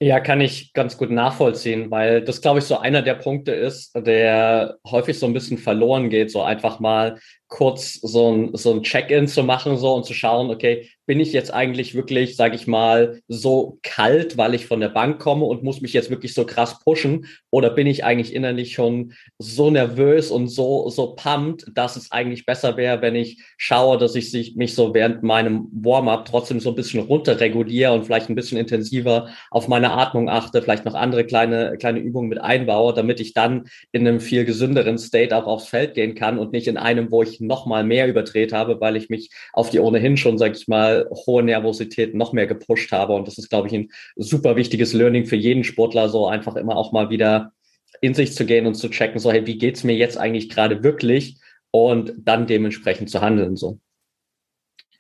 Ja, 0.01 0.19
kann 0.19 0.41
ich 0.41 0.73
ganz 0.73 0.97
gut 0.97 1.11
nachvollziehen, 1.11 1.91
weil 1.91 2.23
das, 2.23 2.41
glaube 2.41 2.57
ich, 2.57 2.65
so 2.65 2.79
einer 2.79 3.03
der 3.03 3.13
Punkte 3.13 3.51
ist, 3.51 3.93
der 3.95 4.79
häufig 4.85 5.19
so 5.19 5.27
ein 5.27 5.33
bisschen 5.33 5.59
verloren 5.59 6.09
geht, 6.09 6.31
so 6.31 6.41
einfach 6.41 6.79
mal 6.79 7.19
kurz 7.47 7.99
so 8.01 8.33
ein, 8.33 8.57
so 8.57 8.73
ein 8.73 8.81
Check-in 8.81 9.27
zu 9.27 9.43
machen 9.43 9.77
so 9.77 9.93
und 9.93 10.05
zu 10.05 10.15
schauen, 10.15 10.49
okay, 10.49 10.89
bin 11.11 11.19
ich 11.19 11.33
jetzt 11.33 11.53
eigentlich 11.53 11.93
wirklich, 11.93 12.37
sage 12.37 12.55
ich 12.55 12.67
mal, 12.67 13.19
so 13.27 13.79
kalt, 13.83 14.37
weil 14.37 14.53
ich 14.53 14.65
von 14.65 14.79
der 14.79 14.87
Bank 14.87 15.19
komme 15.19 15.43
und 15.43 15.61
muss 15.61 15.81
mich 15.81 15.91
jetzt 15.91 16.09
wirklich 16.09 16.33
so 16.33 16.45
krass 16.45 16.79
pushen? 16.79 17.25
Oder 17.49 17.69
bin 17.71 17.85
ich 17.85 18.05
eigentlich 18.05 18.33
innerlich 18.33 18.71
schon 18.71 19.11
so 19.37 19.69
nervös 19.69 20.31
und 20.31 20.47
so 20.47 20.87
so 20.87 21.13
pumped, 21.17 21.65
dass 21.75 21.97
es 21.97 22.13
eigentlich 22.13 22.45
besser 22.45 22.77
wäre, 22.77 23.01
wenn 23.01 23.15
ich 23.15 23.43
schaue, 23.57 23.97
dass 23.97 24.15
ich 24.15 24.55
mich 24.55 24.73
so 24.73 24.93
während 24.93 25.21
meinem 25.21 25.67
Warm-up 25.73 26.23
trotzdem 26.23 26.61
so 26.61 26.69
ein 26.69 26.75
bisschen 26.75 27.01
runterreguliere 27.01 27.91
und 27.91 28.05
vielleicht 28.05 28.29
ein 28.29 28.35
bisschen 28.35 28.57
intensiver 28.57 29.27
auf 29.49 29.67
meine 29.67 29.91
Atmung 29.91 30.29
achte, 30.29 30.61
vielleicht 30.61 30.85
noch 30.85 30.95
andere 30.95 31.25
kleine 31.25 31.75
kleine 31.77 31.99
Übungen 31.99 32.29
mit 32.29 32.39
einbaue, 32.39 32.93
damit 32.93 33.19
ich 33.19 33.33
dann 33.33 33.65
in 33.91 34.07
einem 34.07 34.21
viel 34.21 34.45
gesünderen 34.45 34.97
State 34.97 35.35
auch 35.35 35.45
aufs 35.45 35.67
Feld 35.67 35.93
gehen 35.93 36.15
kann 36.15 36.39
und 36.39 36.53
nicht 36.53 36.69
in 36.69 36.77
einem, 36.77 37.11
wo 37.11 37.21
ich 37.21 37.41
noch 37.41 37.65
mal 37.65 37.83
mehr 37.83 38.07
überdreht 38.07 38.53
habe, 38.53 38.79
weil 38.79 38.95
ich 38.95 39.09
mich 39.09 39.29
auf 39.51 39.69
die 39.71 39.81
ohnehin 39.81 40.15
schon, 40.15 40.37
sag 40.37 40.55
ich 40.55 40.69
mal, 40.69 41.00
hohe 41.09 41.43
Nervosität 41.43 42.15
noch 42.15 42.33
mehr 42.33 42.47
gepusht 42.47 42.91
habe. 42.91 43.13
Und 43.13 43.27
das 43.27 43.37
ist, 43.37 43.49
glaube 43.49 43.67
ich, 43.67 43.73
ein 43.73 43.89
super 44.15 44.55
wichtiges 44.55 44.93
Learning 44.93 45.25
für 45.25 45.35
jeden 45.35 45.63
Sportler, 45.63 46.09
so 46.09 46.27
einfach 46.27 46.55
immer 46.55 46.75
auch 46.75 46.91
mal 46.91 47.09
wieder 47.09 47.53
in 48.01 48.13
sich 48.13 48.33
zu 48.33 48.45
gehen 48.45 48.65
und 48.65 48.75
zu 48.75 48.89
checken, 48.89 49.19
so, 49.19 49.31
hey, 49.31 49.45
wie 49.45 49.57
geht's 49.57 49.83
mir 49.83 49.95
jetzt 49.95 50.17
eigentlich 50.17 50.49
gerade 50.49 50.83
wirklich? 50.83 51.37
Und 51.71 52.13
dann 52.17 52.47
dementsprechend 52.47 53.09
zu 53.09 53.21
handeln, 53.21 53.55
so. 53.55 53.79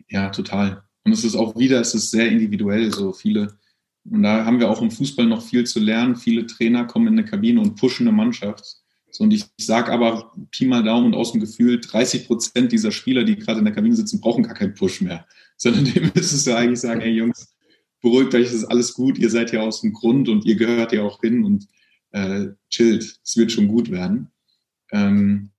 Ja, 0.09 0.29
total. 0.29 0.83
Und 1.03 1.13
es 1.13 1.23
ist 1.23 1.35
auch 1.35 1.57
wieder, 1.57 1.81
es 1.81 1.95
ist 1.95 2.11
sehr 2.11 2.27
individuell, 2.27 2.91
so 2.91 3.11
viele. 3.11 3.57
Und 4.09 4.23
da 4.23 4.45
haben 4.45 4.59
wir 4.59 4.69
auch 4.69 4.81
im 4.81 4.91
Fußball 4.91 5.25
noch 5.25 5.41
viel 5.41 5.65
zu 5.65 5.79
lernen. 5.79 6.15
Viele 6.15 6.45
Trainer 6.45 6.85
kommen 6.85 7.07
in 7.07 7.19
eine 7.19 7.25
Kabine 7.25 7.61
und 7.61 7.75
pushen 7.75 8.07
eine 8.07 8.15
Mannschaft. 8.15 8.81
So, 9.11 9.23
und 9.23 9.31
ich, 9.31 9.45
ich 9.57 9.65
sage 9.65 9.91
aber 9.91 10.33
Pi 10.51 10.65
mal 10.65 10.83
Daumen 10.83 11.07
und 11.07 11.15
aus 11.15 11.33
dem 11.33 11.41
Gefühl, 11.41 11.81
30 11.81 12.27
Prozent 12.27 12.71
dieser 12.71 12.91
Spieler, 12.91 13.23
die 13.23 13.35
gerade 13.35 13.59
in 13.59 13.65
der 13.65 13.73
Kabine 13.73 13.95
sitzen, 13.95 14.21
brauchen 14.21 14.43
gar 14.43 14.53
keinen 14.53 14.73
Push 14.73 15.01
mehr. 15.01 15.25
Sondern 15.61 15.85
dem 15.93 16.11
müsstest 16.15 16.47
du 16.47 16.57
eigentlich 16.57 16.79
sagen, 16.79 17.01
hey 17.01 17.11
Jungs, 17.11 17.53
beruhigt 18.01 18.33
euch, 18.33 18.47
es 18.47 18.53
ist 18.53 18.65
alles 18.65 18.95
gut, 18.95 19.19
ihr 19.19 19.29
seid 19.29 19.51
ja 19.51 19.61
aus 19.61 19.81
dem 19.81 19.93
Grund 19.93 20.27
und 20.27 20.43
ihr 20.43 20.55
gehört 20.55 20.91
ja 20.91 21.03
auch 21.03 21.21
hin 21.21 21.43
und 21.43 21.67
äh, 22.11 22.47
chillt, 22.69 23.19
es 23.23 23.37
wird 23.37 23.51
schon 23.51 23.67
gut 23.67 23.91
werden. 23.91 24.31
Ähm, 24.91 25.51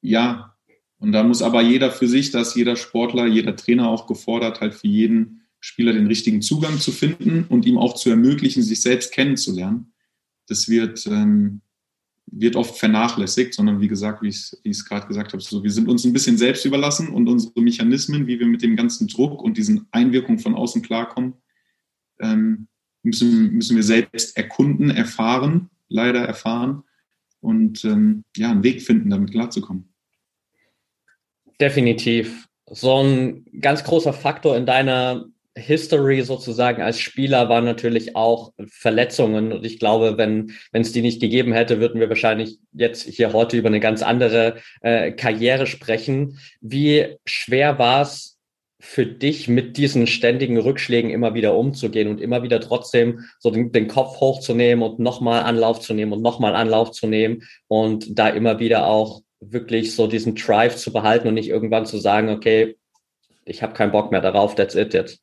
ja, 0.00 0.54
und 0.98 1.10
da 1.10 1.24
muss 1.24 1.42
aber 1.42 1.60
jeder 1.60 1.90
für 1.90 2.06
sich, 2.06 2.30
dass 2.30 2.54
jeder 2.54 2.76
Sportler, 2.76 3.26
jeder 3.26 3.56
Trainer 3.56 3.88
auch 3.88 4.06
gefordert, 4.06 4.60
halt 4.60 4.74
für 4.74 4.86
jeden 4.86 5.42
Spieler 5.58 5.92
den 5.92 6.06
richtigen 6.06 6.40
Zugang 6.40 6.78
zu 6.78 6.92
finden 6.92 7.44
und 7.48 7.66
ihm 7.66 7.78
auch 7.78 7.94
zu 7.94 8.10
ermöglichen, 8.10 8.62
sich 8.62 8.80
selbst 8.80 9.12
kennenzulernen. 9.12 9.92
Das 10.46 10.68
wird, 10.68 11.04
ähm, 11.08 11.62
wird 12.30 12.56
oft 12.56 12.78
vernachlässigt, 12.78 13.54
sondern 13.54 13.80
wie 13.80 13.88
gesagt, 13.88 14.22
wie 14.22 14.28
ich 14.28 14.54
es 14.64 14.84
gerade 14.84 15.06
gesagt 15.06 15.32
habe, 15.32 15.42
so, 15.42 15.62
wir 15.62 15.70
sind 15.70 15.88
uns 15.88 16.04
ein 16.04 16.12
bisschen 16.12 16.38
selbst 16.38 16.64
überlassen 16.64 17.08
und 17.08 17.28
unsere 17.28 17.60
Mechanismen, 17.60 18.26
wie 18.26 18.38
wir 18.38 18.46
mit 18.46 18.62
dem 18.62 18.76
ganzen 18.76 19.08
Druck 19.08 19.42
und 19.42 19.56
diesen 19.56 19.86
Einwirkungen 19.90 20.38
von 20.38 20.54
außen 20.54 20.82
klarkommen, 20.82 21.34
ähm, 22.20 22.68
müssen, 23.02 23.52
müssen 23.52 23.76
wir 23.76 23.82
selbst 23.82 24.36
erkunden, 24.36 24.90
erfahren, 24.90 25.70
leider 25.88 26.20
erfahren 26.20 26.82
und 27.40 27.84
ähm, 27.84 28.24
ja, 28.36 28.50
einen 28.50 28.64
Weg 28.64 28.82
finden, 28.82 29.10
damit 29.10 29.30
klarzukommen. 29.30 29.92
Definitiv. 31.60 32.46
So 32.70 33.02
ein 33.02 33.46
ganz 33.60 33.82
großer 33.84 34.12
Faktor 34.12 34.56
in 34.56 34.66
deiner 34.66 35.26
History 35.58 36.22
sozusagen 36.22 36.82
als 36.82 36.98
Spieler 36.98 37.48
war 37.48 37.60
natürlich 37.60 38.16
auch 38.16 38.52
Verletzungen. 38.68 39.52
Und 39.52 39.64
ich 39.64 39.78
glaube, 39.78 40.16
wenn 40.16 40.52
wenn 40.72 40.82
es 40.82 40.92
die 40.92 41.02
nicht 41.02 41.20
gegeben 41.20 41.52
hätte, 41.52 41.80
würden 41.80 42.00
wir 42.00 42.08
wahrscheinlich 42.08 42.58
jetzt 42.72 43.02
hier 43.08 43.32
heute 43.32 43.56
über 43.56 43.68
eine 43.68 43.80
ganz 43.80 44.02
andere 44.02 44.56
äh, 44.80 45.12
Karriere 45.12 45.66
sprechen. 45.66 46.38
Wie 46.60 47.16
schwer 47.26 47.78
war 47.78 48.02
es 48.02 48.38
für 48.80 49.06
dich, 49.06 49.48
mit 49.48 49.76
diesen 49.76 50.06
ständigen 50.06 50.56
Rückschlägen 50.56 51.10
immer 51.10 51.34
wieder 51.34 51.56
umzugehen 51.56 52.08
und 52.08 52.20
immer 52.20 52.42
wieder 52.42 52.60
trotzdem 52.60 53.24
so 53.40 53.50
den, 53.50 53.72
den 53.72 53.88
Kopf 53.88 54.20
hochzunehmen 54.20 54.88
und 54.88 55.00
nochmal 55.00 55.42
Anlauf 55.42 55.80
zu 55.80 55.94
nehmen 55.94 56.12
und 56.12 56.22
nochmal 56.22 56.54
Anlauf 56.54 56.92
zu 56.92 57.08
nehmen 57.08 57.42
und 57.66 58.18
da 58.18 58.28
immer 58.28 58.60
wieder 58.60 58.86
auch 58.86 59.22
wirklich 59.40 59.94
so 59.94 60.06
diesen 60.06 60.36
Drive 60.36 60.76
zu 60.76 60.92
behalten 60.92 61.28
und 61.28 61.34
nicht 61.34 61.48
irgendwann 61.48 61.86
zu 61.86 61.98
sagen, 61.98 62.28
okay, 62.28 62.76
ich 63.44 63.62
habe 63.62 63.72
keinen 63.72 63.92
Bock 63.92 64.12
mehr 64.12 64.20
darauf, 64.20 64.54
that's 64.54 64.74
it 64.74 64.94
jetzt. 64.94 65.20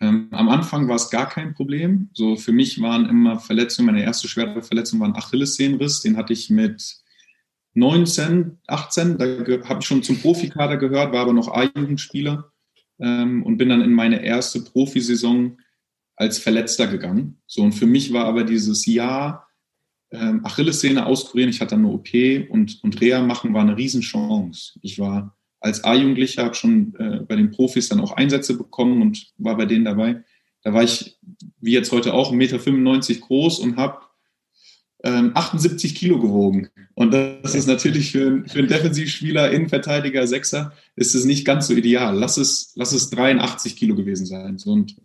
Ähm, 0.00 0.28
am 0.30 0.48
Anfang 0.48 0.88
war 0.88 0.96
es 0.96 1.10
gar 1.10 1.28
kein 1.28 1.54
Problem. 1.54 2.08
So 2.14 2.36
für 2.36 2.52
mich 2.52 2.80
waren 2.80 3.08
immer 3.08 3.38
Verletzungen, 3.38 3.86
meine 3.86 4.02
erste 4.02 4.28
schwere 4.28 4.62
Verletzung 4.62 5.00
war 5.00 5.08
ein 5.08 5.16
Achillessehnenriss, 5.16 6.00
den 6.00 6.16
hatte 6.16 6.32
ich 6.32 6.48
mit 6.48 6.96
19, 7.74 8.58
18, 8.66 9.18
da 9.18 9.24
habe 9.68 9.80
ich 9.80 9.86
schon 9.86 10.02
zum 10.02 10.18
Profikader 10.18 10.76
gehört, 10.76 11.12
war 11.12 11.20
aber 11.20 11.32
noch 11.32 11.48
A-Jugendspieler 11.48 12.50
ähm, 12.98 13.42
und 13.44 13.58
bin 13.58 13.68
dann 13.68 13.82
in 13.82 13.92
meine 13.92 14.24
erste 14.24 14.62
Profisaison 14.62 15.58
als 16.16 16.38
Verletzter 16.38 16.86
gegangen. 16.86 17.40
So 17.46 17.62
und 17.62 17.72
für 17.72 17.86
mich 17.86 18.12
war 18.12 18.24
aber 18.24 18.44
dieses 18.44 18.86
Jahr 18.86 19.48
ähm, 20.10 20.44
Achillessehne 20.44 21.06
auskurieren, 21.06 21.50
ich 21.50 21.60
hatte 21.60 21.76
dann 21.76 21.84
eine 21.84 21.94
OP 21.94 22.08
und, 22.50 22.82
und 22.82 23.00
Reha 23.00 23.22
machen 23.22 23.54
war 23.54 23.62
eine 23.62 23.76
Riesenchance. 23.76 24.78
Ich 24.82 24.98
war 24.98 25.36
als 25.60 25.84
A-Jugendlicher, 25.84 26.44
habe 26.44 26.54
schon 26.54 26.94
äh, 26.98 27.20
bei 27.20 27.36
den 27.36 27.50
Profis 27.50 27.88
dann 27.88 28.00
auch 28.00 28.12
Einsätze 28.12 28.56
bekommen 28.56 29.02
und 29.02 29.32
war 29.38 29.56
bei 29.56 29.66
denen 29.66 29.84
dabei. 29.84 30.24
Da 30.62 30.74
war 30.74 30.82
ich, 30.82 31.18
wie 31.60 31.72
jetzt 31.72 31.92
heute 31.92 32.14
auch, 32.14 32.32
1,95 32.32 32.34
Meter 32.36 33.26
groß 33.26 33.58
und 33.60 33.76
habe 33.76 33.98
ähm, 35.02 35.32
78 35.34 35.94
Kilo 35.94 36.18
gewogen. 36.18 36.68
Und 36.94 37.12
das 37.12 37.54
ist 37.54 37.66
natürlich 37.66 38.12
für, 38.12 38.44
für 38.46 38.58
einen 38.58 38.68
Defensivspieler, 38.68 39.50
Innenverteidiger, 39.50 40.26
Sechser, 40.26 40.72
ist 40.96 41.14
es 41.14 41.24
nicht 41.24 41.46
ganz 41.46 41.68
so 41.68 41.74
ideal. 41.74 42.16
Lass 42.16 42.36
es, 42.36 42.72
lass 42.74 42.92
es 42.92 43.10
83 43.10 43.76
Kilo 43.76 43.94
gewesen 43.94 44.26
sein. 44.26 44.58
Und 44.64 44.96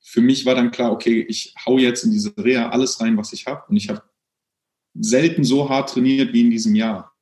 für 0.00 0.20
mich 0.20 0.46
war 0.46 0.54
dann 0.54 0.70
klar, 0.70 0.92
okay, 0.92 1.24
ich 1.28 1.54
hau 1.66 1.78
jetzt 1.78 2.04
in 2.04 2.12
diese 2.12 2.32
Reha 2.36 2.68
alles 2.68 3.00
rein, 3.00 3.16
was 3.16 3.32
ich 3.32 3.46
habe. 3.46 3.62
Und 3.68 3.76
ich 3.76 3.88
habe 3.88 4.02
selten 4.94 5.42
so 5.42 5.68
hart 5.68 5.90
trainiert 5.90 6.32
wie 6.32 6.42
in 6.42 6.50
diesem 6.50 6.74
Jahr. 6.74 7.13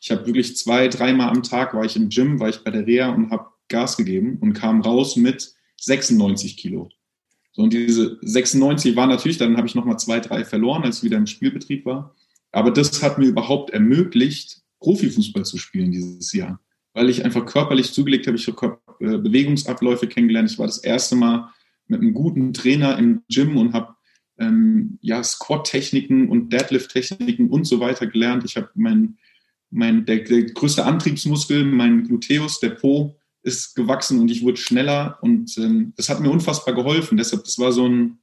Ich 0.00 0.10
habe 0.10 0.26
wirklich 0.26 0.56
zwei, 0.56 0.88
dreimal 0.88 1.30
am 1.30 1.42
Tag 1.42 1.74
war 1.74 1.84
ich 1.84 1.96
im 1.96 2.08
Gym, 2.08 2.40
war 2.40 2.48
ich 2.48 2.58
bei 2.58 2.70
der 2.70 2.86
Reha 2.86 3.08
und 3.10 3.30
habe 3.30 3.48
Gas 3.68 3.96
gegeben 3.96 4.38
und 4.40 4.54
kam 4.54 4.80
raus 4.80 5.16
mit 5.16 5.52
96 5.80 6.56
Kilo. 6.56 6.88
So, 7.52 7.62
und 7.62 7.72
diese 7.72 8.18
96 8.22 8.96
war 8.96 9.06
natürlich, 9.06 9.38
dann 9.38 9.56
habe 9.56 9.66
ich 9.66 9.74
nochmal 9.74 9.98
zwei, 9.98 10.20
drei 10.20 10.44
verloren, 10.44 10.84
als 10.84 10.98
ich 10.98 11.04
wieder 11.04 11.16
im 11.16 11.26
Spielbetrieb 11.26 11.84
war. 11.84 12.14
Aber 12.52 12.70
das 12.70 13.02
hat 13.02 13.18
mir 13.18 13.26
überhaupt 13.26 13.70
ermöglicht, 13.70 14.62
Profifußball 14.80 15.44
zu 15.44 15.58
spielen 15.58 15.90
dieses 15.90 16.32
Jahr. 16.32 16.60
Weil 16.94 17.10
ich 17.10 17.24
einfach 17.24 17.44
körperlich 17.44 17.92
zugelegt 17.92 18.26
habe, 18.26 18.36
ich 18.36 18.46
habe 18.46 18.78
äh, 19.00 19.18
Bewegungsabläufe 19.18 20.06
kennengelernt. 20.06 20.50
Ich 20.50 20.58
war 20.58 20.66
das 20.66 20.78
erste 20.78 21.16
Mal 21.16 21.50
mit 21.86 22.00
einem 22.00 22.14
guten 22.14 22.52
Trainer 22.52 22.96
im 22.98 23.22
Gym 23.28 23.56
und 23.56 23.72
habe 23.72 23.94
ähm, 24.38 24.98
ja, 25.00 25.22
Squat-Techniken 25.22 26.28
und 26.28 26.52
Deadlift-Techniken 26.52 27.50
und 27.50 27.64
so 27.64 27.80
weiter 27.80 28.06
gelernt. 28.06 28.44
Ich 28.44 28.56
habe 28.56 28.70
mein, 28.74 29.18
mein, 29.70 30.06
der, 30.06 30.18
der 30.18 30.42
größte 30.44 30.84
Antriebsmuskel, 30.84 31.64
mein 31.64 32.04
Gluteus, 32.04 32.60
der 32.60 32.70
Po, 32.70 33.16
ist 33.42 33.74
gewachsen 33.74 34.20
und 34.20 34.30
ich 34.30 34.42
wurde 34.42 34.56
schneller 34.56 35.18
und 35.22 35.56
ähm, 35.58 35.92
das 35.96 36.08
hat 36.08 36.20
mir 36.20 36.30
unfassbar 36.30 36.74
geholfen. 36.74 37.16
Deshalb, 37.16 37.44
das 37.44 37.58
war 37.58 37.72
so 37.72 37.88
ein, 37.88 38.18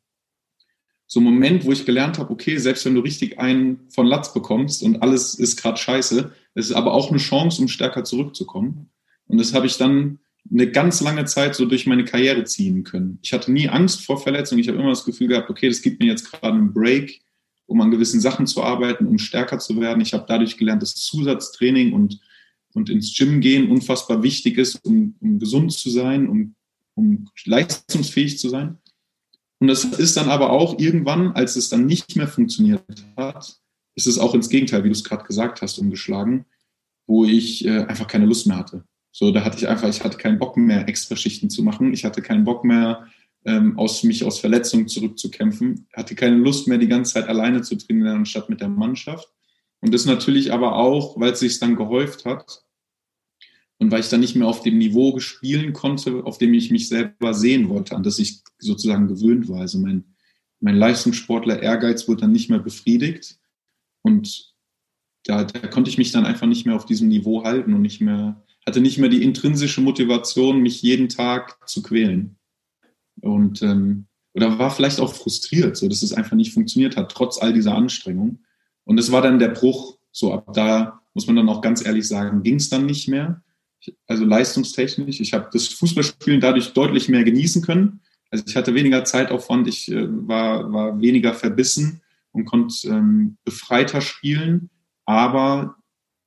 so 1.08 1.20
ein 1.20 1.24
Moment, 1.24 1.66
wo 1.66 1.72
ich 1.72 1.86
gelernt 1.86 2.20
habe, 2.20 2.32
okay, 2.32 2.58
selbst 2.58 2.86
wenn 2.86 2.96
du 2.96 3.02
richtig 3.02 3.40
einen 3.40 3.90
von 3.90 4.08
Latz 4.08 4.34
bekommst 4.34 4.84
und 4.84 5.02
alles 5.02 5.36
ist 5.36 5.62
gerade 5.62 5.78
scheiße, 5.78 6.32
es 6.56 6.70
ist 6.70 6.76
aber 6.76 6.94
auch 6.94 7.10
eine 7.10 7.20
Chance, 7.20 7.62
um 7.62 7.68
stärker 7.68 8.04
zurückzukommen. 8.04 8.90
Und 9.28 9.40
das 9.40 9.54
habe 9.54 9.68
ich 9.68 9.78
dann 9.78 10.20
eine 10.52 10.70
ganz 10.70 11.02
lange 11.02 11.26
Zeit 11.26 11.56
so 11.56 11.66
durch 11.66 11.88
meine 11.88 12.06
Karriere 12.06 12.44
ziehen 12.44 12.84
können. 12.84 13.20
Ich 13.24 13.34
hatte 13.34 13.52
nie 13.52 13.68
Angst 13.68 14.06
vor 14.06 14.22
Verletzungen. 14.22 14.62
Ich 14.62 14.68
habe 14.68 14.78
immer 14.78 14.90
das 14.90 15.06
Gefühl 15.06 15.28
gehabt, 15.28 15.50
okay, 15.50 15.68
das 15.68 15.82
gibt 15.82 16.00
mir 16.00 16.08
jetzt 16.08 16.32
gerade 16.32 16.56
einen 16.56 16.74
Break 16.74 17.22
um 17.68 17.82
an 17.82 17.92
gewissen 17.92 18.20
Sachen 18.20 18.48
zu 18.48 18.64
arbeiten, 18.64 19.08
um 19.08 19.18
stärker 19.18 19.60
zu 19.60 19.80
werden. 19.80 20.02
Ich 20.02 20.14
habe 20.14 20.26
dadurch 20.28 20.58
gelernt, 20.58 20.82
dass 20.82 20.96
Zusatztraining 20.96 21.94
und, 21.94 22.20
und 22.74 22.90
ins 22.90 23.16
Gym 23.16 23.42
gehen 23.42 23.70
unfassbar 23.70 24.24
wichtig 24.24 24.58
ist, 24.58 24.84
um, 24.86 25.16
um 25.20 25.40
gesund 25.40 25.72
zu 25.72 25.90
sein, 25.90 26.28
um, 26.28 26.56
um 26.94 27.28
leistungsfähig 27.46 28.40
zu 28.40 28.50
sein. 28.50 28.78
Und 29.60 29.68
das 29.68 29.84
ist 29.86 30.18
dann 30.18 30.30
aber 30.30 30.52
auch 30.52 30.80
irgendwann, 30.80 31.32
als 31.32 31.56
es 31.56 31.70
dann 31.70 31.86
nicht 31.86 32.16
mehr 32.16 32.28
funktioniert 32.28 32.84
hat, 33.16 33.58
ist 33.96 34.08
es 34.08 34.20
auch 34.20 34.36
ins 34.36 34.50
Gegenteil, 34.50 34.84
wie 34.84 34.90
du 34.90 34.94
es 34.94 35.04
gerade 35.04 35.24
gesagt 35.24 35.62
hast, 35.62 35.80
umgeschlagen, 35.80 36.46
wo 37.08 37.26
ich 37.26 37.66
äh, 37.66 37.86
einfach 37.86 38.08
keine 38.08 38.26
Lust 38.26 38.48
mehr 38.48 38.58
hatte. 38.58 38.84
So, 39.12 39.32
da 39.32 39.46
hatte 39.46 39.58
ich 39.58 39.68
einfach, 39.68 39.88
ich 39.88 40.04
hatte 40.04 40.18
keinen 40.18 40.40
Bock 40.40 40.58
mehr, 40.58 40.90
extra 40.90 41.16
Schichten 41.16 41.50
zu 41.50 41.64
machen. 41.64 41.94
Ich 41.94 42.04
hatte 42.04 42.22
keinen 42.22 42.44
Bock 42.44 42.66
mehr, 42.66 43.08
ähm, 43.46 43.78
aus 43.78 44.04
mich 44.04 44.24
aus 44.24 44.40
Verletzungen 44.40 44.88
zurückzukämpfen. 44.88 45.88
Hatte 45.94 46.16
keine 46.16 46.38
Lust 46.38 46.68
mehr, 46.68 46.78
die 46.78 46.88
ganze 46.88 47.14
Zeit 47.14 47.28
alleine 47.28 47.62
zu 47.62 47.76
trainieren, 47.76 48.18
anstatt 48.18 48.50
mit 48.50 48.60
der 48.60 48.70
Mannschaft. 48.70 49.32
Und 49.82 49.94
das 49.94 50.06
natürlich 50.06 50.52
aber 50.52 50.76
auch, 50.76 51.20
weil 51.20 51.34
es 51.34 51.40
sich 51.40 51.60
dann 51.60 51.76
gehäuft 51.76 52.26
hat 52.26 52.64
und 53.78 53.92
weil 53.92 54.00
ich 54.00 54.10
dann 54.10 54.22
nicht 54.22 54.36
mehr 54.36 54.48
auf 54.48 54.64
dem 54.64 54.78
Niveau 54.78 55.20
spielen 55.20 55.74
konnte, 55.74 56.24
auf 56.24 56.40
dem 56.40 56.54
ich 56.54 56.72
mich 56.72 56.90
selber 56.90 57.34
sehen 57.34 57.70
wollte, 57.70 57.96
an 57.96 58.04
das 58.04 58.18
ich 58.18 58.42
sozusagen 58.58 59.08
gewöhnt 59.08 59.48
war. 59.48 59.62
Also 59.62 59.78
mein, 59.78 60.16
mein 60.60 60.76
Leistungssportler 60.76 61.62
Ehrgeiz 61.62 62.08
wurde 62.08 62.22
dann 62.22 62.32
nicht 62.32 62.50
mehr 62.50 62.60
befriedigt 62.60 63.38
und 64.02 64.54
da, 65.24 65.44
da 65.44 65.68
konnte 65.68 65.90
ich 65.90 65.98
mich 65.98 66.12
dann 66.12 66.26
einfach 66.26 66.48
nicht 66.48 66.66
mehr 66.66 66.76
auf 66.76 66.86
diesem 66.86 67.08
Niveau 67.08 67.44
halten 67.44 67.74
und 67.74 67.82
nicht 67.82 68.00
mehr, 68.00 68.44
hatte 68.66 68.80
nicht 68.80 68.98
mehr 68.98 69.10
die 69.10 69.24
intrinsische 69.24 69.82
Motivation, 69.82 70.62
mich 70.62 70.82
jeden 70.82 71.10
Tag 71.10 71.68
zu 71.68 71.84
quälen 71.84 72.38
und 73.22 73.62
ähm, 73.62 74.08
oder 74.34 74.60
war 74.60 74.70
vielleicht 74.70 75.00
auch 75.00 75.14
frustriert, 75.14 75.78
so 75.78 75.88
dass 75.88 76.04
es 76.04 76.14
einfach 76.14 76.36
nicht 76.36 76.54
funktioniert 76.54 76.98
hat, 76.98 77.12
trotz 77.12 77.42
all 77.42 77.54
dieser 77.54 77.74
Anstrengung. 77.74 78.40
Und 78.84 79.00
es 79.00 79.12
war 79.12 79.22
dann 79.22 79.40
der 79.40 79.50
Bruch. 79.50 79.98
So 80.12 80.34
ab 80.34 80.54
da 80.54 81.02
muss 81.14 81.28
man 81.28 81.38
dann 81.38 81.50
auch 81.50 81.62
ganz 81.62 81.86
ehrlich 81.86 82.08
sagen, 82.08 82.44
ging 82.44 82.56
es 82.56 82.70
dann 82.70 82.86
nicht 82.86 83.08
mehr. 83.08 83.42
Also 84.08 84.26
leistungstechnisch. 84.26 85.22
Ich 85.22 85.34
habe 85.34 85.50
das 85.54 85.68
Fußballspielen 85.70 86.42
dadurch 86.42 86.74
deutlich 86.74 87.08
mehr 87.08 87.24
genießen 87.24 87.62
können. 87.62 88.02
Also 88.30 88.44
ich 88.48 88.56
hatte 88.56 88.74
weniger 88.74 89.06
Zeitaufwand, 89.06 89.68
ich 89.68 89.90
äh, 89.90 90.08
war, 90.28 90.72
war 90.74 91.00
weniger 91.00 91.34
verbissen 91.34 92.02
und 92.32 92.46
konnte 92.46 92.88
ähm, 92.90 93.38
befreiter 93.46 94.02
spielen, 94.02 94.70
aber 95.06 95.78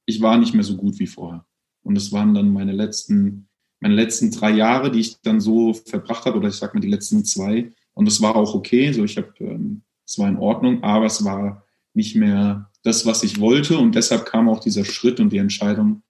ich 0.06 0.22
war 0.22 0.38
nicht 0.38 0.54
mehr 0.54 0.64
so 0.64 0.76
gut 0.76 0.98
wie 0.98 1.06
vorher. 1.06 1.44
Und 1.82 1.94
das 1.94 2.12
waren 2.12 2.32
dann 2.32 2.52
meine 2.52 2.72
letzten 2.72 3.47
meine 3.80 3.94
letzten 3.94 4.30
drei 4.30 4.50
Jahre, 4.50 4.90
die 4.90 5.00
ich 5.00 5.20
dann 5.20 5.40
so 5.40 5.72
verbracht 5.72 6.24
habe, 6.24 6.38
oder 6.38 6.48
ich 6.48 6.56
sag 6.56 6.74
mal 6.74 6.80
die 6.80 6.90
letzten 6.90 7.24
zwei. 7.24 7.72
Und 7.94 8.06
das 8.06 8.20
war 8.20 8.36
auch 8.36 8.54
okay. 8.54 8.92
So, 8.92 9.04
ich 9.04 9.16
habe, 9.16 9.32
ähm, 9.40 9.82
es 10.04 10.18
war 10.18 10.28
in 10.28 10.36
Ordnung, 10.36 10.82
aber 10.82 11.06
es 11.06 11.24
war 11.24 11.64
nicht 11.94 12.16
mehr 12.16 12.70
das, 12.82 13.06
was 13.06 13.22
ich 13.22 13.40
wollte. 13.40 13.78
Und 13.78 13.94
deshalb 13.94 14.26
kam 14.26 14.48
auch 14.48 14.60
dieser 14.60 14.84
Schritt 14.84 15.20
und 15.20 15.32
die 15.32 15.38
Entscheidung, 15.38 16.02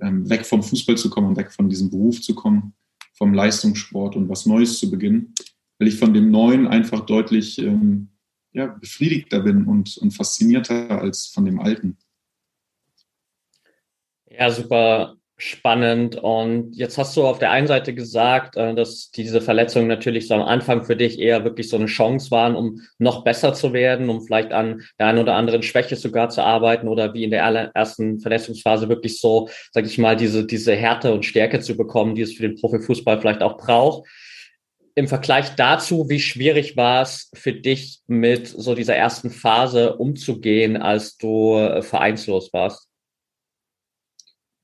ähm, 0.00 0.28
weg 0.28 0.46
vom 0.46 0.62
Fußball 0.62 0.96
zu 0.96 1.10
kommen 1.10 1.28
und 1.28 1.36
weg 1.36 1.52
von 1.52 1.68
diesem 1.68 1.90
Beruf 1.90 2.20
zu 2.20 2.34
kommen, 2.34 2.74
vom 3.14 3.34
Leistungssport 3.34 4.16
und 4.16 4.28
was 4.28 4.46
Neues 4.46 4.78
zu 4.78 4.90
beginnen, 4.90 5.34
weil 5.78 5.88
ich 5.88 5.96
von 5.96 6.14
dem 6.14 6.30
Neuen 6.30 6.66
einfach 6.66 7.06
deutlich 7.06 7.58
ähm, 7.58 8.08
ja, 8.52 8.66
befriedigter 8.66 9.40
bin 9.40 9.66
und, 9.66 9.96
und 9.98 10.10
faszinierter 10.12 11.00
als 11.00 11.28
von 11.28 11.44
dem 11.44 11.60
Alten. 11.60 11.96
Ja, 14.28 14.50
super 14.50 15.16
spannend. 15.42 16.16
Und 16.16 16.76
jetzt 16.76 16.98
hast 16.98 17.16
du 17.16 17.26
auf 17.26 17.40
der 17.40 17.50
einen 17.50 17.66
Seite 17.66 17.94
gesagt, 17.94 18.56
äh, 18.56 18.74
dass 18.74 19.10
diese 19.10 19.40
Verletzungen 19.40 19.88
natürlich 19.88 20.28
so 20.28 20.34
am 20.34 20.42
Anfang 20.42 20.84
für 20.84 20.94
dich 20.94 21.18
eher 21.18 21.42
wirklich 21.42 21.68
so 21.68 21.76
eine 21.76 21.86
Chance 21.86 22.30
waren, 22.30 22.54
um 22.54 22.82
noch 22.98 23.24
besser 23.24 23.52
zu 23.52 23.72
werden, 23.72 24.08
um 24.08 24.22
vielleicht 24.22 24.52
an 24.52 24.82
der 25.00 25.08
einen 25.08 25.18
oder 25.18 25.34
anderen 25.34 25.64
Schwäche 25.64 25.96
sogar 25.96 26.28
zu 26.28 26.42
arbeiten 26.42 26.86
oder 26.86 27.12
wie 27.12 27.24
in 27.24 27.32
der 27.32 27.42
ersten 27.74 28.20
Verletzungsphase 28.20 28.88
wirklich 28.88 29.20
so, 29.20 29.48
sag 29.72 29.84
ich 29.84 29.98
mal, 29.98 30.16
diese, 30.16 30.46
diese 30.46 30.76
Härte 30.76 31.12
und 31.12 31.24
Stärke 31.24 31.58
zu 31.58 31.76
bekommen, 31.76 32.14
die 32.14 32.22
es 32.22 32.34
für 32.34 32.42
den 32.48 32.56
Profifußball 32.56 33.20
vielleicht 33.20 33.42
auch 33.42 33.56
braucht. 33.56 34.08
Im 34.94 35.08
Vergleich 35.08 35.56
dazu, 35.56 36.08
wie 36.08 36.20
schwierig 36.20 36.76
war 36.76 37.02
es 37.02 37.30
für 37.34 37.52
dich 37.52 38.00
mit 38.06 38.46
so 38.46 38.76
dieser 38.76 38.94
ersten 38.94 39.30
Phase 39.30 39.96
umzugehen, 39.96 40.76
als 40.76 41.16
du 41.16 41.56
äh, 41.56 41.82
vereinslos 41.82 42.52
warst? 42.52 42.91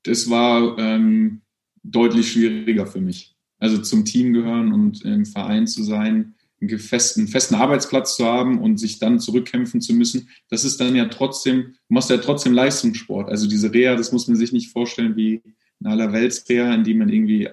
Das 0.03 0.29
war 0.29 0.77
ähm, 0.77 1.41
deutlich 1.83 2.31
schwieriger 2.31 2.87
für 2.87 3.01
mich. 3.01 3.35
Also 3.57 3.79
zum 3.79 4.05
Team 4.05 4.33
gehören 4.33 4.71
und 4.71 5.03
im 5.03 5.25
Verein 5.25 5.67
zu 5.67 5.83
sein, 5.83 6.35
einen 6.61 6.79
festen, 6.79 7.27
festen 7.27 7.55
Arbeitsplatz 7.55 8.17
zu 8.17 8.25
haben 8.25 8.59
und 8.59 8.77
sich 8.77 8.99
dann 8.99 9.19
zurückkämpfen 9.19 9.81
zu 9.81 9.93
müssen, 9.93 10.29
das 10.49 10.65
ist 10.65 10.79
dann 10.79 10.95
ja 10.95 11.05
trotzdem, 11.05 11.73
du 11.87 11.93
machst 11.93 12.09
ja 12.09 12.17
trotzdem 12.17 12.53
Leistungssport. 12.53 13.29
Also 13.29 13.47
diese 13.47 13.73
Reha, 13.73 13.95
das 13.95 14.11
muss 14.11 14.27
man 14.27 14.35
sich 14.35 14.51
nicht 14.51 14.71
vorstellen 14.71 15.15
wie, 15.15 15.41
eine 15.79 15.93
Allerweltsreha, 15.93 16.73
in 16.73 16.83
die 16.83 16.93
man 16.93 17.09
irgendwie 17.09 17.49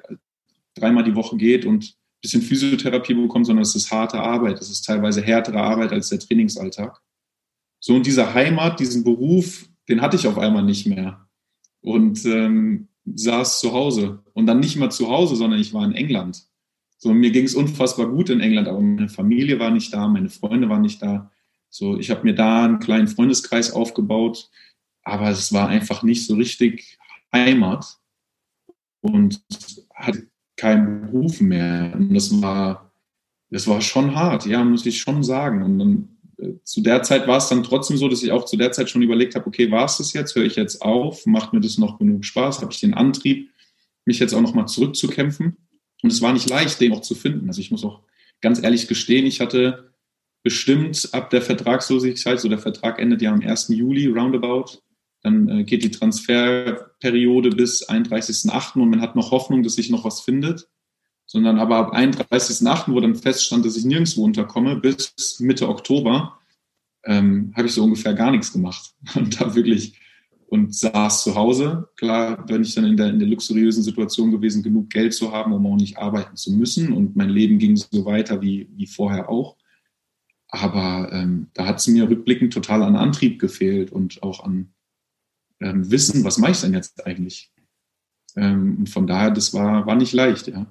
dreimal 0.75 1.05
die 1.05 1.15
Woche 1.15 1.37
geht 1.37 1.65
und 1.65 1.85
ein 1.85 2.21
bisschen 2.21 2.43
Physiotherapie 2.43 3.15
bekommt, 3.15 3.47
sondern 3.47 3.63
es 3.63 3.75
ist 3.75 3.91
harte 3.91 4.19
Arbeit. 4.19 4.61
Es 4.61 4.71
ist 4.71 4.85
teilweise 4.85 5.23
härtere 5.23 5.61
Arbeit 5.61 5.93
als 5.93 6.09
der 6.09 6.19
Trainingsalltag. 6.19 7.01
So, 7.79 7.95
und 7.95 8.07
diese 8.07 8.35
Heimat, 8.35 8.81
diesen 8.81 9.05
Beruf, 9.05 9.69
den 9.89 10.01
hatte 10.01 10.17
ich 10.17 10.27
auf 10.27 10.39
einmal 10.39 10.65
nicht 10.65 10.87
mehr. 10.87 11.26
Und 11.87 12.25
ähm, 12.25 12.89
saß 13.05 13.61
zu 13.61 13.73
Hause. 13.73 14.19
Und 14.33 14.47
dann 14.47 14.59
nicht 14.59 14.77
mal 14.77 14.91
zu 14.91 15.09
Hause, 15.09 15.37
sondern 15.37 15.61
ich 15.61 15.73
war 15.73 15.85
in 15.85 15.93
England. 15.93 16.43
So, 16.99 17.15
mir 17.15 17.31
ging 17.31 17.45
es 17.45 17.55
unfassbar 17.55 18.09
gut 18.09 18.29
in 18.29 18.41
England, 18.41 18.67
aber 18.67 18.81
meine 18.81 19.09
Familie 19.09 19.61
war 19.61 19.71
nicht 19.71 19.95
da, 19.95 20.09
meine 20.09 20.29
Freunde 20.29 20.69
waren 20.69 20.81
nicht 20.81 21.01
da. 21.01 21.31
So, 21.71 21.97
ich 21.97 22.11
habe 22.11 22.25
mir 22.25 22.35
da 22.35 22.65
einen 22.65 22.81
kleinen 22.81 23.07
Freundeskreis 23.07 23.71
aufgebaut, 23.71 24.51
aber 25.05 25.31
es 25.31 25.53
war 25.53 25.69
einfach 25.69 26.03
nicht 26.03 26.27
so 26.27 26.35
richtig 26.35 26.99
Heimat 27.33 27.99
und 29.01 29.45
hatte 29.95 30.27
keinen 30.57 31.03
Beruf 31.03 31.41
mehr. 31.41 31.93
Und 31.95 32.13
das 32.15 32.43
war, 32.43 32.91
das 33.51 33.69
war 33.69 33.81
schon 33.81 34.17
hart, 34.17 34.45
ja, 34.47 34.65
muss 34.65 34.87
ich 34.87 34.99
schon 34.99 35.23
sagen. 35.23 35.63
Und 35.63 35.79
dann, 35.79 36.16
zu 36.65 36.83
der 36.83 37.03
Zeit 37.03 37.27
war 37.27 37.39
es 37.39 37.49
dann 37.49 37.63
trotzdem 37.63 37.97
so, 37.97 38.09
dass 38.09 38.23
ich 38.23 38.33
auch 38.33 38.45
zu 38.45 38.57
der 38.57 38.73
Zeit 38.73 38.91
schon 38.91 39.03
überlegt 39.03 39.35
habe, 39.35 39.47
okay, 39.47 39.71
war 39.71 39.87
es 39.87 39.99
das 39.99 40.13
jetzt? 40.13 40.35
Höre 40.35 40.45
ich 40.45 40.57
jetzt 40.57 40.83
auf? 40.83 41.25
Macht 41.27 41.53
mir 41.53 41.61
das 41.61 41.79
noch 41.79 41.99
genug 41.99 42.25
Spaß? 42.25 42.61
Habe 42.61 42.73
ich 42.73 42.81
den 42.81 42.95
Antrieb, 42.95 43.51
mich 44.05 44.19
jetzt 44.19 44.35
auch 44.35 44.41
nochmal 44.41 44.69
zurückzukämpfen? 44.69 45.57
Und 46.03 46.13
es 46.13 46.21
war 46.21 46.33
nicht 46.33 46.49
leicht, 46.49 46.81
den 46.81 46.93
auch 46.93 47.01
zu 47.01 47.15
finden. 47.15 47.49
Also 47.49 47.61
ich 47.61 47.71
muss 47.71 47.85
auch 47.85 48.03
ganz 48.41 48.63
ehrlich 48.63 48.87
gestehen, 48.87 49.27
ich 49.27 49.41
hatte 49.41 49.93
bestimmt 50.43 51.09
ab 51.13 51.31
der 51.31 51.43
Vertragslosigkeit, 51.43 52.39
so 52.39 52.49
der 52.49 52.59
Vertrag 52.59 53.01
endet 53.01 53.23
ja 53.23 53.33
am 53.33 53.41
1. 53.41 53.69
Juli 53.69 54.07
roundabout, 54.07 54.83
dann 55.23 55.49
äh, 55.49 55.65
geht 55.65 55.83
die 55.83 55.91
Transferperiode 55.91 57.51
bis 57.51 57.89
31.8. 57.89 58.81
und 58.81 58.91
man 58.91 59.01
hat 59.01 59.17
noch 59.17 59.33
Hoffnung, 59.33 59.63
dass 59.63 59.75
sich 59.75 59.91
noch 59.91 60.05
was 60.05 60.21
findet. 60.21 60.69
Sondern 61.27 61.59
aber 61.59 61.77
ab 61.77 61.95
31.8., 61.95 62.93
wo 62.93 63.01
dann 63.01 63.17
feststand, 63.17 63.65
dass 63.65 63.77
ich 63.77 63.85
nirgendwo 63.85 64.25
unterkomme, 64.25 64.77
bis 64.77 65.41
Mitte 65.41 65.69
Oktober, 65.69 66.39
ähm, 67.05 67.53
habe 67.57 67.67
ich 67.67 67.75
so 67.75 67.85
ungefähr 67.85 68.15
gar 68.15 68.31
nichts 68.31 68.53
gemacht. 68.53 68.95
Und 69.15 69.41
da 69.41 69.55
wirklich 69.55 69.99
und 70.49 70.75
saß 70.75 71.25
zu 71.25 71.35
Hause. 71.35 71.89
Klar, 71.97 72.49
wenn 72.49 72.63
ich 72.63 72.75
dann 72.75 72.85
in 72.85 72.97
der, 72.97 73.11
in 73.11 73.19
der 73.19 73.29
luxuriösen 73.29 73.83
Situation 73.83 74.31
gewesen, 74.31 74.63
genug 74.63 74.91
Geld 74.91 75.13
zu 75.13 75.33
haben, 75.33 75.53
um 75.53 75.67
auch 75.67 75.77
nicht 75.77 75.99
arbeiten 75.99 76.37
zu 76.37 76.53
müssen. 76.53 76.93
Und 76.93 77.17
mein 77.17 77.31
Leben 77.31 77.59
ging 77.59 77.77
so 77.77 78.05
weiter 78.05 78.41
wie, 78.43 78.69
wie 78.77 78.87
vorher 78.87 79.29
auch. 79.29 79.57
Aber 80.49 81.11
ähm, 81.13 81.49
da 81.55 81.67
hat 81.67 81.79
es 81.79 81.89
mir 81.89 82.09
rückblickend 82.09 82.53
total 82.53 82.83
an 82.83 82.97
Antrieb 82.97 83.41
gefehlt 83.41 83.91
und 83.91 84.23
auch 84.23 84.45
an 84.45 84.73
ähm, 85.61 85.91
Wissen, 85.91 86.23
was 86.25 86.39
mache 86.39 86.53
ich 86.53 86.61
denn 86.61 86.75
jetzt 86.75 87.05
eigentlich? 87.07 87.53
Ähm, 88.37 88.77
und 88.79 88.89
von 88.89 89.07
daher, 89.07 89.31
das 89.31 89.53
war, 89.53 89.87
war 89.87 89.97
nicht 89.97 90.13
leicht, 90.13 90.47
ja. 90.49 90.67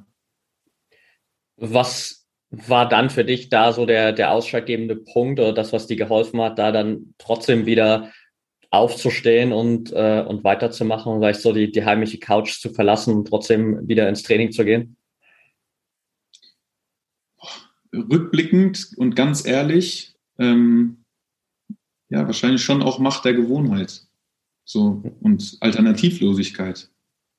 Was 1.57 2.25
war 2.49 2.87
dann 2.87 3.09
für 3.09 3.25
dich 3.25 3.49
da 3.49 3.73
so 3.73 3.85
der, 3.85 4.13
der 4.13 4.31
ausschlaggebende 4.31 4.95
Punkt 4.95 5.39
oder 5.39 5.53
das, 5.53 5.73
was 5.73 5.87
dir 5.87 5.97
geholfen 5.97 6.41
hat, 6.41 6.59
da 6.59 6.71
dann 6.71 7.13
trotzdem 7.17 7.65
wieder 7.65 8.11
aufzustehen 8.69 9.53
und, 9.53 9.91
äh, 9.93 10.23
und 10.27 10.43
weiterzumachen 10.43 11.11
und 11.11 11.19
vielleicht 11.19 11.41
so 11.41 11.53
die, 11.53 11.71
die 11.71 11.85
heimliche 11.85 12.19
Couch 12.19 12.59
zu 12.59 12.71
verlassen 12.71 13.13
und 13.13 13.27
trotzdem 13.27 13.87
wieder 13.87 14.07
ins 14.09 14.23
Training 14.23 14.51
zu 14.51 14.65
gehen? 14.65 14.97
Rückblickend 17.93 18.91
und 18.97 19.15
ganz 19.15 19.45
ehrlich, 19.45 20.15
ähm, 20.37 21.03
ja, 22.09 22.25
wahrscheinlich 22.25 22.63
schon 22.63 22.83
auch 22.83 22.99
Macht 22.99 23.25
der 23.25 23.33
Gewohnheit. 23.33 24.05
So, 24.65 25.03
und 25.21 25.57
Alternativlosigkeit. 25.61 26.89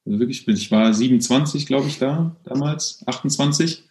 Also 0.07 0.19
wirklich, 0.21 0.47
ich 0.47 0.71
war 0.71 0.95
27, 0.95 1.67
glaube 1.67 1.89
ich, 1.89 1.99
da 1.99 2.37
damals, 2.45 3.03
28, 3.07 3.81
ähm, 3.81 3.86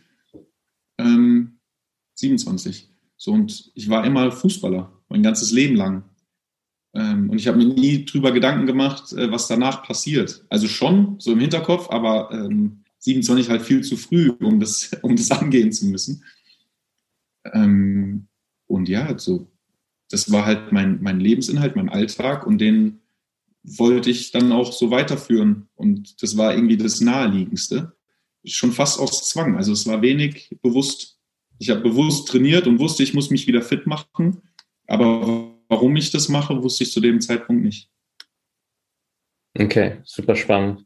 27. 2.26 2.90
So, 3.18 3.32
und 3.32 3.72
ich 3.76 3.90
war 3.90 4.06
immer 4.06 4.32
Fußballer, 4.32 4.92
mein 5.10 5.24
ganzes 5.24 5.52
Leben 5.52 5.76
lang. 5.76 6.04
Ähm, 6.94 7.30
und 7.30 7.38
ich 7.38 7.48
habe 7.48 7.58
mir 7.58 7.66
nie 7.66 8.06
drüber 8.06 8.32
Gedanken 8.32 8.66
gemacht, 8.66 9.14
äh, 9.14 9.32
was 9.32 9.48
danach 9.48 9.84
passiert. 9.84 10.46
Also 10.50 10.68
schon, 10.68 11.20
so 11.20 11.32
im 11.34 11.40
Hinterkopf, 11.40 11.90
aber 11.90 12.32
ähm, 12.32 12.84
27 13.00 13.50
halt 13.50 13.62
viel 13.62 13.82
zu 13.82 13.98
früh, 13.98 14.30
um 14.30 14.60
das, 14.60 14.92
um 15.02 15.16
das 15.16 15.32
angehen 15.32 15.72
zu 15.72 15.86
müssen. 15.88 16.24
Ähm, 17.54 18.28
und 18.68 18.90
ja, 18.90 19.18
so, 19.18 19.52
das 20.10 20.32
war 20.32 20.46
halt 20.46 20.72
mein, 20.72 21.02
mein 21.02 21.20
Lebensinhalt, 21.20 21.76
mein 21.76 21.90
Alltag 21.90 22.48
und 22.48 22.60
den 22.60 23.02
wollte 23.64 24.10
ich 24.10 24.32
dann 24.32 24.52
auch 24.52 24.72
so 24.72 24.92
weiterführen. 24.92 25.68
Und 25.76 26.22
das 26.22 26.38
war 26.38 26.54
irgendwie 26.54 26.78
das 26.78 27.02
Naheliegendste. 27.02 27.96
Schon 28.44 28.72
fast 28.72 29.00
aus 29.00 29.28
Zwang. 29.30 29.58
Also 29.58 29.72
es 29.72 29.88
war 29.88 30.02
wenig 30.02 30.56
bewusst. 30.62 31.15
Ich 31.60 31.70
habe 31.70 31.82
bewusst 31.82 32.28
trainiert 32.28 32.68
und 32.68 32.80
wusste, 32.80 33.04
ich 33.04 33.14
muss 33.14 33.30
mich 33.30 33.48
wieder 33.48 33.62
fit 33.62 33.88
machen. 33.88 34.42
Aber 34.88 35.56
warum 35.68 35.96
ich 35.96 36.12
das 36.12 36.30
mache, 36.30 36.62
wusste 36.62 36.84
ich 36.84 36.92
zu 36.92 37.00
dem 37.00 37.22
Zeitpunkt 37.22 37.64
nicht. 37.64 37.90
Okay, 39.58 40.00
super 40.04 40.36
spannend. 40.36 40.86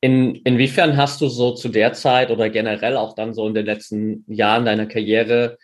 In, 0.00 0.36
inwiefern 0.36 0.96
hast 0.96 1.20
du 1.20 1.28
so 1.28 1.54
zu 1.54 1.68
der 1.68 1.92
Zeit 1.92 2.30
oder 2.30 2.50
generell 2.50 2.96
auch 2.96 3.14
dann 3.14 3.34
so 3.34 3.48
in 3.48 3.54
den 3.54 3.66
letzten 3.66 4.24
Jahren 4.28 4.64
deiner 4.64 4.86
Karriere 4.86 5.58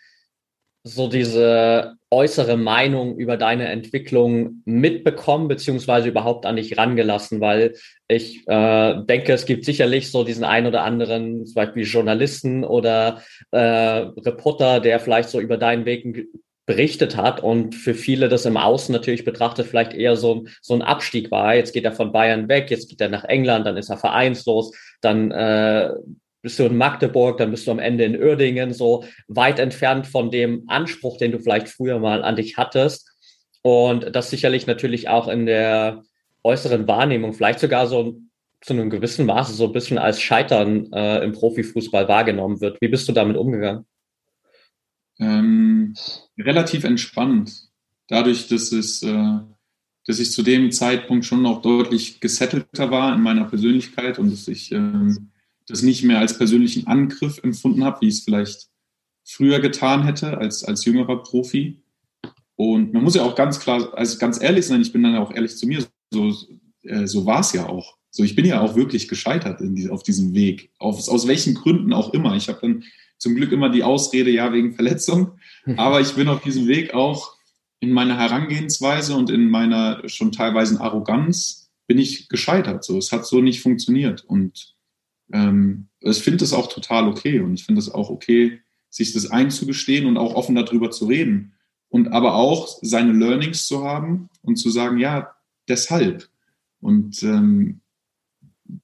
so 0.87 1.07
diese 1.07 1.95
äußere 2.11 2.57
Meinung 2.57 3.17
über 3.17 3.37
deine 3.37 3.69
Entwicklung 3.69 4.61
mitbekommen, 4.65 5.47
beziehungsweise 5.47 6.09
überhaupt 6.09 6.45
an 6.45 6.57
dich 6.57 6.77
rangelassen, 6.77 7.41
weil 7.41 7.73
ich 8.07 8.47
äh, 8.47 9.03
denke, 9.03 9.33
es 9.33 9.47
gibt 9.47 9.65
sicherlich 9.65 10.11
so 10.11 10.23
diesen 10.23 10.43
ein 10.43 10.67
oder 10.67 10.83
anderen, 10.83 11.47
zum 11.47 11.55
Beispiel 11.55 11.85
Journalisten 11.85 12.63
oder 12.63 13.23
äh, 13.49 13.57
Reporter, 13.57 14.79
der 14.79 14.99
vielleicht 14.99 15.29
so 15.29 15.39
über 15.39 15.57
deinen 15.57 15.85
Weg 15.85 16.27
berichtet 16.67 17.17
hat 17.17 17.41
und 17.41 17.73
für 17.73 17.95
viele 17.95 18.29
das 18.29 18.45
im 18.45 18.57
Außen 18.57 18.93
natürlich 18.93 19.25
betrachtet 19.25 19.65
vielleicht 19.65 19.95
eher 19.95 20.15
so, 20.15 20.45
so 20.61 20.75
ein 20.75 20.83
Abstieg 20.83 21.31
war. 21.31 21.55
Jetzt 21.55 21.73
geht 21.73 21.85
er 21.85 21.93
von 21.93 22.11
Bayern 22.11 22.47
weg, 22.47 22.69
jetzt 22.69 22.89
geht 22.89 23.01
er 23.01 23.09
nach 23.09 23.23
England, 23.23 23.65
dann 23.65 23.77
ist 23.77 23.89
er 23.89 23.97
vereinslos, 23.97 24.71
dann 25.01 25.31
äh, 25.31 25.89
bist 26.45 26.59
du 26.59 26.63
in 26.63 26.77
Magdeburg, 26.77 27.39
dann 27.39 27.49
bist 27.49 27.65
du 27.65 27.71
am 27.71 27.79
Ende 27.79 28.03
in 28.03 28.21
Uerdingen, 28.21 28.71
so 28.71 29.03
weit 29.27 29.57
entfernt 29.57 30.05
von 30.05 30.29
dem 30.29 30.65
Anspruch, 30.67 31.17
den 31.17 31.31
du 31.31 31.39
vielleicht 31.39 31.69
früher 31.69 31.97
mal 31.97 32.23
an 32.23 32.35
dich 32.35 32.55
hattest. 32.55 33.09
Und 33.63 34.15
das 34.15 34.29
sicherlich 34.29 34.67
natürlich 34.67 35.09
auch 35.09 35.27
in 35.27 35.47
der 35.47 36.03
äußeren 36.43 36.87
Wahrnehmung, 36.87 37.33
vielleicht 37.33 37.59
sogar 37.59 37.87
so 37.87 38.19
zu 38.61 38.73
einem 38.73 38.91
gewissen 38.91 39.25
Maße 39.25 39.53
so 39.53 39.65
ein 39.65 39.71
bisschen 39.71 39.97
als 39.97 40.21
Scheitern 40.21 40.93
äh, 40.93 41.23
im 41.23 41.31
Profifußball 41.31 42.07
wahrgenommen 42.07 42.61
wird. 42.61 42.79
Wie 42.79 42.89
bist 42.89 43.09
du 43.09 43.11
damit 43.11 43.37
umgegangen? 43.37 43.87
Ähm, 45.17 45.95
relativ 46.37 46.83
entspannt. 46.83 47.69
Dadurch, 48.07 48.47
dass 48.49 48.71
es, 48.71 49.01
äh, 49.01 49.39
dass 50.05 50.19
ich 50.19 50.31
zu 50.31 50.43
dem 50.43 50.71
Zeitpunkt 50.71 51.25
schon 51.25 51.41
noch 51.41 51.63
deutlich 51.63 52.19
gesettelter 52.19 52.91
war 52.91 53.15
in 53.15 53.21
meiner 53.21 53.45
Persönlichkeit 53.45 54.19
und 54.19 54.31
dass 54.31 54.47
ich 54.47 54.71
ähm, 54.71 55.31
das 55.67 55.81
nicht 55.81 56.03
mehr 56.03 56.19
als 56.19 56.37
persönlichen 56.37 56.87
Angriff 56.87 57.39
empfunden 57.43 57.83
habe, 57.83 58.01
wie 58.01 58.07
ich 58.07 58.15
es 58.15 58.23
vielleicht 58.23 58.67
früher 59.23 59.59
getan 59.59 60.03
hätte 60.03 60.37
als, 60.37 60.63
als 60.63 60.85
jüngerer 60.85 61.23
Profi. 61.23 61.81
Und 62.55 62.93
man 62.93 63.03
muss 63.03 63.15
ja 63.15 63.23
auch 63.23 63.35
ganz 63.35 63.59
klar, 63.59 63.93
also 63.97 64.17
ganz 64.17 64.41
ehrlich 64.41 64.65
sein, 64.65 64.81
ich 64.81 64.93
bin 64.93 65.03
dann 65.03 65.17
auch 65.17 65.33
ehrlich 65.33 65.57
zu 65.57 65.67
mir, 65.67 65.85
so, 66.11 66.33
äh, 66.83 67.07
so 67.07 67.25
war 67.25 67.41
es 67.41 67.53
ja 67.53 67.67
auch. 67.67 67.97
So, 68.11 68.23
ich 68.23 68.35
bin 68.35 68.45
ja 68.45 68.61
auch 68.61 68.75
wirklich 68.75 69.09
gescheitert 69.09 69.59
die, 69.61 69.89
auf 69.89 70.03
diesem 70.03 70.33
Weg, 70.33 70.71
auf, 70.79 71.05
aus 71.09 71.27
welchen 71.27 71.55
Gründen 71.55 71.91
auch 71.91 72.13
immer. 72.13 72.35
Ich 72.35 72.47
habe 72.47 72.59
dann 72.61 72.83
zum 73.17 73.35
Glück 73.35 73.51
immer 73.51 73.69
die 73.69 73.83
Ausrede, 73.83 74.29
ja, 74.29 74.53
wegen 74.53 74.73
Verletzung. 74.73 75.39
Aber 75.77 75.99
ich 75.99 76.13
bin 76.13 76.29
auf 76.29 76.41
diesem 76.41 76.67
Weg 76.67 76.93
auch 76.93 77.35
in 77.79 77.91
meiner 77.91 78.17
Herangehensweise 78.17 79.15
und 79.15 79.29
in 79.29 79.49
meiner 79.49 80.07
schon 80.07 80.31
teilweise 80.31 80.79
Arroganz 80.79 81.69
bin 81.87 81.97
ich 81.97 82.29
gescheitert. 82.29 82.83
So, 82.83 82.97
es 82.97 83.11
hat 83.11 83.25
so 83.25 83.41
nicht 83.41 83.61
funktioniert. 83.61 84.23
Und 84.23 84.74
ähm, 85.31 85.87
ich 86.01 86.19
finde 86.19 86.37
das 86.37 86.53
auch 86.53 86.67
total 86.67 87.07
okay 87.07 87.39
und 87.39 87.53
ich 87.55 87.65
finde 87.65 87.79
es 87.79 87.89
auch 87.89 88.09
okay, 88.09 88.59
sich 88.89 89.13
das 89.13 89.29
einzugestehen 89.29 90.05
und 90.05 90.17
auch 90.17 90.35
offen 90.35 90.55
darüber 90.55 90.91
zu 90.91 91.05
reden 91.05 91.53
und 91.89 92.09
aber 92.09 92.35
auch 92.35 92.79
seine 92.81 93.13
Learnings 93.13 93.67
zu 93.67 93.83
haben 93.83 94.29
und 94.41 94.57
zu 94.57 94.69
sagen, 94.69 94.97
ja, 94.97 95.35
deshalb. 95.67 96.29
Und 96.79 97.23
ähm, 97.23 97.81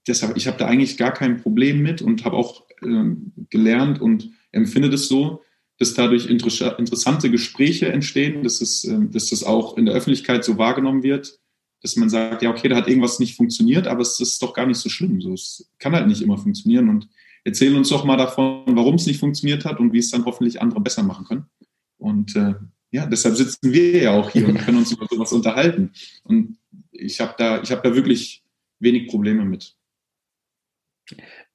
deshalb, 0.07 0.37
ich 0.37 0.47
habe 0.47 0.57
da 0.57 0.67
eigentlich 0.67 0.97
gar 0.97 1.13
kein 1.13 1.41
Problem 1.41 1.81
mit 1.81 2.01
und 2.01 2.25
habe 2.25 2.37
auch 2.37 2.65
ähm, 2.83 3.33
gelernt 3.49 4.01
und 4.01 4.31
empfinde 4.51 4.89
das 4.89 5.07
so, 5.07 5.41
dass 5.77 5.93
dadurch 5.93 6.27
inter 6.27 6.79
interessante 6.79 7.29
Gespräche 7.29 7.91
entstehen, 7.91 8.43
dass, 8.43 8.61
es, 8.61 8.83
ähm, 8.85 9.11
dass 9.11 9.29
das 9.29 9.43
auch 9.43 9.77
in 9.77 9.85
der 9.85 9.95
Öffentlichkeit 9.95 10.43
so 10.43 10.57
wahrgenommen 10.57 11.03
wird, 11.03 11.40
dass 11.81 11.95
man 11.95 12.09
sagt, 12.09 12.41
ja, 12.41 12.49
okay, 12.49 12.67
da 12.67 12.75
hat 12.75 12.87
irgendwas 12.87 13.19
nicht 13.19 13.35
funktioniert, 13.35 13.87
aber 13.87 14.01
es 14.01 14.19
ist 14.19 14.41
doch 14.41 14.53
gar 14.53 14.65
nicht 14.65 14.77
so 14.77 14.89
schlimm. 14.89 15.21
So, 15.21 15.33
es 15.33 15.69
kann 15.79 15.93
halt 15.93 16.07
nicht 16.07 16.21
immer 16.21 16.37
funktionieren. 16.37 16.89
Und 16.89 17.07
erzähl 17.43 17.75
uns 17.75 17.89
doch 17.89 18.05
mal 18.05 18.17
davon, 18.17 18.63
warum 18.67 18.95
es 18.95 19.07
nicht 19.07 19.19
funktioniert 19.19 19.65
hat 19.65 19.79
und 19.79 19.91
wie 19.91 19.99
es 19.99 20.11
dann 20.11 20.25
hoffentlich 20.25 20.61
andere 20.61 20.81
besser 20.81 21.03
machen 21.03 21.25
können. 21.25 21.45
Und 21.97 22.35
äh, 22.35 22.53
ja, 22.91 23.05
deshalb 23.05 23.35
sitzen 23.35 23.73
wir 23.73 24.03
ja 24.03 24.11
auch 24.11 24.29
hier 24.29 24.47
und 24.47 24.57
können 24.59 24.77
uns 24.77 24.91
über 24.91 25.07
sowas 25.09 25.31
unterhalten. 25.31 25.91
Und 26.23 26.57
ich 26.91 27.19
habe 27.19 27.33
da, 27.37 27.61
ich 27.61 27.71
habe 27.71 27.87
da 27.87 27.95
wirklich 27.95 28.43
wenig 28.79 29.07
Probleme 29.07 29.45
mit. 29.45 29.75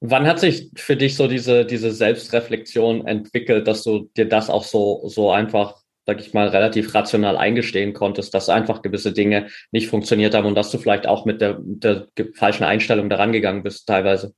Wann 0.00 0.26
hat 0.26 0.40
sich 0.40 0.70
für 0.76 0.96
dich 0.96 1.14
so 1.14 1.28
diese, 1.28 1.64
diese 1.64 1.92
Selbstreflexion 1.92 3.06
entwickelt, 3.06 3.66
dass 3.66 3.82
du 3.84 4.10
dir 4.16 4.28
das 4.28 4.50
auch 4.50 4.64
so, 4.64 5.08
so 5.08 5.30
einfach, 5.30 5.82
sag 6.06 6.20
ich 6.20 6.32
mal, 6.32 6.48
relativ 6.48 6.94
rational 6.94 7.36
eingestehen 7.36 7.92
konntest, 7.92 8.32
dass 8.32 8.48
einfach 8.48 8.80
gewisse 8.80 9.12
Dinge 9.12 9.48
nicht 9.72 9.88
funktioniert 9.88 10.34
haben 10.34 10.46
und 10.46 10.54
dass 10.54 10.70
du 10.70 10.78
vielleicht 10.78 11.06
auch 11.06 11.26
mit 11.26 11.40
der, 11.40 11.58
mit 11.58 11.82
der 11.82 12.06
falschen 12.34 12.64
Einstellung 12.64 13.10
daran 13.10 13.32
gegangen 13.32 13.64
bist, 13.64 13.88
teilweise? 13.88 14.32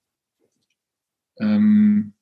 Ähm, 1.39 2.15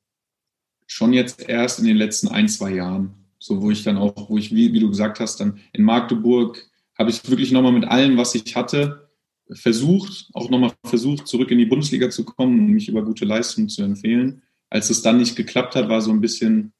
schon 0.86 1.12
jetzt 1.12 1.48
erst 1.48 1.78
in 1.78 1.86
den 1.86 1.96
letzten 1.96 2.28
ein, 2.28 2.48
zwei 2.48 2.72
Jahren. 2.72 3.14
So, 3.38 3.62
wo 3.62 3.70
ich 3.70 3.84
dann 3.84 3.96
auch, 3.96 4.28
wo 4.28 4.36
ich, 4.36 4.52
wie, 4.52 4.72
wie 4.72 4.80
du 4.80 4.88
gesagt 4.88 5.20
hast, 5.20 5.38
dann 5.38 5.60
in 5.72 5.84
Magdeburg 5.84 6.60
habe 6.98 7.10
ich 7.10 7.28
wirklich 7.30 7.52
nochmal 7.52 7.72
mit 7.72 7.84
allem, 7.84 8.16
was 8.16 8.34
ich 8.34 8.56
hatte, 8.56 9.08
versucht, 9.52 10.28
auch 10.32 10.50
nochmal 10.50 10.72
versucht, 10.84 11.28
zurück 11.28 11.52
in 11.52 11.58
die 11.58 11.66
Bundesliga 11.66 12.10
zu 12.10 12.24
kommen 12.24 12.58
und 12.58 12.66
mich 12.72 12.88
über 12.88 13.04
gute 13.04 13.24
Leistungen 13.24 13.68
zu 13.68 13.82
empfehlen. 13.82 14.42
Als 14.70 14.90
es 14.90 15.02
dann 15.02 15.18
nicht 15.18 15.36
geklappt 15.36 15.76
hat, 15.76 15.88
war 15.88 16.00
so 16.00 16.10
ein 16.10 16.20
bisschen 16.20 16.72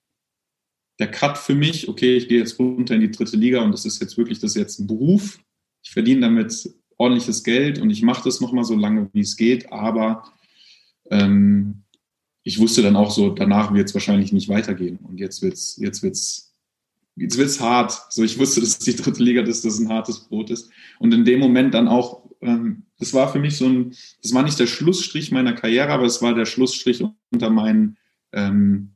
der 0.98 1.10
Cut 1.10 1.38
für 1.38 1.54
mich. 1.54 1.88
Okay, 1.88 2.16
ich 2.16 2.28
gehe 2.28 2.38
jetzt 2.38 2.58
runter 2.58 2.94
in 2.94 3.00
die 3.00 3.10
dritte 3.10 3.36
Liga 3.36 3.62
und 3.62 3.72
das 3.72 3.84
ist 3.84 4.00
jetzt 4.00 4.16
wirklich, 4.16 4.38
das 4.38 4.52
ist 4.52 4.56
jetzt 4.56 4.78
ein 4.78 4.86
Beruf. 4.86 5.38
Ich 5.82 5.90
verdiene 5.90 6.22
damit 6.22 6.70
ordentliches 6.96 7.44
Geld 7.44 7.78
und 7.78 7.90
ich 7.90 8.02
mache 8.02 8.24
das 8.24 8.40
nochmal 8.40 8.64
so 8.64 8.74
lange, 8.74 9.08
wie 9.12 9.20
es 9.20 9.36
geht. 9.36 9.72
Aber 9.72 10.24
ähm, 11.10 11.82
ich 12.42 12.58
wusste 12.58 12.82
dann 12.82 12.96
auch 12.96 13.10
so, 13.10 13.30
danach 13.30 13.74
wird 13.74 13.88
es 13.88 13.94
wahrscheinlich 13.94 14.32
nicht 14.32 14.48
weitergehen. 14.48 14.98
Und 14.98 15.18
jetzt 15.18 15.42
wird's, 15.42 15.76
jetzt 15.76 16.02
wird's, 16.02 16.54
jetzt 17.16 17.36
wird's 17.38 17.60
hart. 17.60 18.06
So, 18.10 18.22
ich 18.22 18.38
wusste, 18.38 18.60
dass 18.60 18.78
die 18.78 18.96
dritte 18.96 19.22
Liga, 19.22 19.42
dass 19.42 19.62
das 19.62 19.78
ein 19.78 19.88
hartes 19.88 20.20
Brot 20.20 20.50
ist. 20.50 20.70
Und 20.98 21.12
in 21.12 21.24
dem 21.24 21.40
Moment 21.40 21.74
dann 21.74 21.88
auch 21.88 22.26
ähm, 22.40 22.84
das 22.98 23.12
war 23.12 23.30
für 23.30 23.38
mich 23.38 23.56
so 23.56 23.66
ein, 23.66 23.94
das 24.22 24.32
war 24.32 24.42
nicht 24.42 24.58
der 24.58 24.66
Schlussstrich 24.66 25.32
meiner 25.32 25.52
Karriere, 25.52 25.90
aber 25.90 26.04
es 26.04 26.22
war 26.22 26.34
der 26.34 26.46
Schlussstrich 26.46 27.04
unter 27.30 27.50
meinen, 27.50 27.96
ähm, 28.32 28.92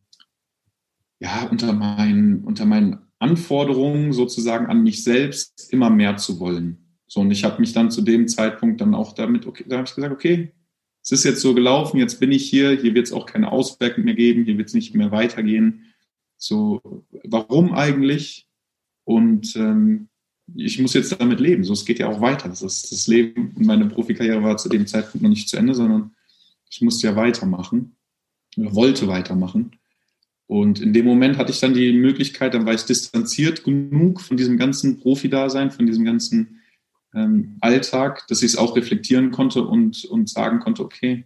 ja, 1.20 1.46
unter 1.50 1.72
meinen, 1.72 2.42
unter 2.44 2.66
meinen 2.66 2.98
Anforderungen 3.18 4.12
sozusagen 4.12 4.66
an 4.66 4.82
mich 4.82 5.04
selbst 5.04 5.72
immer 5.72 5.90
mehr 5.90 6.16
zu 6.16 6.40
wollen. 6.40 6.96
So, 7.06 7.20
und 7.20 7.30
ich 7.30 7.44
habe 7.44 7.60
mich 7.60 7.72
dann 7.72 7.90
zu 7.90 8.02
dem 8.02 8.26
Zeitpunkt 8.26 8.80
dann 8.80 8.94
auch 8.94 9.12
damit, 9.14 9.46
okay, 9.46 9.64
da 9.68 9.76
habe 9.76 9.86
ich 9.86 9.94
gesagt, 9.94 10.12
okay, 10.12 10.52
es 11.02 11.12
ist 11.12 11.24
jetzt 11.24 11.40
so 11.40 11.54
gelaufen, 11.54 11.98
jetzt 11.98 12.20
bin 12.20 12.32
ich 12.32 12.48
hier, 12.48 12.72
hier 12.72 12.94
wird 12.94 13.06
es 13.06 13.12
auch 13.12 13.26
keine 13.26 13.52
Auswirkungen 13.52 14.04
mehr 14.04 14.14
geben, 14.14 14.44
hier 14.44 14.58
wird 14.58 14.68
es 14.68 14.74
nicht 14.74 14.94
mehr 14.94 15.10
weitergehen. 15.10 15.86
So, 16.36 17.04
warum 17.24 17.74
eigentlich? 17.74 18.48
Und 19.04 19.56
ähm, 19.56 20.08
ich 20.54 20.78
muss 20.78 20.94
jetzt 20.94 21.20
damit 21.20 21.40
leben. 21.40 21.64
So, 21.64 21.72
es 21.72 21.84
geht 21.84 21.98
ja 21.98 22.08
auch 22.08 22.20
weiter. 22.20 22.48
Das, 22.48 22.62
ist, 22.62 22.90
das 22.92 23.06
Leben 23.06 23.52
und 23.56 23.66
meine 23.66 23.86
Profikarriere 23.86 24.42
war 24.42 24.56
zu 24.56 24.68
dem 24.68 24.86
Zeitpunkt 24.86 25.22
noch 25.22 25.30
nicht 25.30 25.48
zu 25.48 25.56
Ende, 25.56 25.74
sondern 25.74 26.14
ich 26.70 26.80
musste 26.80 27.06
ja 27.08 27.16
weitermachen 27.16 27.96
oder 28.56 28.74
wollte 28.74 29.08
weitermachen. 29.08 29.79
Und 30.50 30.80
in 30.80 30.92
dem 30.92 31.06
Moment 31.06 31.38
hatte 31.38 31.52
ich 31.52 31.60
dann 31.60 31.74
die 31.74 31.92
Möglichkeit, 31.92 32.54
dann 32.54 32.66
war 32.66 32.74
ich 32.74 32.82
distanziert 32.82 33.62
genug 33.62 34.20
von 34.20 34.36
diesem 34.36 34.58
ganzen 34.58 34.98
Profi-Dasein, 34.98 35.70
von 35.70 35.86
diesem 35.86 36.04
ganzen 36.04 36.60
ähm, 37.14 37.56
Alltag, 37.60 38.26
dass 38.26 38.42
ich 38.42 38.54
es 38.54 38.58
auch 38.58 38.74
reflektieren 38.74 39.30
konnte 39.30 39.62
und, 39.62 40.04
und 40.06 40.28
sagen 40.28 40.58
konnte, 40.58 40.82
okay, 40.82 41.24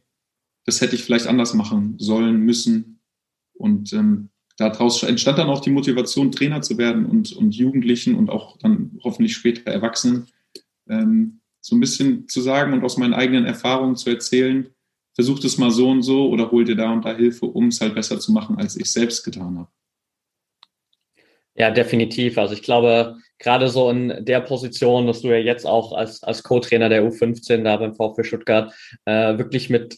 das 0.67 0.83
hätte 0.83 0.95
ich 0.95 1.05
vielleicht 1.05 1.27
anders 1.27 1.55
machen 1.55 1.95
sollen, 1.99 2.41
müssen. 2.41 3.01
Und 3.55 3.95
ähm, 3.95 4.29
daraus 4.59 5.03
entstand 5.03 5.39
dann 5.39 5.49
auch 5.49 5.61
die 5.61 5.71
Motivation, 5.71 6.31
Trainer 6.31 6.61
zu 6.61 6.77
werden 6.77 7.07
und, 7.07 7.33
und 7.33 7.55
Jugendlichen 7.55 8.17
und 8.17 8.29
auch 8.29 8.59
dann 8.59 8.99
hoffentlich 9.05 9.35
später 9.35 9.71
Erwachsenen 9.71 10.27
ähm, 10.87 11.41
so 11.63 11.75
ein 11.75 11.81
bisschen 11.81 12.29
zu 12.29 12.43
sagen 12.43 12.75
und 12.75 12.85
aus 12.85 12.99
meinen 12.99 13.15
eigenen 13.15 13.47
Erfahrungen 13.47 13.97
zu 13.97 14.11
erzählen, 14.11 14.67
versucht 15.15 15.45
es 15.45 15.59
mal 15.59 15.71
so 15.71 15.89
und 15.89 16.03
so 16.03 16.29
oder 16.29 16.51
hol 16.51 16.65
dir 16.65 16.77
da 16.77 16.93
und 16.93 17.05
da 17.05 17.15
Hilfe, 17.15 17.47
um 17.47 17.69
es 17.69 17.81
halt 17.81 17.95
besser 17.95 18.19
zu 18.19 18.33
machen, 18.33 18.57
als 18.59 18.77
ich 18.77 18.91
selbst 18.91 19.25
getan 19.25 19.59
habe. 19.59 19.69
Ja, 21.57 21.71
definitiv. 21.71 22.37
Also 22.37 22.55
ich 22.55 22.63
glaube, 22.63 23.17
gerade 23.39 23.69
so 23.69 23.89
in 23.89 24.25
der 24.25 24.41
Position, 24.41 25.07
dass 25.07 25.21
du 25.21 25.29
ja 25.29 25.37
jetzt 25.37 25.67
auch 25.67 25.93
als, 25.93 26.23
als 26.25 26.43
Co-Trainer 26.43 26.89
der 26.89 27.09
U15 27.09 27.63
da 27.63 27.77
beim 27.77 27.95
VfB 27.95 28.25
Stuttgart 28.25 28.75
äh, 29.05 29.39
wirklich 29.39 29.71
mit 29.71 29.97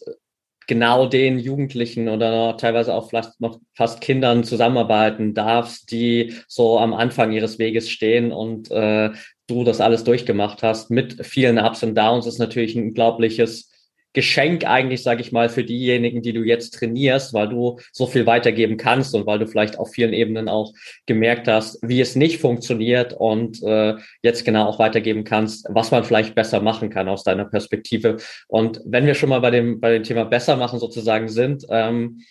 genau 0.66 1.06
den 1.06 1.38
Jugendlichen 1.38 2.08
oder 2.08 2.56
teilweise 2.56 2.92
auch 2.92 3.08
vielleicht 3.08 3.40
noch 3.40 3.60
fast 3.74 4.00
Kindern 4.00 4.44
zusammenarbeiten 4.44 5.32
darfst, 5.32 5.90
die 5.92 6.34
so 6.48 6.78
am 6.78 6.92
Anfang 6.92 7.32
ihres 7.32 7.58
Weges 7.58 7.88
stehen 7.88 8.32
und 8.32 8.70
äh, 8.70 9.10
du 9.46 9.64
das 9.64 9.80
alles 9.80 10.04
durchgemacht 10.04 10.62
hast 10.62 10.90
mit 10.90 11.24
vielen 11.24 11.58
Ups 11.58 11.82
und 11.82 11.94
Downs, 11.94 12.26
ist 12.26 12.38
natürlich 12.38 12.74
ein 12.74 12.88
unglaubliches 12.88 13.70
Geschenk 14.16 14.64
eigentlich, 14.64 15.02
sage 15.02 15.20
ich 15.20 15.30
mal, 15.30 15.50
für 15.50 15.62
diejenigen, 15.62 16.22
die 16.22 16.32
du 16.32 16.42
jetzt 16.42 16.72
trainierst, 16.72 17.34
weil 17.34 17.50
du 17.50 17.78
so 17.92 18.06
viel 18.06 18.24
weitergeben 18.24 18.78
kannst 18.78 19.14
und 19.14 19.26
weil 19.26 19.38
du 19.38 19.46
vielleicht 19.46 19.78
auf 19.78 19.92
vielen 19.92 20.14
Ebenen 20.14 20.48
auch 20.48 20.72
gemerkt 21.04 21.48
hast, 21.48 21.78
wie 21.82 22.00
es 22.00 22.16
nicht 22.16 22.40
funktioniert 22.40 23.12
und 23.12 23.62
äh, 23.62 23.96
jetzt 24.22 24.46
genau 24.46 24.68
auch 24.68 24.78
weitergeben 24.78 25.24
kannst, 25.24 25.66
was 25.68 25.90
man 25.90 26.02
vielleicht 26.02 26.34
besser 26.34 26.62
machen 26.62 26.88
kann 26.88 27.10
aus 27.10 27.24
deiner 27.24 27.44
Perspektive. 27.44 28.16
Und 28.48 28.80
wenn 28.86 29.04
wir 29.04 29.12
schon 29.12 29.28
mal 29.28 29.40
bei 29.40 29.50
dem, 29.50 29.80
bei 29.80 29.92
dem 29.92 30.02
Thema 30.02 30.24
besser 30.24 30.56
machen 30.56 30.78
sozusagen 30.78 31.28
sind, 31.28 31.66
ähm, 31.68 32.22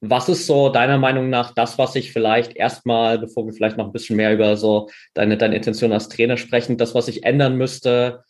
was 0.00 0.28
ist 0.28 0.48
so 0.48 0.68
deiner 0.68 0.98
Meinung 0.98 1.30
nach 1.30 1.54
das, 1.54 1.78
was 1.78 1.94
ich 1.94 2.12
vielleicht 2.12 2.56
erstmal, 2.56 3.20
bevor 3.20 3.46
wir 3.46 3.52
vielleicht 3.52 3.76
noch 3.76 3.86
ein 3.86 3.92
bisschen 3.92 4.16
mehr 4.16 4.34
über 4.34 4.56
so 4.56 4.90
deine, 5.14 5.36
deine 5.36 5.54
Intention 5.54 5.92
als 5.92 6.08
Trainer 6.08 6.36
sprechen, 6.36 6.76
das, 6.76 6.92
was 6.92 7.06
ich 7.06 7.22
ändern 7.22 7.56
müsste, 7.56 8.24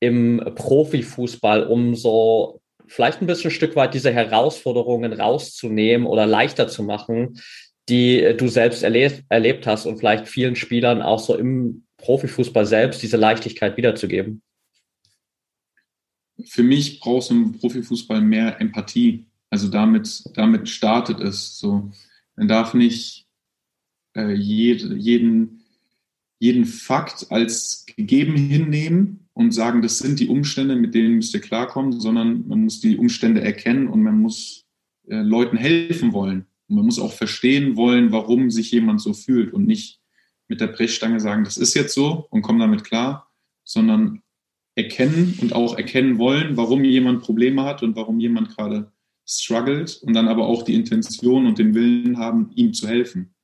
im 0.00 0.42
Profifußball, 0.54 1.66
um 1.66 1.94
so 1.94 2.60
vielleicht 2.86 3.20
ein 3.20 3.26
bisschen 3.26 3.50
ein 3.50 3.54
Stück 3.54 3.76
weit 3.76 3.94
diese 3.94 4.12
Herausforderungen 4.12 5.12
rauszunehmen 5.12 6.06
oder 6.06 6.26
leichter 6.26 6.66
zu 6.66 6.82
machen, 6.82 7.40
die 7.88 8.34
du 8.36 8.48
selbst 8.48 8.82
erlebt, 8.82 9.24
erlebt 9.28 9.66
hast 9.66 9.86
und 9.86 9.98
vielleicht 9.98 10.26
vielen 10.26 10.56
Spielern 10.56 11.02
auch 11.02 11.18
so 11.18 11.36
im 11.36 11.84
Profifußball 11.98 12.66
selbst 12.66 13.02
diese 13.02 13.16
Leichtigkeit 13.16 13.76
wiederzugeben? 13.76 14.42
Für 16.46 16.62
mich 16.62 17.00
brauchst 17.00 17.30
du 17.30 17.34
im 17.34 17.52
Profifußball 17.52 18.20
mehr 18.20 18.60
Empathie. 18.60 19.26
Also 19.50 19.68
damit, 19.68 20.24
damit 20.34 20.68
startet 20.68 21.20
es 21.20 21.58
so. 21.58 21.90
Man 22.36 22.48
darf 22.48 22.72
nicht 22.72 23.26
äh, 24.16 24.32
jede, 24.32 24.94
jeden, 24.94 25.64
jeden 26.38 26.64
Fakt 26.64 27.26
als 27.30 27.84
gegeben 27.96 28.36
hinnehmen 28.36 29.28
und 29.32 29.52
sagen, 29.52 29.82
das 29.82 29.98
sind 29.98 30.20
die 30.20 30.28
Umstände, 30.28 30.76
mit 30.76 30.94
denen 30.94 31.16
müsst 31.16 31.34
ihr 31.34 31.40
klarkommen, 31.40 32.00
sondern 32.00 32.46
man 32.48 32.64
muss 32.64 32.80
die 32.80 32.96
Umstände 32.96 33.40
erkennen 33.40 33.88
und 33.88 34.02
man 34.02 34.20
muss 34.20 34.66
äh, 35.08 35.16
Leuten 35.16 35.56
helfen 35.56 36.12
wollen. 36.12 36.46
Und 36.68 36.76
man 36.76 36.86
muss 36.86 36.98
auch 36.98 37.12
verstehen 37.12 37.76
wollen, 37.76 38.12
warum 38.12 38.50
sich 38.50 38.70
jemand 38.70 39.00
so 39.00 39.12
fühlt 39.12 39.52
und 39.52 39.66
nicht 39.66 40.00
mit 40.48 40.60
der 40.60 40.66
Brechstange 40.66 41.20
sagen, 41.20 41.44
das 41.44 41.56
ist 41.56 41.74
jetzt 41.74 41.94
so 41.94 42.26
und 42.30 42.42
komm 42.42 42.58
damit 42.58 42.84
klar, 42.84 43.30
sondern 43.64 44.22
erkennen 44.74 45.38
und 45.40 45.52
auch 45.52 45.76
erkennen 45.76 46.18
wollen, 46.18 46.56
warum 46.56 46.84
jemand 46.84 47.22
Probleme 47.22 47.64
hat 47.64 47.82
und 47.82 47.96
warum 47.96 48.18
jemand 48.20 48.56
gerade 48.56 48.92
struggelt 49.26 50.00
und 50.02 50.14
dann 50.14 50.28
aber 50.28 50.46
auch 50.46 50.62
die 50.64 50.74
Intention 50.74 51.46
und 51.46 51.58
den 51.58 51.74
Willen 51.74 52.18
haben, 52.18 52.50
ihm 52.54 52.74
zu 52.74 52.88
helfen. 52.88 53.34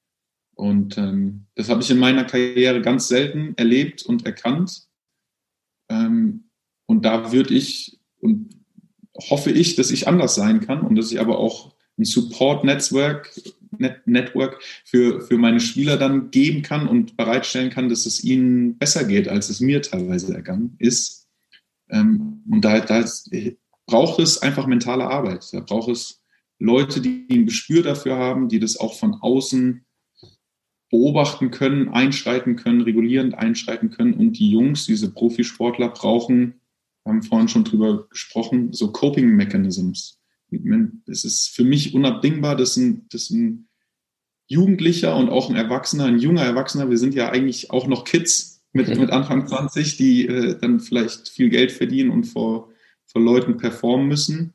Und 0.55 0.97
ähm, 0.99 1.47
das 1.55 1.68
habe 1.68 1.82
ich 1.82 1.91
in 1.91 1.99
meiner 1.99 2.24
Karriere 2.24 2.80
ganz 2.80 3.09
selten 3.09 3.55
erlebt 3.57 4.03
und 4.03 4.24
erkannt. 4.24 4.86
Ähm, 5.89 6.45
und 6.87 7.05
da 7.05 7.32
würde 7.32 7.55
ich 7.55 7.99
und 8.20 8.57
hoffe 9.30 9.51
ich, 9.51 9.76
dass 9.76 9.91
ich 9.91 10.09
anders 10.09 10.34
sein 10.34 10.61
kann 10.61 10.80
und 10.82 10.97
dass 10.97 11.11
ich 11.11 11.20
aber 11.20 11.39
auch 11.39 11.74
ein 11.99 12.05
Support-Netzwerk 12.05 13.32
Net 13.78 14.07
Network 14.07 14.62
für, 14.84 15.20
für 15.20 15.39
meine 15.39 15.61
Spieler 15.61 15.97
dann 15.97 16.30
geben 16.30 16.62
kann 16.62 16.89
und 16.89 17.16
bereitstellen 17.16 17.70
kann, 17.70 17.89
dass 17.89 18.07
es 18.07 18.24
ihnen 18.24 18.78
besser 18.78 19.05
geht, 19.05 19.28
als 19.28 19.49
es 19.49 19.61
mir 19.61 19.82
teilweise 19.82 20.34
ergangen 20.34 20.76
ist. 20.78 21.28
Ähm, 21.91 22.43
und 22.51 22.64
da, 22.64 22.80
da 22.80 23.05
braucht 23.87 24.18
es 24.20 24.43
einfach 24.43 24.66
mentale 24.66 25.07
Arbeit. 25.07 25.53
Da 25.53 25.61
braucht 25.61 25.91
es 25.91 26.22
Leute, 26.59 27.01
die 27.01 27.26
ein 27.30 27.47
Gespür 27.47 27.82
dafür 27.82 28.16
haben, 28.16 28.49
die 28.49 28.61
das 28.61 28.78
auch 28.78 28.95
von 28.95 29.14
außen 29.14 29.84
beobachten 30.97 31.51
können, 31.51 31.91
einschreiten 31.91 32.57
können, 32.57 32.81
regulierend 32.81 33.35
einschreiten 33.35 33.91
können. 33.91 34.15
Und 34.15 34.39
die 34.39 34.51
Jungs, 34.51 34.87
diese 34.87 35.13
Profisportler, 35.13 35.91
brauchen, 35.91 36.55
wir 37.05 37.13
haben 37.13 37.23
vorhin 37.23 37.49
schon 37.49 37.65
drüber 37.65 38.09
gesprochen, 38.09 38.73
so 38.73 38.91
Coping 38.93 39.29
Mechanisms. 39.29 40.19
Es 41.07 41.25
ist 41.25 41.49
für 41.55 41.65
mich 41.65 41.95
unabdingbar, 41.95 42.57
dass 42.57 42.79
ein, 42.79 43.07
dass 43.11 43.31
ein 43.31 43.69
Jugendlicher 44.49 45.17
und 45.17 45.29
auch 45.29 45.51
ein 45.51 45.57
Erwachsener, 45.57 46.07
ein 46.07 46.19
junger 46.19 46.43
Erwachsener, 46.43 46.89
wir 46.89 46.99
sind 46.99 47.15
ja 47.15 47.31
eigentlich 47.31 47.71
auch 47.71 47.87
noch 47.87 48.05
Kids 48.05 48.65
mit, 48.73 48.89
mit 48.97 49.11
Anfang 49.11 49.47
20, 49.47 49.97
die 49.97 50.27
äh, 50.27 50.59
dann 50.59 50.81
vielleicht 50.81 51.29
viel 51.29 51.51
Geld 51.51 51.73
verdienen 51.73 52.11
und 52.11 52.25
vor, 52.25 52.71
vor 53.07 53.21
Leuten 53.21 53.59
performen 53.59 54.09
müssen. 54.09 54.55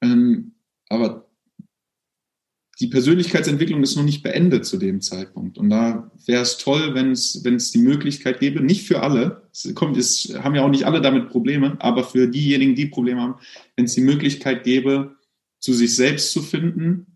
Ähm, 0.00 0.52
aber 0.88 1.29
die 2.80 2.86
Persönlichkeitsentwicklung 2.86 3.82
ist 3.82 3.96
noch 3.96 4.04
nicht 4.04 4.22
beendet 4.22 4.64
zu 4.64 4.78
dem 4.78 5.02
Zeitpunkt. 5.02 5.58
Und 5.58 5.68
da 5.68 6.10
wäre 6.24 6.42
es 6.42 6.56
toll, 6.56 6.94
wenn 6.94 7.12
es, 7.12 7.72
die 7.72 7.78
Möglichkeit 7.78 8.40
gäbe, 8.40 8.62
nicht 8.62 8.86
für 8.86 9.02
alle, 9.02 9.48
es 9.52 9.74
kommt, 9.74 9.98
es 9.98 10.34
haben 10.42 10.54
ja 10.54 10.64
auch 10.64 10.70
nicht 10.70 10.84
alle 10.84 11.02
damit 11.02 11.28
Probleme, 11.28 11.76
aber 11.80 12.04
für 12.04 12.26
diejenigen, 12.26 12.74
die 12.74 12.86
Probleme 12.86 13.20
haben, 13.20 13.34
wenn 13.76 13.84
es 13.84 13.94
die 13.94 14.00
Möglichkeit 14.00 14.64
gäbe, 14.64 15.16
zu 15.58 15.74
sich 15.74 15.94
selbst 15.94 16.32
zu 16.32 16.40
finden 16.40 17.06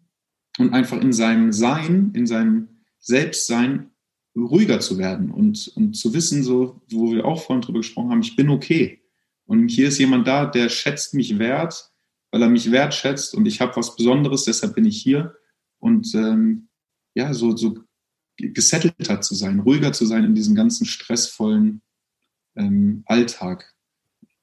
und 0.58 0.74
einfach 0.74 1.00
in 1.00 1.14
seinem 1.14 1.50
Sein, 1.50 2.12
in 2.14 2.26
seinem 2.26 2.68
Selbstsein 2.98 3.90
ruhiger 4.36 4.80
zu 4.80 4.98
werden 4.98 5.30
und, 5.30 5.72
und 5.76 5.94
zu 5.94 6.12
wissen, 6.12 6.42
so, 6.42 6.82
wo 6.90 7.12
wir 7.12 7.24
auch 7.24 7.42
vorhin 7.42 7.62
drüber 7.62 7.78
gesprochen 7.78 8.10
haben, 8.10 8.20
ich 8.20 8.36
bin 8.36 8.50
okay. 8.50 9.00
Und 9.46 9.68
hier 9.68 9.88
ist 9.88 9.98
jemand 9.98 10.28
da, 10.28 10.44
der 10.44 10.68
schätzt 10.68 11.14
mich 11.14 11.38
wert, 11.38 11.90
weil 12.30 12.42
er 12.42 12.50
mich 12.50 12.70
wertschätzt 12.70 13.34
und 13.34 13.46
ich 13.46 13.62
habe 13.62 13.76
was 13.76 13.96
Besonderes, 13.96 14.44
deshalb 14.44 14.74
bin 14.74 14.84
ich 14.84 15.00
hier. 15.00 15.34
Und 15.84 16.14
ähm, 16.14 16.68
ja, 17.14 17.34
so, 17.34 17.54
so 17.54 17.78
gesettelter 18.38 19.20
zu 19.20 19.34
sein, 19.34 19.60
ruhiger 19.60 19.92
zu 19.92 20.06
sein 20.06 20.24
in 20.24 20.34
diesem 20.34 20.54
ganzen 20.54 20.86
stressvollen 20.86 21.82
ähm, 22.56 23.02
Alltag. 23.04 23.74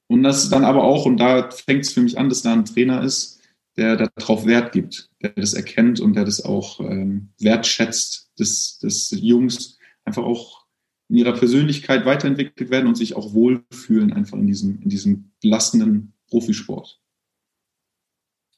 Und 0.05 0.21
das 0.21 0.49
dann 0.49 0.63
aber 0.63 0.83
auch, 0.83 1.07
und 1.07 1.17
da 1.17 1.49
fängt 1.49 1.85
es 1.85 1.93
für 1.93 2.01
mich 2.01 2.19
an, 2.19 2.29
dass 2.29 2.43
da 2.43 2.53
ein 2.53 2.65
Trainer 2.65 3.01
ist, 3.01 3.39
der 3.75 3.95
darauf 3.97 4.45
Wert 4.45 4.71
gibt, 4.71 5.09
der 5.23 5.31
das 5.31 5.55
erkennt 5.55 5.99
und 5.99 6.13
der 6.13 6.25
das 6.25 6.45
auch 6.45 6.79
ähm, 6.79 7.29
wertschätzt, 7.39 8.29
dass, 8.37 8.77
dass 8.79 9.09
Jungs 9.09 9.79
einfach 10.05 10.23
auch 10.23 10.67
in 11.09 11.17
ihrer 11.17 11.33
Persönlichkeit 11.33 12.05
weiterentwickelt 12.05 12.69
werden 12.69 12.85
und 12.85 12.97
sich 12.97 13.15
auch 13.15 13.33
wohlfühlen, 13.33 14.13
einfach 14.13 14.37
in 14.37 14.45
diesem, 14.45 14.79
in 14.83 14.89
diesem 14.89 15.31
belastenden 15.41 16.13
Profisport. 16.29 17.01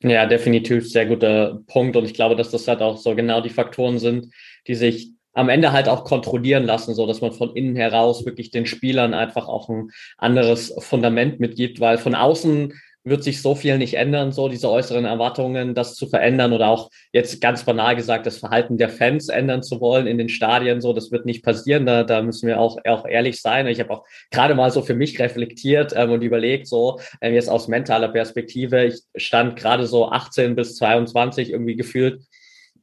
Ja, 0.04 0.26
definitiv 0.26 0.89
sehr 0.89 1.06
guter 1.06 1.62
Punkt. 1.68 1.95
Und 1.95 2.04
ich 2.06 2.14
glaube, 2.14 2.36
dass 2.36 2.51
das 2.51 2.68
halt 2.68 2.82
auch 2.82 2.97
so 2.97 3.16
genau 3.16 3.39
die 3.39 3.49
Faktoren 3.49 3.99
sind, 3.99 4.34
die 4.68 4.76
sich 4.76 5.12
am 5.34 5.49
Ende 5.49 5.72
halt 5.72 5.88
auch 5.88 6.04
kontrollieren 6.04 6.64
lassen, 6.64 6.93
so 6.93 7.08
dass 7.08 7.22
man 7.22 7.32
von 7.32 7.56
innen 7.56 7.76
heraus 7.76 8.26
wirklich 8.26 8.51
den 8.51 8.66
Spielern 8.66 9.14
einfach 9.14 9.47
auch 9.47 9.70
ein 9.70 9.89
anderes 10.18 10.76
Fundament 10.80 11.39
mitgibt, 11.39 11.80
weil 11.80 11.97
von 11.97 12.16
außen 12.16 12.74
wird 13.04 13.24
sich 13.24 13.41
so 13.41 13.56
viel 13.56 13.78
nicht 13.78 13.95
ändern, 13.95 14.32
so 14.32 14.47
diese 14.47 14.70
äußeren 14.70 15.06
Erwartungen, 15.06 15.76
das 15.76 15.95
zu 15.95 16.08
verändern 16.08 16.54
oder 16.54 16.68
auch 16.68 16.89
jetzt 17.12 17.41
ganz 17.41 17.64
banal 17.64 17.95
gesagt, 17.95 18.26
das 18.26 18.38
Verhalten 18.38 18.78
der 18.78 18.89
Fans 18.89 19.30
ändern 19.30 19.64
zu 19.64 19.82
wollen 19.82 20.08
in 20.08 20.18
den 20.18 20.30
Stadien, 20.30 20.82
so, 20.82 20.93
das 20.93 21.12
wird 21.12 21.26
nicht 21.26 21.43
passieren, 21.43 21.86
da, 21.86 22.04
da 22.04 22.22
müssen 22.22 22.47
wir 22.47 22.60
auch, 22.60 22.78
auch 22.86 23.06
ehrlich 23.06 23.41
sein. 23.41 23.68
Ich 23.68 23.80
habe 23.80 23.91
auch 23.91 24.06
gerade 24.32 24.56
mal 24.56 24.72
so 24.72 24.82
für 24.82 24.95
mich 24.95 25.20
reflektiert 25.20 25.93
ähm, 25.95 26.12
und 26.12 26.22
überlegt, 26.22 26.68
so, 26.68 26.99
ähm, 27.22 27.34
jetzt 27.34 27.49
aus 27.49 27.68
mentaler 27.68 28.10
Perspektive, 28.10 28.86
ich 28.86 29.01
stand 29.16 29.56
gerade 29.56 29.86
so 29.86 30.10
18 30.10 30.56
bis 30.56 30.76
22 30.78 31.51
irgendwie 31.51 31.76
gefühlt 31.76 32.22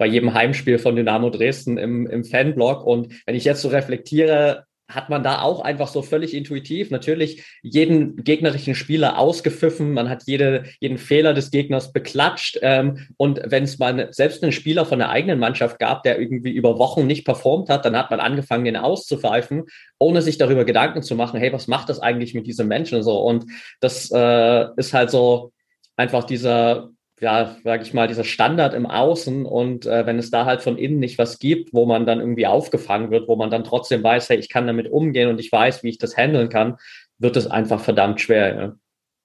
bei 0.00 0.06
jedem 0.06 0.32
Heimspiel 0.32 0.78
von 0.78 0.96
Dynamo 0.96 1.28
Dresden 1.28 1.76
im, 1.76 2.06
im 2.06 2.24
Fanblog. 2.24 2.86
Und 2.86 3.12
wenn 3.26 3.34
ich 3.34 3.44
jetzt 3.44 3.60
so 3.60 3.68
reflektiere, 3.68 4.64
hat 4.94 5.08
man 5.08 5.22
da 5.22 5.42
auch 5.42 5.60
einfach 5.60 5.88
so 5.88 6.02
völlig 6.02 6.34
intuitiv 6.34 6.90
natürlich 6.90 7.44
jeden 7.62 8.16
gegnerischen 8.16 8.74
Spieler 8.74 9.18
ausgepfiffen, 9.18 9.92
man 9.92 10.08
hat 10.08 10.24
jede, 10.26 10.64
jeden 10.80 10.98
Fehler 10.98 11.34
des 11.34 11.50
Gegners 11.50 11.92
beklatscht. 11.92 12.58
Ähm, 12.62 13.08
und 13.16 13.40
wenn 13.44 13.64
es 13.64 13.78
mal 13.78 14.08
selbst 14.12 14.42
einen 14.42 14.52
Spieler 14.52 14.84
von 14.84 14.98
der 14.98 15.10
eigenen 15.10 15.38
Mannschaft 15.38 15.78
gab, 15.78 16.02
der 16.02 16.18
irgendwie 16.18 16.52
über 16.52 16.78
Wochen 16.78 17.06
nicht 17.06 17.24
performt 17.24 17.68
hat, 17.68 17.84
dann 17.84 17.96
hat 17.96 18.10
man 18.10 18.20
angefangen, 18.20 18.64
den 18.64 18.76
auszupfeifen, 18.76 19.64
ohne 19.98 20.22
sich 20.22 20.38
darüber 20.38 20.64
Gedanken 20.64 21.02
zu 21.02 21.14
machen, 21.14 21.40
hey, 21.40 21.52
was 21.52 21.68
macht 21.68 21.88
das 21.88 22.00
eigentlich 22.00 22.34
mit 22.34 22.46
diesem 22.46 22.68
Menschen 22.68 23.02
so. 23.02 23.18
Und 23.20 23.46
das 23.80 24.10
äh, 24.12 24.66
ist 24.76 24.92
halt 24.92 25.10
so 25.10 25.52
einfach 25.96 26.24
dieser 26.24 26.90
ja, 27.20 27.56
sage 27.62 27.82
ich 27.82 27.92
mal, 27.92 28.08
dieser 28.08 28.24
Standard 28.24 28.72
im 28.74 28.86
Außen 28.86 29.44
und 29.44 29.86
äh, 29.86 30.06
wenn 30.06 30.18
es 30.18 30.30
da 30.30 30.46
halt 30.46 30.62
von 30.62 30.78
innen 30.78 30.98
nicht 30.98 31.18
was 31.18 31.38
gibt, 31.38 31.74
wo 31.74 31.84
man 31.84 32.06
dann 32.06 32.20
irgendwie 32.20 32.46
aufgefangen 32.46 33.10
wird, 33.10 33.28
wo 33.28 33.36
man 33.36 33.50
dann 33.50 33.64
trotzdem 33.64 34.02
weiß, 34.02 34.30
hey, 34.30 34.38
ich 34.38 34.48
kann 34.48 34.66
damit 34.66 34.90
umgehen 34.90 35.28
und 35.28 35.38
ich 35.38 35.52
weiß, 35.52 35.82
wie 35.82 35.90
ich 35.90 35.98
das 35.98 36.16
handeln 36.16 36.48
kann, 36.48 36.76
wird 37.18 37.36
es 37.36 37.46
einfach 37.46 37.80
verdammt 37.80 38.20
schwer. 38.20 38.56
Ja. 38.56 38.76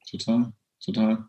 Total, 0.10 0.52
total. 0.84 1.26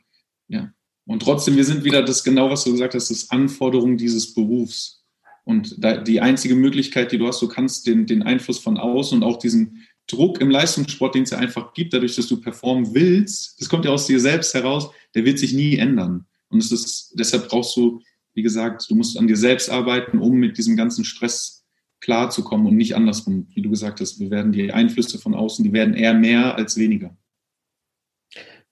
Ja. 0.48 0.70
Und 1.06 1.22
trotzdem, 1.22 1.56
wir 1.56 1.64
sind 1.64 1.84
wieder 1.84 2.02
das 2.02 2.24
genau, 2.24 2.50
was 2.50 2.64
du 2.64 2.72
gesagt 2.72 2.94
hast, 2.94 3.10
das 3.10 3.30
Anforderung 3.30 3.96
dieses 3.96 4.34
Berufs. 4.34 5.04
Und 5.44 5.76
da, 5.78 5.98
die 5.98 6.20
einzige 6.20 6.56
Möglichkeit, 6.56 7.12
die 7.12 7.18
du 7.18 7.28
hast, 7.28 7.40
du 7.40 7.46
kannst 7.46 7.86
den, 7.86 8.06
den 8.06 8.24
Einfluss 8.24 8.58
von 8.58 8.76
außen 8.76 9.18
und 9.18 9.24
auch 9.24 9.38
diesen 9.38 9.86
Druck 10.08 10.40
im 10.40 10.50
Leistungssport, 10.50 11.14
den 11.14 11.22
es 11.22 11.30
ja 11.30 11.38
einfach 11.38 11.72
gibt, 11.74 11.92
dadurch, 11.92 12.16
dass 12.16 12.26
du 12.26 12.40
performen 12.40 12.92
willst, 12.94 13.60
das 13.60 13.68
kommt 13.68 13.84
ja 13.84 13.92
aus 13.92 14.06
dir 14.06 14.18
selbst 14.18 14.52
heraus, 14.54 14.90
der 15.14 15.24
wird 15.24 15.38
sich 15.38 15.52
nie 15.52 15.76
ändern. 15.76 16.26
Und 16.48 16.58
es 16.58 16.72
ist, 16.72 17.14
deshalb 17.18 17.48
brauchst 17.48 17.76
du, 17.76 18.00
wie 18.34 18.42
gesagt, 18.42 18.86
du 18.88 18.94
musst 18.94 19.18
an 19.18 19.26
dir 19.26 19.36
selbst 19.36 19.70
arbeiten, 19.70 20.18
um 20.18 20.36
mit 20.36 20.58
diesem 20.58 20.76
ganzen 20.76 21.04
Stress 21.04 21.64
klarzukommen 22.00 22.66
und 22.66 22.76
nicht 22.76 22.94
andersrum. 22.94 23.48
Wie 23.54 23.62
du 23.62 23.70
gesagt 23.70 24.00
hast, 24.00 24.20
wir 24.20 24.30
werden 24.30 24.52
die 24.52 24.72
Einflüsse 24.72 25.18
von 25.18 25.34
außen, 25.34 25.64
die 25.64 25.72
werden 25.72 25.94
eher 25.94 26.14
mehr 26.14 26.56
als 26.56 26.76
weniger. 26.76 27.16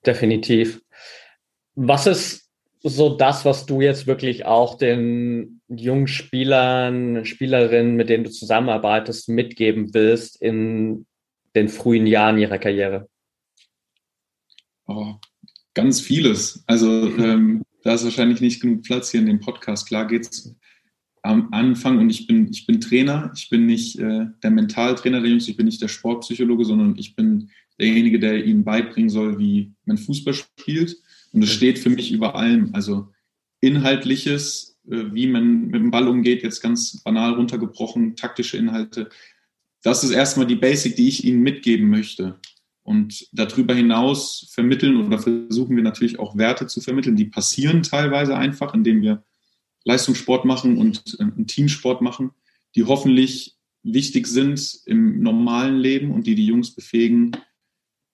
Definitiv. 0.04 0.82
Was 1.74 2.06
ist 2.06 2.50
so 2.82 3.16
das, 3.16 3.46
was 3.46 3.64
du 3.64 3.80
jetzt 3.80 4.06
wirklich 4.06 4.44
auch 4.44 4.76
den 4.76 5.62
jungen 5.68 6.06
Spielern, 6.06 7.24
Spielerinnen, 7.24 7.96
mit 7.96 8.10
denen 8.10 8.24
du 8.24 8.30
zusammenarbeitest, 8.30 9.30
mitgeben 9.30 9.94
willst 9.94 10.40
in 10.40 11.06
den 11.56 11.68
frühen 11.68 12.06
Jahren 12.06 12.38
ihrer 12.38 12.58
Karriere? 12.58 13.08
Oh, 14.86 15.14
Ganz 15.74 16.00
vieles. 16.00 16.62
Also 16.66 17.16
ähm, 17.18 17.62
da 17.82 17.94
ist 17.94 18.04
wahrscheinlich 18.04 18.40
nicht 18.40 18.60
genug 18.60 18.82
Platz 18.82 19.10
hier 19.10 19.20
in 19.20 19.26
dem 19.26 19.40
Podcast. 19.40 19.86
Klar 19.86 20.06
geht 20.06 20.22
es 20.22 20.54
am 21.22 21.48
Anfang 21.52 21.98
und 21.98 22.10
ich 22.10 22.26
bin, 22.26 22.48
ich 22.50 22.66
bin 22.66 22.80
Trainer. 22.80 23.32
Ich 23.34 23.48
bin 23.48 23.66
nicht 23.66 23.98
äh, 23.98 24.26
der 24.42 24.50
Mentaltrainer 24.50 25.20
der 25.20 25.30
Jungs, 25.30 25.48
ich 25.48 25.56
bin 25.56 25.66
nicht 25.66 25.82
der 25.82 25.88
Sportpsychologe, 25.88 26.64
sondern 26.64 26.96
ich 26.96 27.16
bin 27.16 27.50
derjenige, 27.80 28.20
der 28.20 28.44
ihnen 28.44 28.62
beibringen 28.62 29.10
soll, 29.10 29.38
wie 29.38 29.72
man 29.84 29.98
Fußball 29.98 30.34
spielt. 30.34 30.96
Und 31.32 31.42
es 31.42 31.52
steht 31.52 31.78
für 31.78 31.90
mich 31.90 32.12
über 32.12 32.36
allem. 32.36 32.70
Also 32.74 33.08
inhaltliches, 33.60 34.78
äh, 34.88 35.04
wie 35.12 35.26
man 35.26 35.66
mit 35.66 35.80
dem 35.80 35.90
Ball 35.90 36.06
umgeht, 36.06 36.42
jetzt 36.42 36.60
ganz 36.60 37.02
banal 37.02 37.32
runtergebrochen, 37.34 38.16
taktische 38.16 38.58
Inhalte. 38.58 39.08
Das 39.82 40.04
ist 40.04 40.10
erstmal 40.10 40.46
die 40.46 40.56
Basic, 40.56 40.94
die 40.94 41.08
ich 41.08 41.24
ihnen 41.24 41.40
mitgeben 41.42 41.88
möchte. 41.88 42.38
Und 42.84 43.28
darüber 43.32 43.74
hinaus 43.74 44.50
vermitteln 44.52 44.96
oder 44.98 45.18
versuchen 45.18 45.74
wir 45.74 45.82
natürlich 45.82 46.18
auch 46.18 46.36
Werte 46.36 46.66
zu 46.66 46.82
vermitteln, 46.82 47.16
die 47.16 47.24
passieren 47.24 47.82
teilweise 47.82 48.36
einfach, 48.36 48.74
indem 48.74 49.00
wir 49.00 49.24
Leistungssport 49.84 50.44
machen 50.44 50.76
und 50.76 51.16
äh, 51.18 51.22
einen 51.22 51.46
Teamsport 51.46 52.02
machen, 52.02 52.32
die 52.76 52.84
hoffentlich 52.84 53.56
wichtig 53.82 54.26
sind 54.26 54.80
im 54.84 55.22
normalen 55.22 55.78
Leben 55.78 56.10
und 56.10 56.26
die 56.26 56.34
die 56.34 56.46
Jungs 56.46 56.74
befähigen, 56.74 57.32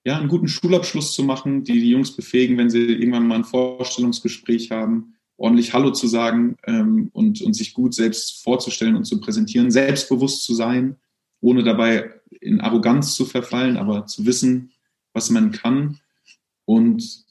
ja, 0.05 0.19
einen 0.19 0.29
guten 0.29 0.49
Schulabschluss 0.49 1.15
zu 1.15 1.25
machen, 1.25 1.65
die 1.65 1.81
die 1.81 1.91
Jungs 1.91 2.15
befähigen, 2.15 2.57
wenn 2.57 2.71
sie 2.71 2.81
irgendwann 2.81 3.27
mal 3.27 3.37
ein 3.37 3.45
Vorstellungsgespräch 3.45 4.71
haben, 4.71 5.15
ordentlich 5.37 5.73
Hallo 5.73 5.91
zu 5.91 6.07
sagen 6.07 6.57
ähm, 6.65 7.11
und, 7.13 7.43
und 7.43 7.55
sich 7.55 7.75
gut 7.75 7.95
selbst 7.95 8.43
vorzustellen 8.43 8.97
und 8.97 9.05
zu 9.05 9.21
präsentieren, 9.21 9.71
selbstbewusst 9.71 10.45
zu 10.45 10.55
sein, 10.55 10.97
ohne 11.41 11.63
dabei 11.65 12.20
in 12.31 12.61
Arroganz 12.61 13.15
zu 13.15 13.25
verfallen, 13.25 13.77
aber 13.77 14.07
zu 14.07 14.27
wissen, 14.27 14.73
was 15.13 15.31
man 15.31 15.51
kann. 15.51 15.99
Und 16.65 17.25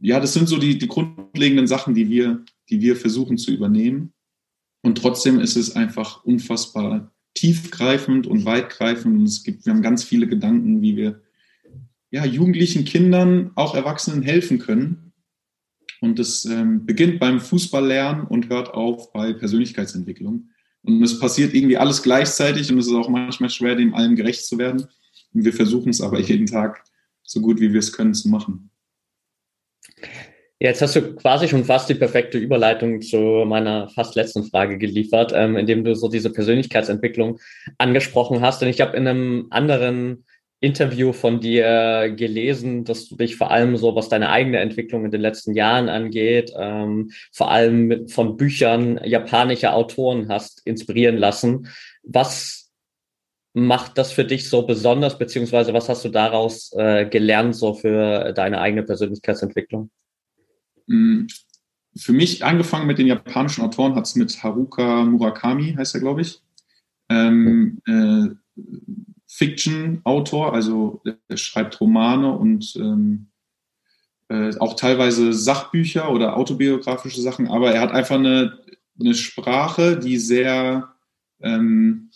ja, 0.00 0.20
das 0.20 0.32
sind 0.32 0.48
so 0.48 0.58
die, 0.58 0.78
die 0.78 0.88
grundlegenden 0.88 1.66
Sachen, 1.66 1.94
die 1.94 2.08
wir, 2.08 2.44
die 2.68 2.80
wir 2.80 2.96
versuchen 2.96 3.38
zu 3.38 3.52
übernehmen. 3.52 4.12
Und 4.82 4.98
trotzdem 4.98 5.40
ist 5.40 5.56
es 5.56 5.76
einfach 5.76 6.24
unfassbar 6.24 7.10
tiefgreifend 7.34 8.26
und 8.26 8.44
weitgreifend. 8.44 9.18
Und 9.18 9.24
es 9.24 9.44
gibt, 9.44 9.66
wir 9.66 9.72
haben 9.72 9.82
ganz 9.82 10.04
viele 10.04 10.26
Gedanken, 10.26 10.82
wie 10.82 10.96
wir 10.96 11.22
ja, 12.10 12.24
jugendlichen 12.24 12.84
Kindern, 12.84 13.50
auch 13.54 13.74
Erwachsenen 13.74 14.22
helfen 14.22 14.58
können. 14.58 15.12
Und 16.00 16.18
das 16.18 16.44
ähm, 16.44 16.86
beginnt 16.86 17.18
beim 17.18 17.40
Fußballlernen 17.40 18.26
und 18.26 18.50
hört 18.50 18.72
auf 18.74 19.12
bei 19.12 19.32
Persönlichkeitsentwicklung. 19.32 20.50
Und 20.84 21.02
es 21.02 21.18
passiert 21.18 21.54
irgendwie 21.54 21.78
alles 21.78 22.02
gleichzeitig 22.02 22.70
und 22.70 22.78
es 22.78 22.86
ist 22.86 22.92
auch 22.92 23.08
manchmal 23.08 23.50
schwer, 23.50 23.74
dem 23.74 23.94
allem 23.94 24.16
gerecht 24.16 24.44
zu 24.44 24.58
werden. 24.58 24.86
Und 25.32 25.44
wir 25.44 25.52
versuchen 25.52 25.88
es 25.88 26.00
aber 26.00 26.20
jeden 26.20 26.46
Tag 26.46 26.84
so 27.22 27.40
gut 27.40 27.60
wie 27.60 27.72
wir 27.72 27.80
es 27.80 27.92
können 27.92 28.14
zu 28.14 28.28
machen. 28.28 28.70
Jetzt 30.60 30.80
hast 30.82 30.94
du 30.96 31.14
quasi 31.16 31.48
schon 31.48 31.64
fast 31.64 31.88
die 31.88 31.94
perfekte 31.94 32.38
Überleitung 32.38 33.02
zu 33.02 33.44
meiner 33.46 33.88
fast 33.88 34.14
letzten 34.14 34.44
Frage 34.44 34.78
geliefert, 34.78 35.32
ähm, 35.34 35.56
indem 35.56 35.84
du 35.84 35.94
so 35.94 36.08
diese 36.08 36.30
Persönlichkeitsentwicklung 36.30 37.38
angesprochen 37.76 38.40
hast. 38.40 38.62
Und 38.62 38.68
ich 38.68 38.80
habe 38.80 38.96
in 38.96 39.06
einem 39.06 39.46
anderen 39.50 40.24
Interview 40.64 41.12
von 41.12 41.40
dir 41.40 42.12
gelesen, 42.16 42.84
dass 42.84 43.08
du 43.08 43.16
dich 43.16 43.36
vor 43.36 43.50
allem 43.50 43.76
so, 43.76 43.94
was 43.94 44.08
deine 44.08 44.30
eigene 44.30 44.58
Entwicklung 44.58 45.04
in 45.04 45.10
den 45.10 45.20
letzten 45.20 45.54
Jahren 45.54 45.88
angeht, 45.88 46.52
ähm, 46.58 47.10
vor 47.32 47.50
allem 47.50 48.08
von 48.08 48.36
Büchern 48.36 48.98
japanischer 49.04 49.74
Autoren 49.74 50.28
hast 50.28 50.66
inspirieren 50.66 51.18
lassen. 51.18 51.68
Was 52.02 52.72
macht 53.52 53.98
das 53.98 54.12
für 54.12 54.24
dich 54.24 54.48
so 54.48 54.66
besonders, 54.66 55.18
beziehungsweise 55.18 55.72
was 55.72 55.88
hast 55.88 56.04
du 56.04 56.08
daraus 56.08 56.72
äh, 56.72 57.06
gelernt, 57.06 57.54
so 57.54 57.74
für 57.74 58.32
deine 58.32 58.60
eigene 58.60 58.82
Persönlichkeitsentwicklung? 58.82 59.90
Mm, 60.86 61.26
für 61.96 62.12
mich 62.12 62.44
angefangen 62.44 62.86
mit 62.86 62.98
den 62.98 63.06
japanischen 63.06 63.62
Autoren 63.62 63.94
hat 63.94 64.06
es 64.06 64.16
mit 64.16 64.42
Haruka 64.42 65.04
Murakami, 65.04 65.74
heißt 65.74 65.94
er, 65.94 66.00
glaube 66.00 66.22
ich. 66.22 66.40
Ähm, 67.08 67.78
äh, 67.86 68.60
Fiction-Autor, 69.34 70.54
also 70.54 71.02
er 71.26 71.36
schreibt 71.36 71.80
Romane 71.80 72.30
und 72.30 72.76
ähm, 72.76 73.26
äh, 74.28 74.56
auch 74.58 74.76
teilweise 74.76 75.32
Sachbücher 75.32 76.12
oder 76.12 76.36
autobiografische 76.36 77.20
Sachen, 77.20 77.48
aber 77.48 77.72
er 77.72 77.80
hat 77.80 77.90
einfach 77.90 78.14
eine, 78.14 78.60
eine 79.00 79.14
Sprache, 79.14 79.98
die 79.98 80.18
sehr 80.18 80.94
ähm, 81.40 82.10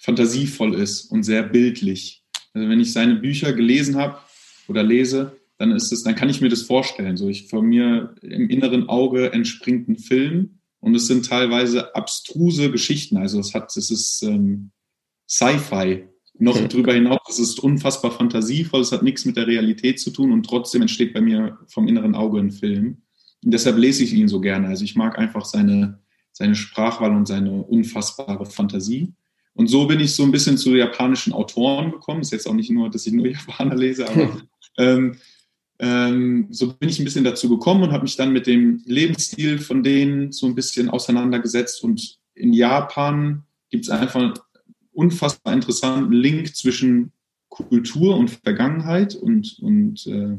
fantasievoll 0.00 0.74
ist 0.74 1.04
und 1.12 1.22
sehr 1.22 1.44
bildlich. 1.44 2.24
Also 2.52 2.68
wenn 2.68 2.80
ich 2.80 2.92
seine 2.92 3.14
Bücher 3.14 3.52
gelesen 3.52 3.96
habe 3.96 4.18
oder 4.66 4.82
lese, 4.82 5.36
dann 5.58 5.70
ist 5.70 5.92
es, 5.92 6.02
dann 6.02 6.16
kann 6.16 6.28
ich 6.28 6.40
mir 6.40 6.48
das 6.48 6.62
vorstellen. 6.62 7.16
So, 7.16 7.28
ich 7.28 7.46
von 7.46 7.64
mir 7.64 8.16
im 8.22 8.50
inneren 8.50 8.88
Auge 8.88 9.32
entspringt 9.32 9.88
ein 9.88 9.98
Film 9.98 10.58
und 10.80 10.96
es 10.96 11.06
sind 11.06 11.26
teilweise 11.26 11.94
abstruse 11.94 12.72
Geschichten. 12.72 13.18
Also 13.18 13.38
es 13.38 13.54
hat, 13.54 13.74
es 13.76 13.90
ist 13.90 14.22
ähm, 14.24 14.72
Sci-Fi. 15.28 16.08
Noch 16.38 16.56
okay. 16.56 16.68
darüber 16.68 16.92
hinaus, 16.92 17.20
es 17.28 17.38
ist 17.38 17.60
unfassbar 17.60 18.10
fantasievoll, 18.10 18.82
es 18.82 18.92
hat 18.92 19.02
nichts 19.02 19.24
mit 19.24 19.36
der 19.36 19.46
Realität 19.46 19.98
zu 20.00 20.10
tun 20.10 20.32
und 20.32 20.44
trotzdem 20.44 20.82
entsteht 20.82 21.14
bei 21.14 21.20
mir 21.20 21.58
vom 21.68 21.88
inneren 21.88 22.14
Auge 22.14 22.38
ein 22.38 22.50
Film. 22.50 22.98
Und 23.42 23.54
deshalb 23.54 23.78
lese 23.78 24.04
ich 24.04 24.12
ihn 24.12 24.28
so 24.28 24.40
gerne. 24.40 24.68
Also 24.68 24.84
ich 24.84 24.96
mag 24.96 25.18
einfach 25.18 25.44
seine, 25.44 26.00
seine 26.32 26.54
Sprachwahl 26.54 27.12
und 27.12 27.26
seine 27.26 27.62
unfassbare 27.62 28.44
Fantasie. 28.44 29.14
Und 29.54 29.68
so 29.68 29.86
bin 29.86 30.00
ich 30.00 30.14
so 30.14 30.24
ein 30.24 30.32
bisschen 30.32 30.58
zu 30.58 30.74
japanischen 30.74 31.32
Autoren 31.32 31.90
gekommen. 31.90 32.20
Ist 32.20 32.32
jetzt 32.32 32.46
auch 32.46 32.54
nicht 32.54 32.70
nur, 32.70 32.90
dass 32.90 33.06
ich 33.06 33.12
nur 33.12 33.26
Japaner 33.28 33.74
lese, 33.74 34.08
aber 34.08 34.42
ähm, 34.78 35.16
ähm, 35.78 36.48
so 36.50 36.72
bin 36.72 36.88
ich 36.88 36.98
ein 36.98 37.04
bisschen 37.04 37.24
dazu 37.24 37.48
gekommen 37.48 37.82
und 37.82 37.92
habe 37.92 38.02
mich 38.02 38.16
dann 38.16 38.32
mit 38.32 38.46
dem 38.46 38.82
Lebensstil 38.84 39.58
von 39.58 39.82
denen 39.82 40.32
so 40.32 40.46
ein 40.46 40.54
bisschen 40.54 40.90
auseinandergesetzt. 40.90 41.82
Und 41.82 42.18
in 42.34 42.52
Japan 42.52 43.44
gibt 43.70 43.84
es 43.84 43.90
einfach 43.90 44.34
unfassbar 44.96 45.52
interessanten 45.52 46.12
Link 46.12 46.56
zwischen 46.56 47.12
Kultur 47.48 48.16
und 48.16 48.30
Vergangenheit 48.30 49.14
und, 49.14 49.58
und 49.60 50.06
äh, 50.06 50.36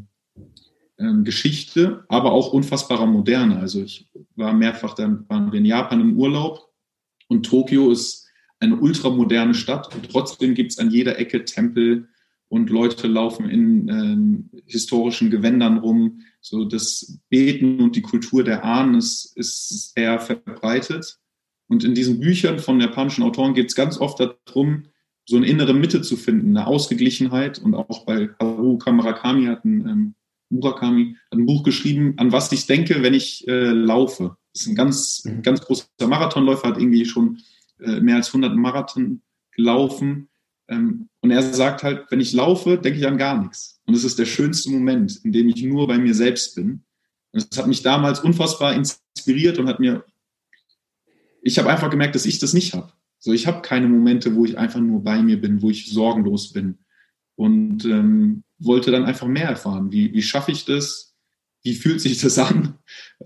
äh, 0.97 1.23
Geschichte, 1.23 2.05
aber 2.09 2.31
auch 2.31 2.53
unfassbarer 2.53 3.05
Moderne. 3.05 3.59
Also 3.59 3.81
ich 3.83 4.09
war 4.35 4.53
mehrfach, 4.53 4.95
dann 4.95 5.27
waren 5.29 5.51
wir 5.51 5.59
in 5.59 5.65
Japan 5.65 6.01
im 6.01 6.17
Urlaub 6.17 6.71
und 7.27 7.45
Tokio 7.45 7.91
ist 7.91 8.27
eine 8.59 8.75
ultramoderne 8.75 9.53
Stadt 9.53 9.93
und 9.93 10.09
trotzdem 10.11 10.55
gibt 10.55 10.71
es 10.71 10.79
an 10.79 10.89
jeder 10.89 11.19
Ecke 11.19 11.45
Tempel 11.45 12.09
und 12.49 12.69
Leute 12.69 13.07
laufen 13.07 13.49
in 13.49 13.87
ähm, 13.89 14.49
historischen 14.65 15.29
Gewändern 15.29 15.77
rum. 15.77 16.21
So 16.41 16.65
das 16.65 17.19
Beten 17.29 17.79
und 17.81 17.95
die 17.95 18.01
Kultur 18.01 18.43
der 18.43 18.63
Ahnen 18.63 18.95
ist, 18.95 19.37
ist 19.37 19.93
sehr 19.93 20.19
verbreitet. 20.19 21.19
Und 21.67 21.83
in 21.83 21.95
diesen 21.95 22.19
Büchern 22.19 22.59
von 22.59 22.79
japanischen 22.79 23.23
Autoren 23.23 23.53
geht 23.53 23.67
es 23.67 23.75
ganz 23.75 23.99
oft 23.99 24.19
darum, 24.19 24.83
so 25.25 25.35
eine 25.35 25.47
innere 25.47 25.73
Mitte 25.73 26.01
zu 26.01 26.15
finden, 26.15 26.55
eine 26.55 26.67
Ausgeglichenheit. 26.67 27.59
Und 27.59 27.75
auch 27.75 28.05
bei 28.05 28.29
Haruka 28.39 28.91
Murakami 28.91 29.45
hat 29.45 29.65
ein, 29.65 29.87
ähm, 29.87 30.15
Murakami 30.49 31.17
hat 31.29 31.39
ein 31.39 31.45
Buch 31.45 31.63
geschrieben, 31.63 32.13
an 32.17 32.31
was 32.31 32.51
ich 32.51 32.65
denke, 32.65 33.03
wenn 33.03 33.13
ich 33.13 33.45
äh, 33.47 33.71
laufe. 33.71 34.37
Das 34.53 34.61
ist 34.61 34.67
ein 34.67 34.75
ganz, 34.75 35.23
mhm. 35.25 35.41
ganz 35.41 35.61
großer 35.61 35.85
Marathonläufer, 36.07 36.69
hat 36.69 36.77
irgendwie 36.77 37.05
schon 37.05 37.39
äh, 37.79 37.99
mehr 37.99 38.15
als 38.15 38.29
100 38.29 38.55
Marathon 38.55 39.21
gelaufen. 39.51 40.29
Ähm, 40.69 41.09
und 41.21 41.31
er 41.31 41.41
sagt 41.41 41.83
halt, 41.83 42.05
wenn 42.09 42.21
ich 42.21 42.31
laufe, 42.31 42.77
denke 42.77 42.97
ich 42.97 43.07
an 43.07 43.17
gar 43.17 43.41
nichts. 43.41 43.81
Und 43.85 43.93
es 43.93 44.05
ist 44.05 44.17
der 44.19 44.25
schönste 44.25 44.71
Moment, 44.71 45.19
in 45.23 45.33
dem 45.33 45.49
ich 45.49 45.61
nur 45.63 45.87
bei 45.87 45.97
mir 45.97 46.13
selbst 46.13 46.55
bin. 46.55 46.83
Und 47.31 47.51
das 47.51 47.59
hat 47.59 47.67
mich 47.67 47.83
damals 47.83 48.21
unfassbar 48.21 48.73
inspiriert 48.73 49.59
und 49.59 49.67
hat 49.67 49.79
mir, 49.79 50.05
ich 51.41 51.59
habe 51.59 51.69
einfach 51.69 51.89
gemerkt, 51.89 52.15
dass 52.15 52.25
ich 52.25 52.39
das 52.39 52.53
nicht 52.53 52.73
habe. 52.73 52.91
So, 53.19 53.33
ich 53.33 53.47
habe 53.47 53.61
keine 53.61 53.87
Momente, 53.87 54.35
wo 54.35 54.45
ich 54.45 54.57
einfach 54.57 54.79
nur 54.79 55.03
bei 55.03 55.21
mir 55.21 55.39
bin, 55.41 55.61
wo 55.61 55.69
ich 55.69 55.91
sorgenlos 55.91 56.53
bin. 56.53 56.77
Und 57.35 57.85
ähm, 57.85 58.43
wollte 58.59 58.91
dann 58.91 59.05
einfach 59.05 59.27
mehr 59.27 59.49
erfahren. 59.49 59.91
Wie, 59.91 60.13
wie 60.13 60.21
schaffe 60.21 60.51
ich 60.51 60.65
das? 60.65 61.15
Wie 61.63 61.73
fühlt 61.73 62.01
sich 62.01 62.19
das 62.19 62.37
an? 62.39 62.75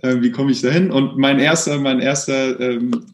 Äh, 0.01 0.21
wie 0.21 0.31
komme 0.31 0.51
ich 0.51 0.61
dahin? 0.61 0.91
Und 0.91 1.17
mein 1.17 1.39
erster, 1.39 1.79
mein 1.79 1.99
erster 1.99 2.59
ähm, 2.59 3.05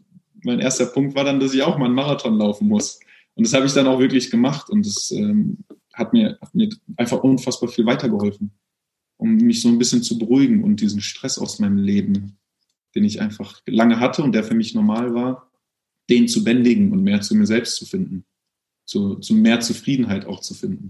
mein 0.44 0.60
erster 0.60 0.86
Punkt 0.86 1.14
war 1.14 1.24
dann, 1.24 1.40
dass 1.40 1.54
ich 1.54 1.62
auch 1.62 1.78
mal 1.78 1.86
einen 1.86 1.94
Marathon 1.94 2.38
laufen 2.38 2.68
muss. 2.68 3.00
Und 3.34 3.46
das 3.46 3.54
habe 3.54 3.66
ich 3.66 3.72
dann 3.72 3.86
auch 3.86 4.00
wirklich 4.00 4.30
gemacht 4.30 4.68
und 4.70 4.84
das 4.84 5.10
ähm, 5.10 5.58
hat, 5.92 6.12
mir, 6.12 6.38
hat 6.40 6.54
mir 6.54 6.70
einfach 6.96 7.22
unfassbar 7.22 7.68
viel 7.68 7.86
weitergeholfen, 7.86 8.50
um 9.16 9.36
mich 9.36 9.60
so 9.60 9.68
ein 9.68 9.78
bisschen 9.78 10.02
zu 10.02 10.18
beruhigen 10.18 10.64
und 10.64 10.80
diesen 10.80 11.00
Stress 11.00 11.38
aus 11.38 11.58
meinem 11.58 11.76
Leben, 11.76 12.37
den 12.98 13.04
ich 13.04 13.20
einfach 13.20 13.62
lange 13.66 14.00
hatte 14.00 14.24
und 14.24 14.32
der 14.32 14.42
für 14.42 14.54
mich 14.54 14.74
normal 14.74 15.14
war, 15.14 15.52
den 16.10 16.26
zu 16.26 16.42
bändigen 16.42 16.90
und 16.90 17.04
mehr 17.04 17.20
zu 17.20 17.36
mir 17.36 17.46
selbst 17.46 17.76
zu 17.76 17.86
finden, 17.86 18.24
zu, 18.84 19.16
zu 19.16 19.34
mehr 19.34 19.60
Zufriedenheit 19.60 20.26
auch 20.26 20.40
zu 20.40 20.54
finden. 20.54 20.88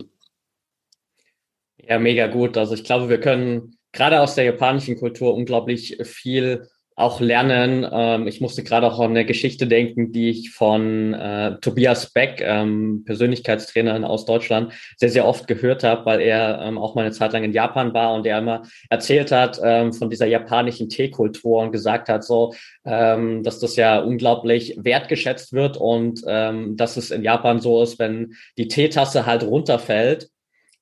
Ja, 1.76 1.98
mega 1.98 2.26
gut. 2.28 2.56
Also 2.56 2.72
ich 2.72 2.84
glaube, 2.84 3.10
wir 3.10 3.20
können 3.20 3.76
gerade 3.92 4.22
aus 4.22 4.34
der 4.34 4.44
japanischen 4.44 4.96
Kultur 4.96 5.34
unglaublich 5.34 5.98
viel 6.04 6.66
auch 6.98 7.20
lernen. 7.20 7.86
Ähm, 7.90 8.26
ich 8.26 8.40
musste 8.40 8.64
gerade 8.64 8.86
auch 8.86 8.98
an 8.98 9.10
eine 9.10 9.24
Geschichte 9.24 9.66
denken, 9.68 10.10
die 10.10 10.30
ich 10.30 10.50
von 10.50 11.14
äh, 11.14 11.56
Tobias 11.60 12.10
Beck, 12.10 12.42
ähm, 12.44 13.04
Persönlichkeitstrainer 13.06 14.08
aus 14.08 14.24
Deutschland, 14.24 14.72
sehr, 14.96 15.10
sehr 15.10 15.26
oft 15.26 15.46
gehört 15.46 15.84
habe, 15.84 16.04
weil 16.06 16.20
er 16.20 16.60
ähm, 16.60 16.76
auch 16.76 16.96
mal 16.96 17.02
eine 17.02 17.12
Zeit 17.12 17.32
lang 17.32 17.44
in 17.44 17.52
Japan 17.52 17.94
war 17.94 18.14
und 18.14 18.26
er 18.26 18.38
immer 18.38 18.62
erzählt 18.90 19.30
hat 19.30 19.60
ähm, 19.62 19.92
von 19.92 20.10
dieser 20.10 20.26
japanischen 20.26 20.88
Teekultur 20.88 21.60
und 21.60 21.70
gesagt 21.70 22.08
hat, 22.08 22.24
so, 22.24 22.52
ähm, 22.84 23.44
dass 23.44 23.60
das 23.60 23.76
ja 23.76 24.00
unglaublich 24.00 24.76
wertgeschätzt 24.76 25.52
wird 25.52 25.76
und 25.76 26.22
ähm, 26.26 26.76
dass 26.76 26.96
es 26.96 27.12
in 27.12 27.22
Japan 27.22 27.60
so 27.60 27.80
ist, 27.80 28.00
wenn 28.00 28.34
die 28.56 28.66
Teetasse 28.66 29.24
halt 29.24 29.44
runterfällt, 29.44 30.30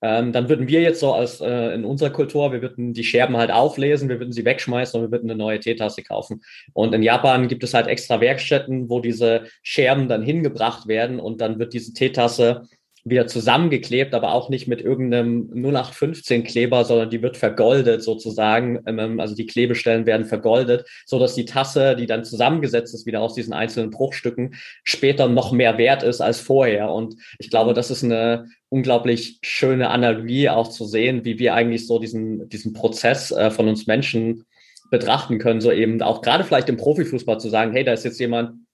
ähm, 0.02 0.32
dann 0.32 0.48
würden 0.48 0.68
wir 0.68 0.82
jetzt 0.82 1.00
so 1.00 1.14
als 1.14 1.40
äh, 1.40 1.74
in 1.74 1.84
unserer 1.84 2.10
Kultur, 2.10 2.52
wir 2.52 2.60
würden 2.60 2.92
die 2.92 3.04
Scherben 3.04 3.36
halt 3.36 3.50
auflesen, 3.50 4.08
wir 4.08 4.18
würden 4.18 4.32
sie 4.32 4.44
wegschmeißen 4.44 5.00
und 5.00 5.06
wir 5.06 5.12
würden 5.12 5.30
eine 5.30 5.38
neue 5.38 5.60
Teetasse 5.60 6.02
kaufen. 6.02 6.42
Und 6.74 6.94
in 6.94 7.02
Japan 7.02 7.48
gibt 7.48 7.64
es 7.64 7.72
halt 7.72 7.86
extra 7.86 8.20
Werkstätten, 8.20 8.90
wo 8.90 9.00
diese 9.00 9.44
Scherben 9.62 10.08
dann 10.08 10.22
hingebracht 10.22 10.86
werden 10.86 11.18
und 11.18 11.40
dann 11.40 11.58
wird 11.58 11.72
diese 11.72 11.94
Teetasse 11.94 12.68
wieder 13.08 13.28
zusammengeklebt, 13.28 14.14
aber 14.14 14.32
auch 14.32 14.48
nicht 14.48 14.66
mit 14.66 14.80
irgendeinem 14.80 15.48
0815 15.54 16.42
Kleber, 16.42 16.84
sondern 16.84 17.08
die 17.08 17.22
wird 17.22 17.36
vergoldet 17.36 18.02
sozusagen. 18.02 18.80
Ähm, 18.86 19.20
also 19.20 19.36
die 19.36 19.46
Klebestellen 19.46 20.06
werden 20.06 20.26
vergoldet, 20.26 20.86
so 21.06 21.20
dass 21.20 21.36
die 21.36 21.44
Tasse, 21.44 21.94
die 21.94 22.06
dann 22.06 22.24
zusammengesetzt 22.24 22.92
ist, 22.94 23.06
wieder 23.06 23.20
aus 23.20 23.34
diesen 23.34 23.52
einzelnen 23.52 23.90
Bruchstücken, 23.90 24.56
später 24.82 25.28
noch 25.28 25.52
mehr 25.52 25.78
wert 25.78 26.02
ist 26.02 26.20
als 26.20 26.40
vorher. 26.40 26.90
Und 26.90 27.14
ich 27.38 27.48
glaube, 27.48 27.74
das 27.74 27.92
ist 27.92 28.02
eine 28.02 28.46
unglaublich 28.68 29.38
schöne 29.42 29.90
Analogie 29.90 30.48
auch 30.48 30.68
zu 30.68 30.84
sehen, 30.84 31.24
wie 31.24 31.38
wir 31.38 31.54
eigentlich 31.54 31.86
so 31.86 32.00
diesen, 32.00 32.48
diesen 32.48 32.72
Prozess 32.72 33.30
äh, 33.30 33.52
von 33.52 33.68
uns 33.68 33.86
Menschen 33.86 34.44
betrachten 34.90 35.38
können, 35.38 35.60
so 35.60 35.70
eben 35.70 36.02
auch 36.02 36.22
gerade 36.22 36.42
vielleicht 36.42 36.68
im 36.68 36.76
Profifußball 36.76 37.38
zu 37.38 37.48
sagen, 37.48 37.72
hey, 37.72 37.84
da 37.84 37.92
ist 37.92 38.04
jetzt 38.04 38.20
jemand, 38.20 38.65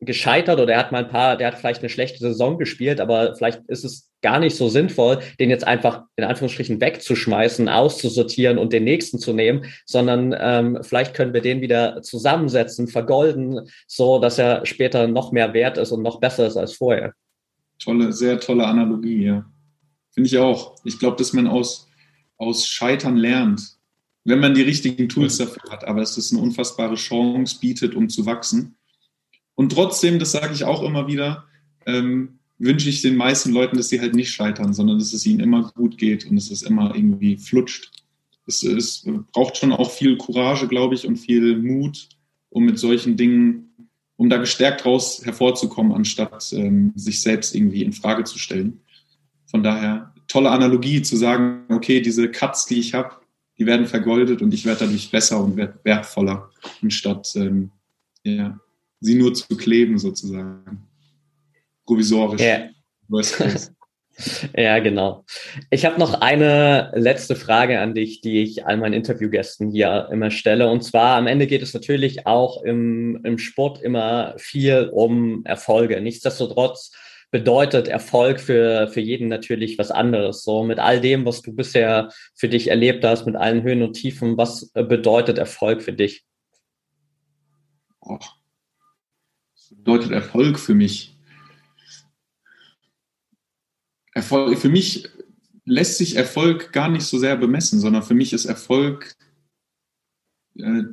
gescheitert 0.00 0.60
oder 0.60 0.74
er 0.74 0.78
hat 0.78 0.92
mal 0.92 1.04
ein 1.04 1.10
paar, 1.10 1.36
der 1.36 1.46
hat 1.48 1.58
vielleicht 1.58 1.80
eine 1.80 1.88
schlechte 1.88 2.18
Saison 2.18 2.58
gespielt, 2.58 3.00
aber 3.00 3.34
vielleicht 3.34 3.62
ist 3.68 3.84
es 3.84 4.10
gar 4.20 4.38
nicht 4.38 4.56
so 4.56 4.68
sinnvoll, 4.68 5.20
den 5.40 5.48
jetzt 5.48 5.66
einfach 5.66 6.02
in 6.16 6.24
Anführungsstrichen 6.24 6.80
wegzuschmeißen, 6.80 7.68
auszusortieren 7.68 8.58
und 8.58 8.72
den 8.72 8.84
nächsten 8.84 9.18
zu 9.18 9.32
nehmen, 9.32 9.64
sondern 9.86 10.34
ähm, 10.38 10.78
vielleicht 10.82 11.14
können 11.14 11.32
wir 11.32 11.40
den 11.40 11.60
wieder 11.60 12.02
zusammensetzen, 12.02 12.88
vergolden, 12.88 13.68
so 13.86 14.18
dass 14.18 14.38
er 14.38 14.66
später 14.66 15.06
noch 15.08 15.32
mehr 15.32 15.54
wert 15.54 15.78
ist 15.78 15.92
und 15.92 16.02
noch 16.02 16.20
besser 16.20 16.46
ist 16.46 16.56
als 16.56 16.74
vorher. 16.74 17.14
Tolle, 17.78 18.12
sehr 18.12 18.38
tolle 18.38 18.66
Analogie, 18.66 19.24
ja. 19.24 19.46
Finde 20.10 20.28
ich 20.28 20.38
auch. 20.38 20.76
Ich 20.84 20.98
glaube, 20.98 21.16
dass 21.16 21.32
man 21.32 21.46
aus, 21.46 21.88
aus 22.36 22.66
Scheitern 22.66 23.16
lernt, 23.16 23.76
wenn 24.24 24.40
man 24.40 24.54
die 24.54 24.62
richtigen 24.62 25.08
Tools 25.08 25.38
dafür 25.38 25.62
hat, 25.70 25.84
aber 25.84 26.02
es 26.02 26.16
ist 26.18 26.32
eine 26.32 26.42
unfassbare 26.42 26.96
Chance 26.96 27.58
bietet, 27.60 27.94
um 27.94 28.08
zu 28.08 28.26
wachsen. 28.26 28.76
Und 29.56 29.72
trotzdem, 29.72 30.20
das 30.20 30.32
sage 30.32 30.54
ich 30.54 30.64
auch 30.64 30.82
immer 30.82 31.08
wieder, 31.08 31.44
ähm, 31.86 32.38
wünsche 32.58 32.88
ich 32.88 33.02
den 33.02 33.16
meisten 33.16 33.52
Leuten, 33.52 33.76
dass 33.76 33.88
sie 33.88 34.00
halt 34.00 34.14
nicht 34.14 34.30
scheitern, 34.30 34.72
sondern 34.72 34.98
dass 34.98 35.12
es 35.12 35.26
ihnen 35.26 35.40
immer 35.40 35.72
gut 35.74 35.98
geht 35.98 36.26
und 36.26 36.36
dass 36.36 36.50
es 36.50 36.62
immer 36.62 36.94
irgendwie 36.94 37.36
flutscht. 37.36 37.90
Es, 38.46 38.62
es 38.62 39.04
braucht 39.32 39.56
schon 39.56 39.72
auch 39.72 39.90
viel 39.90 40.16
Courage, 40.16 40.68
glaube 40.68 40.94
ich, 40.94 41.06
und 41.06 41.16
viel 41.16 41.56
Mut, 41.58 42.08
um 42.50 42.64
mit 42.64 42.78
solchen 42.78 43.16
Dingen, 43.16 43.90
um 44.16 44.30
da 44.30 44.36
gestärkt 44.36 44.84
raus 44.84 45.22
hervorzukommen, 45.24 45.92
anstatt 45.92 46.52
ähm, 46.52 46.92
sich 46.94 47.20
selbst 47.20 47.54
irgendwie 47.54 47.82
in 47.82 47.92
Frage 47.92 48.24
zu 48.24 48.38
stellen. 48.38 48.80
Von 49.46 49.62
daher 49.62 50.14
tolle 50.28 50.50
Analogie 50.50 51.02
zu 51.02 51.16
sagen, 51.16 51.64
okay, 51.68 52.00
diese 52.00 52.30
Cuts, 52.30 52.66
die 52.66 52.78
ich 52.78 52.94
habe, 52.94 53.16
die 53.58 53.66
werden 53.66 53.86
vergoldet 53.86 54.42
und 54.42 54.52
ich 54.52 54.64
werde 54.64 54.80
dadurch 54.80 55.10
besser 55.10 55.42
und 55.42 55.56
wertvoller, 55.56 56.50
anstatt 56.82 57.32
ähm, 57.36 57.70
ja, 58.22 58.58
sie 59.00 59.14
nur 59.14 59.34
zu 59.34 59.56
kleben 59.56 59.98
sozusagen. 59.98 60.86
Provisorisch. 61.84 62.40
Ja. 62.40 62.68
ja, 64.56 64.78
genau. 64.78 65.24
Ich 65.70 65.84
habe 65.84 66.00
noch 66.00 66.20
eine 66.20 66.90
letzte 66.94 67.36
Frage 67.36 67.80
an 67.80 67.94
dich, 67.94 68.20
die 68.20 68.42
ich 68.42 68.66
all 68.66 68.78
meinen 68.78 68.94
Interviewgästen 68.94 69.70
hier 69.70 70.08
immer 70.10 70.30
stelle. 70.30 70.68
Und 70.68 70.82
zwar 70.82 71.16
am 71.16 71.26
Ende 71.26 71.46
geht 71.46 71.62
es 71.62 71.74
natürlich 71.74 72.26
auch 72.26 72.62
im, 72.62 73.20
im 73.24 73.38
Sport 73.38 73.82
immer 73.82 74.34
viel 74.38 74.90
um 74.92 75.44
Erfolge. 75.44 76.00
Nichtsdestotrotz 76.00 76.92
bedeutet 77.30 77.88
Erfolg 77.88 78.40
für, 78.40 78.88
für 78.88 79.00
jeden 79.00 79.28
natürlich 79.28 79.78
was 79.78 79.90
anderes. 79.90 80.42
So 80.42 80.64
mit 80.64 80.78
all 80.78 81.00
dem, 81.00 81.24
was 81.26 81.42
du 81.42 81.52
bisher 81.52 82.10
für 82.34 82.48
dich 82.48 82.68
erlebt 82.68 83.04
hast, 83.04 83.26
mit 83.26 83.36
allen 83.36 83.62
Höhen 83.62 83.82
und 83.82 83.92
Tiefen, 83.92 84.36
was 84.36 84.70
bedeutet 84.72 85.38
Erfolg 85.38 85.82
für 85.82 85.92
dich? 85.92 86.24
Oh. 88.00 88.18
Bedeutet 89.70 90.12
Erfolg 90.12 90.58
für 90.58 90.74
mich? 90.74 91.16
Erfolg, 94.12 94.58
für 94.58 94.68
mich 94.68 95.08
lässt 95.64 95.98
sich 95.98 96.16
Erfolg 96.16 96.72
gar 96.72 96.88
nicht 96.88 97.04
so 97.04 97.18
sehr 97.18 97.36
bemessen, 97.36 97.80
sondern 97.80 98.02
für 98.02 98.14
mich 98.14 98.32
ist 98.32 98.46
Erfolg 98.46 99.16
äh, 100.58 100.84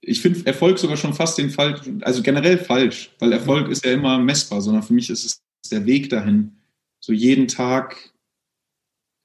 ich 0.00 0.20
finde 0.20 0.46
Erfolg 0.46 0.78
sogar 0.78 0.96
schon 0.96 1.14
fast 1.14 1.38
den 1.38 1.50
Fall, 1.50 1.80
also 2.02 2.22
generell 2.22 2.58
falsch, 2.58 3.14
weil 3.18 3.32
Erfolg 3.32 3.68
ist 3.68 3.84
ja 3.84 3.92
immer 3.92 4.18
messbar, 4.18 4.60
sondern 4.60 4.82
für 4.82 4.94
mich 4.94 5.10
ist 5.10 5.24
es 5.24 5.70
der 5.70 5.86
Weg 5.86 6.08
dahin, 6.10 6.56
so 7.00 7.12
jeden 7.12 7.48
Tag 7.48 8.12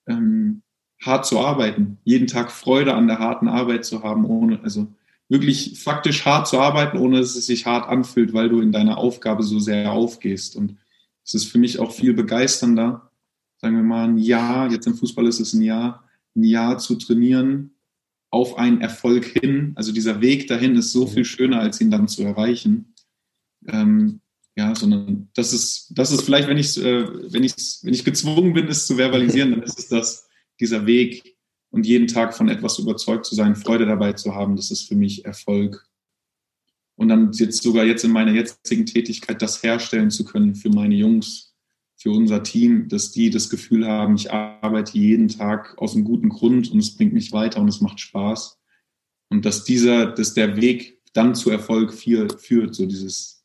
ähm, 0.07 0.61
hart 1.01 1.25
zu 1.25 1.39
arbeiten, 1.39 1.99
jeden 2.03 2.27
Tag 2.27 2.51
Freude 2.51 2.93
an 2.93 3.07
der 3.07 3.19
harten 3.19 3.47
Arbeit 3.47 3.85
zu 3.85 4.03
haben, 4.03 4.25
ohne, 4.25 4.61
also 4.63 4.87
wirklich 5.33 5.81
faktisch 5.81 6.25
hart 6.25 6.47
zu 6.47 6.59
arbeiten, 6.59 6.99
ohne 6.99 7.19
dass 7.19 7.35
es 7.35 7.47
sich 7.47 7.65
hart 7.65 7.89
anfühlt, 7.89 8.33
weil 8.33 8.49
du 8.49 8.61
in 8.61 8.71
deiner 8.71 8.99
Aufgabe 8.99 9.41
so 9.41 9.57
sehr 9.57 9.91
aufgehst. 9.91 10.55
Und 10.55 10.77
es 11.25 11.33
ist 11.33 11.45
für 11.45 11.57
mich 11.57 11.79
auch 11.79 11.91
viel 11.91 12.13
begeisternder, 12.13 13.11
sagen 13.57 13.75
wir 13.75 13.83
mal, 13.83 14.07
ein 14.07 14.19
Jahr, 14.19 14.71
jetzt 14.71 14.85
im 14.85 14.95
Fußball 14.95 15.25
ist 15.25 15.39
es 15.39 15.53
ein 15.53 15.63
Jahr, 15.63 16.07
ein 16.35 16.43
Jahr 16.43 16.77
zu 16.77 16.95
trainieren, 16.95 17.71
auf 18.29 18.57
einen 18.57 18.81
Erfolg 18.81 19.25
hin. 19.25 19.73
Also 19.75 19.91
dieser 19.91 20.21
Weg 20.21 20.47
dahin 20.47 20.75
ist 20.75 20.91
so 20.91 21.05
mhm. 21.05 21.09
viel 21.09 21.25
schöner, 21.25 21.59
als 21.59 21.81
ihn 21.81 21.89
dann 21.89 22.07
zu 22.07 22.23
erreichen. 22.23 22.93
Ähm, 23.67 24.21
ja, 24.55 24.75
sondern 24.75 25.29
das 25.33 25.51
ist, 25.51 25.87
das 25.95 26.11
ist 26.11 26.21
vielleicht, 26.21 26.47
wenn 26.47 26.59
ich, 26.59 26.77
äh, 26.77 27.07
wenn 27.31 27.43
ich, 27.43 27.53
wenn 27.81 27.93
ich 27.93 28.05
gezwungen 28.05 28.53
bin, 28.53 28.67
es 28.67 28.85
zu 28.85 28.97
verbalisieren, 28.97 29.49
dann 29.49 29.63
ist 29.63 29.79
es 29.79 29.87
das, 29.87 30.27
dieser 30.59 30.85
Weg 30.85 31.32
und 31.73 31.87
jeden 31.87 32.07
Tag 32.07 32.35
von 32.35 32.49
etwas 32.49 32.77
überzeugt 32.77 33.25
zu 33.25 33.33
sein, 33.33 33.55
Freude 33.55 33.87
dabei 33.87 34.13
zu 34.13 34.35
haben, 34.35 34.55
das 34.55 34.69
ist 34.69 34.87
für 34.87 34.95
mich 34.95 35.25
Erfolg. 35.25 35.89
Und 36.95 37.09
dann 37.09 37.31
jetzt 37.33 37.63
sogar 37.63 37.83
jetzt 37.83 38.03
in 38.03 38.11
meiner 38.11 38.31
jetzigen 38.31 38.85
Tätigkeit 38.85 39.41
das 39.41 39.63
herstellen 39.63 40.11
zu 40.11 40.23
können 40.23 40.53
für 40.53 40.69
meine 40.69 40.93
Jungs, 40.93 41.55
für 41.95 42.11
unser 42.11 42.43
Team, 42.43 42.89
dass 42.89 43.11
die 43.11 43.31
das 43.31 43.49
Gefühl 43.49 43.87
haben, 43.87 44.13
ich 44.13 44.31
arbeite 44.31 44.99
jeden 44.99 45.29
Tag 45.29 45.75
aus 45.79 45.95
einem 45.95 46.03
guten 46.03 46.29
Grund 46.29 46.71
und 46.71 46.77
es 46.77 46.95
bringt 46.95 47.11
mich 47.11 47.31
weiter 47.31 47.59
und 47.59 47.69
es 47.69 47.81
macht 47.81 47.99
Spaß. 47.99 48.59
Und 49.31 49.43
dass 49.43 49.63
dieser, 49.63 50.11
dass 50.11 50.35
der 50.35 50.57
Weg 50.57 51.01
dann 51.13 51.33
zu 51.33 51.49
Erfolg 51.49 51.91
führt, 51.91 52.39
so 52.75 52.85
dieses, 52.85 53.43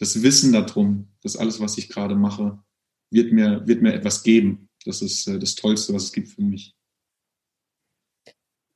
das 0.00 0.20
Wissen 0.20 0.52
darum, 0.52 1.12
dass 1.22 1.36
alles, 1.36 1.60
was 1.60 1.78
ich 1.78 1.88
gerade 1.88 2.16
mache, 2.16 2.58
wird 3.12 3.32
mir, 3.32 3.64
wird 3.68 3.82
mir 3.82 3.94
etwas 3.94 4.24
geben. 4.24 4.68
Das 4.84 5.00
ist 5.00 5.28
äh, 5.28 5.38
das 5.38 5.54
Tollste, 5.54 5.94
was 5.94 6.04
es 6.04 6.12
gibt 6.12 6.28
für 6.28 6.42
mich. 6.42 6.76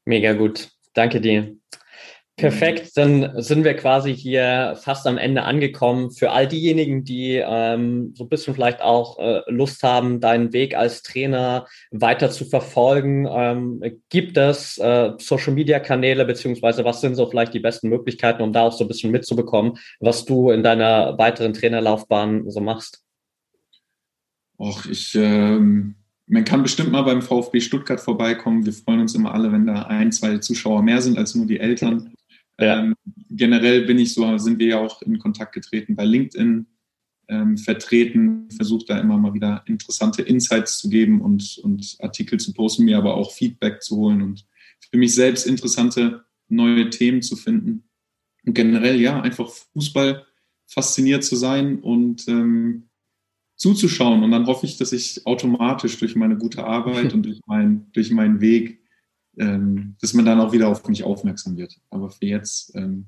Mega 0.04 0.32
gut. 0.32 0.70
Danke 0.94 1.20
dir. 1.20 1.56
Perfekt, 2.40 2.96
dann 2.96 3.42
sind 3.42 3.64
wir 3.64 3.74
quasi 3.74 4.16
hier 4.16 4.74
fast 4.80 5.06
am 5.06 5.18
Ende 5.18 5.42
angekommen. 5.42 6.10
Für 6.10 6.30
all 6.30 6.48
diejenigen, 6.48 7.04
die 7.04 7.34
ähm, 7.34 8.14
so 8.16 8.24
ein 8.24 8.30
bisschen 8.30 8.54
vielleicht 8.54 8.80
auch 8.80 9.18
äh, 9.18 9.42
Lust 9.48 9.82
haben, 9.82 10.20
deinen 10.20 10.54
Weg 10.54 10.74
als 10.74 11.02
Trainer 11.02 11.66
weiter 11.90 12.30
zu 12.30 12.46
verfolgen, 12.46 13.28
ähm, 13.30 13.82
gibt 14.08 14.38
es 14.38 14.78
äh, 14.78 15.12
Social-Media-Kanäle, 15.18 16.24
beziehungsweise 16.24 16.82
was 16.86 17.02
sind 17.02 17.14
so 17.14 17.28
vielleicht 17.28 17.52
die 17.52 17.60
besten 17.60 17.90
Möglichkeiten, 17.90 18.42
um 18.42 18.54
da 18.54 18.62
auch 18.62 18.72
so 18.72 18.84
ein 18.84 18.88
bisschen 18.88 19.10
mitzubekommen, 19.10 19.74
was 20.00 20.24
du 20.24 20.50
in 20.50 20.62
deiner 20.62 21.18
weiteren 21.18 21.52
Trainerlaufbahn 21.52 22.48
so 22.48 22.60
machst? 22.60 23.04
Och, 24.58 24.86
ich, 24.86 25.14
ähm, 25.14 25.96
man 26.30 26.44
kann 26.44 26.62
bestimmt 26.62 26.92
mal 26.92 27.02
beim 27.02 27.22
VfB 27.22 27.60
Stuttgart 27.60 28.00
vorbeikommen. 28.00 28.64
Wir 28.64 28.72
freuen 28.72 29.00
uns 29.00 29.16
immer 29.16 29.34
alle, 29.34 29.50
wenn 29.50 29.66
da 29.66 29.82
ein, 29.82 30.12
zwei 30.12 30.38
Zuschauer 30.38 30.80
mehr 30.82 31.02
sind 31.02 31.18
als 31.18 31.34
nur 31.34 31.46
die 31.46 31.58
Eltern. 31.58 32.14
Ja. 32.58 32.78
Ähm, 32.78 32.94
generell 33.30 33.84
bin 33.86 33.98
ich 33.98 34.14
so, 34.14 34.38
sind 34.38 34.60
wir 34.60 34.66
ja 34.66 34.78
auch 34.78 35.02
in 35.02 35.18
Kontakt 35.18 35.52
getreten 35.52 35.96
bei 35.96 36.04
LinkedIn 36.04 36.66
ähm, 37.28 37.58
vertreten, 37.58 38.48
versuche 38.54 38.84
da 38.86 39.00
immer 39.00 39.18
mal 39.18 39.34
wieder 39.34 39.64
interessante 39.66 40.22
Insights 40.22 40.78
zu 40.78 40.88
geben 40.88 41.20
und, 41.20 41.58
und 41.64 41.96
Artikel 41.98 42.38
zu 42.38 42.52
posten, 42.52 42.84
mir 42.84 42.98
aber 42.98 43.14
auch 43.14 43.32
Feedback 43.32 43.82
zu 43.82 43.96
holen 43.96 44.22
und 44.22 44.46
für 44.88 44.98
mich 44.98 45.14
selbst 45.14 45.46
interessante 45.46 46.24
neue 46.48 46.90
Themen 46.90 47.22
zu 47.22 47.34
finden. 47.34 47.84
Und 48.46 48.54
generell, 48.54 49.00
ja, 49.00 49.20
einfach 49.20 49.50
Fußball 49.72 50.24
fasziniert 50.66 51.24
zu 51.24 51.34
sein 51.34 51.80
und 51.80 52.28
ähm, 52.28 52.89
zuzuschauen. 53.60 54.24
Und 54.24 54.30
dann 54.30 54.46
hoffe 54.46 54.66
ich, 54.66 54.76
dass 54.76 54.92
ich 54.92 55.26
automatisch 55.26 55.98
durch 55.98 56.16
meine 56.16 56.36
gute 56.36 56.64
Arbeit 56.64 57.12
und 57.14 57.24
durch, 57.24 57.40
mein, 57.46 57.86
durch 57.92 58.10
meinen 58.10 58.40
Weg 58.40 58.80
ähm, 59.38 59.96
dass 60.00 60.12
man 60.14 60.24
dann 60.24 60.40
auch 60.40 60.52
wieder 60.52 60.68
auf 60.68 60.86
mich 60.86 61.04
aufmerksam 61.04 61.56
wird. 61.56 61.76
Aber 61.90 62.10
für 62.10 62.26
jetzt, 62.26 62.74
ähm, 62.74 63.06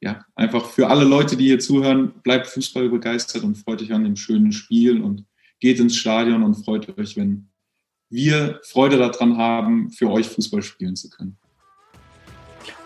ja, 0.00 0.24
einfach 0.34 0.66
für 0.66 0.88
alle 0.88 1.04
Leute, 1.04 1.36
die 1.36 1.46
hier 1.46 1.58
zuhören, 1.58 2.12
bleibt 2.22 2.46
Fußball 2.48 2.88
begeistert 2.88 3.42
und 3.42 3.56
freut 3.56 3.80
euch 3.82 3.92
an 3.92 4.04
dem 4.04 4.16
schönen 4.16 4.52
Spiel 4.52 5.00
und 5.00 5.24
geht 5.60 5.80
ins 5.80 5.96
Stadion 5.96 6.42
und 6.42 6.54
freut 6.54 6.98
euch, 6.98 7.16
wenn 7.16 7.48
wir 8.10 8.60
Freude 8.64 8.98
daran 8.98 9.36
haben, 9.36 9.90
für 9.90 10.10
euch 10.10 10.28
Fußball 10.28 10.62
spielen 10.62 10.94
zu 10.94 11.08
können. 11.08 11.38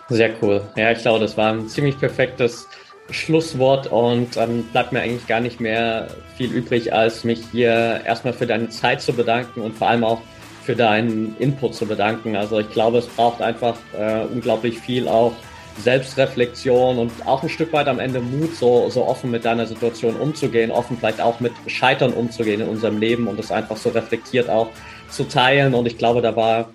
Sehr 0.09 0.33
cool. 0.41 0.67
Ja, 0.75 0.91
ich 0.91 0.99
glaube, 0.99 1.19
das 1.19 1.37
war 1.37 1.53
ein 1.53 1.67
ziemlich 1.67 1.97
perfektes 1.97 2.67
Schlusswort 3.11 3.87
und 3.87 4.35
dann 4.35 4.63
bleibt 4.63 4.91
mir 4.91 5.01
eigentlich 5.01 5.27
gar 5.27 5.39
nicht 5.39 5.59
mehr 5.59 6.07
viel 6.37 6.51
übrig, 6.51 6.93
als 6.93 7.23
mich 7.23 7.41
hier 7.51 8.01
erstmal 8.05 8.33
für 8.33 8.47
deine 8.47 8.69
Zeit 8.69 9.01
zu 9.01 9.13
bedanken 9.13 9.61
und 9.61 9.75
vor 9.75 9.89
allem 9.89 10.03
auch 10.03 10.21
für 10.63 10.75
deinen 10.75 11.35
Input 11.39 11.75
zu 11.75 11.85
bedanken. 11.85 12.35
Also 12.35 12.59
ich 12.59 12.69
glaube, 12.69 12.99
es 12.99 13.07
braucht 13.07 13.41
einfach 13.41 13.77
äh, 13.97 14.23
unglaublich 14.25 14.79
viel 14.79 15.07
auch 15.07 15.33
Selbstreflexion 15.77 16.97
und 16.97 17.11
auch 17.25 17.43
ein 17.43 17.49
Stück 17.49 17.73
weit 17.73 17.87
am 17.87 17.99
Ende 17.99 18.19
Mut, 18.19 18.55
so, 18.55 18.89
so 18.89 19.05
offen 19.05 19.31
mit 19.31 19.45
deiner 19.45 19.65
Situation 19.65 20.15
umzugehen, 20.15 20.69
offen 20.69 20.97
vielleicht 20.97 21.21
auch 21.21 21.39
mit 21.39 21.53
Scheitern 21.67 22.13
umzugehen 22.13 22.61
in 22.61 22.67
unserem 22.67 22.99
Leben 22.99 23.27
und 23.27 23.39
das 23.39 23.51
einfach 23.51 23.77
so 23.77 23.89
reflektiert 23.89 24.49
auch 24.49 24.69
zu 25.09 25.23
teilen. 25.23 25.73
Und 25.73 25.85
ich 25.87 25.97
glaube, 25.97 26.21
da 26.21 26.35
war 26.35 26.69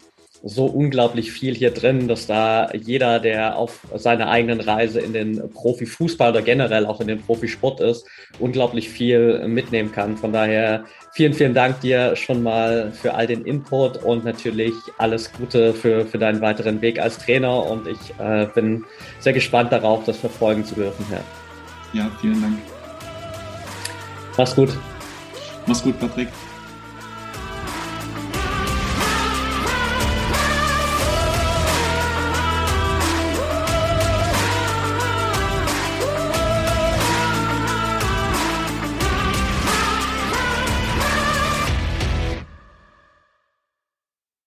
so 0.46 0.66
unglaublich 0.66 1.32
viel 1.32 1.54
hier 1.54 1.72
drin, 1.72 2.08
dass 2.08 2.26
da 2.26 2.70
jeder, 2.72 3.18
der 3.18 3.56
auf 3.56 3.80
seiner 3.96 4.28
eigenen 4.28 4.60
Reise 4.60 5.00
in 5.00 5.12
den 5.12 5.50
Profifußball 5.50 6.30
oder 6.30 6.42
generell 6.42 6.86
auch 6.86 7.00
in 7.00 7.08
den 7.08 7.20
Profisport 7.20 7.80
ist, 7.80 8.06
unglaublich 8.38 8.88
viel 8.88 9.46
mitnehmen 9.48 9.90
kann. 9.92 10.16
Von 10.16 10.32
daher 10.32 10.84
vielen, 11.12 11.34
vielen 11.34 11.54
Dank 11.54 11.80
dir 11.80 12.14
schon 12.14 12.42
mal 12.42 12.92
für 12.92 13.14
all 13.14 13.26
den 13.26 13.44
Input 13.44 14.02
und 14.04 14.24
natürlich 14.24 14.74
alles 14.98 15.32
Gute 15.32 15.74
für, 15.74 16.06
für 16.06 16.18
deinen 16.18 16.40
weiteren 16.40 16.80
Weg 16.80 17.00
als 17.00 17.18
Trainer. 17.18 17.64
Und 17.64 17.88
ich 17.88 17.98
äh, 18.18 18.46
bin 18.54 18.84
sehr 19.18 19.32
gespannt 19.32 19.72
darauf, 19.72 20.04
das 20.04 20.16
verfolgen 20.16 20.64
zu 20.64 20.76
dürfen. 20.76 21.04
Ja, 21.10 22.00
ja 22.00 22.10
vielen 22.20 22.40
Dank. 22.40 22.58
Mach's 24.36 24.54
gut. 24.54 24.70
Mach's 25.66 25.82
gut, 25.82 25.98
Patrick. 25.98 26.28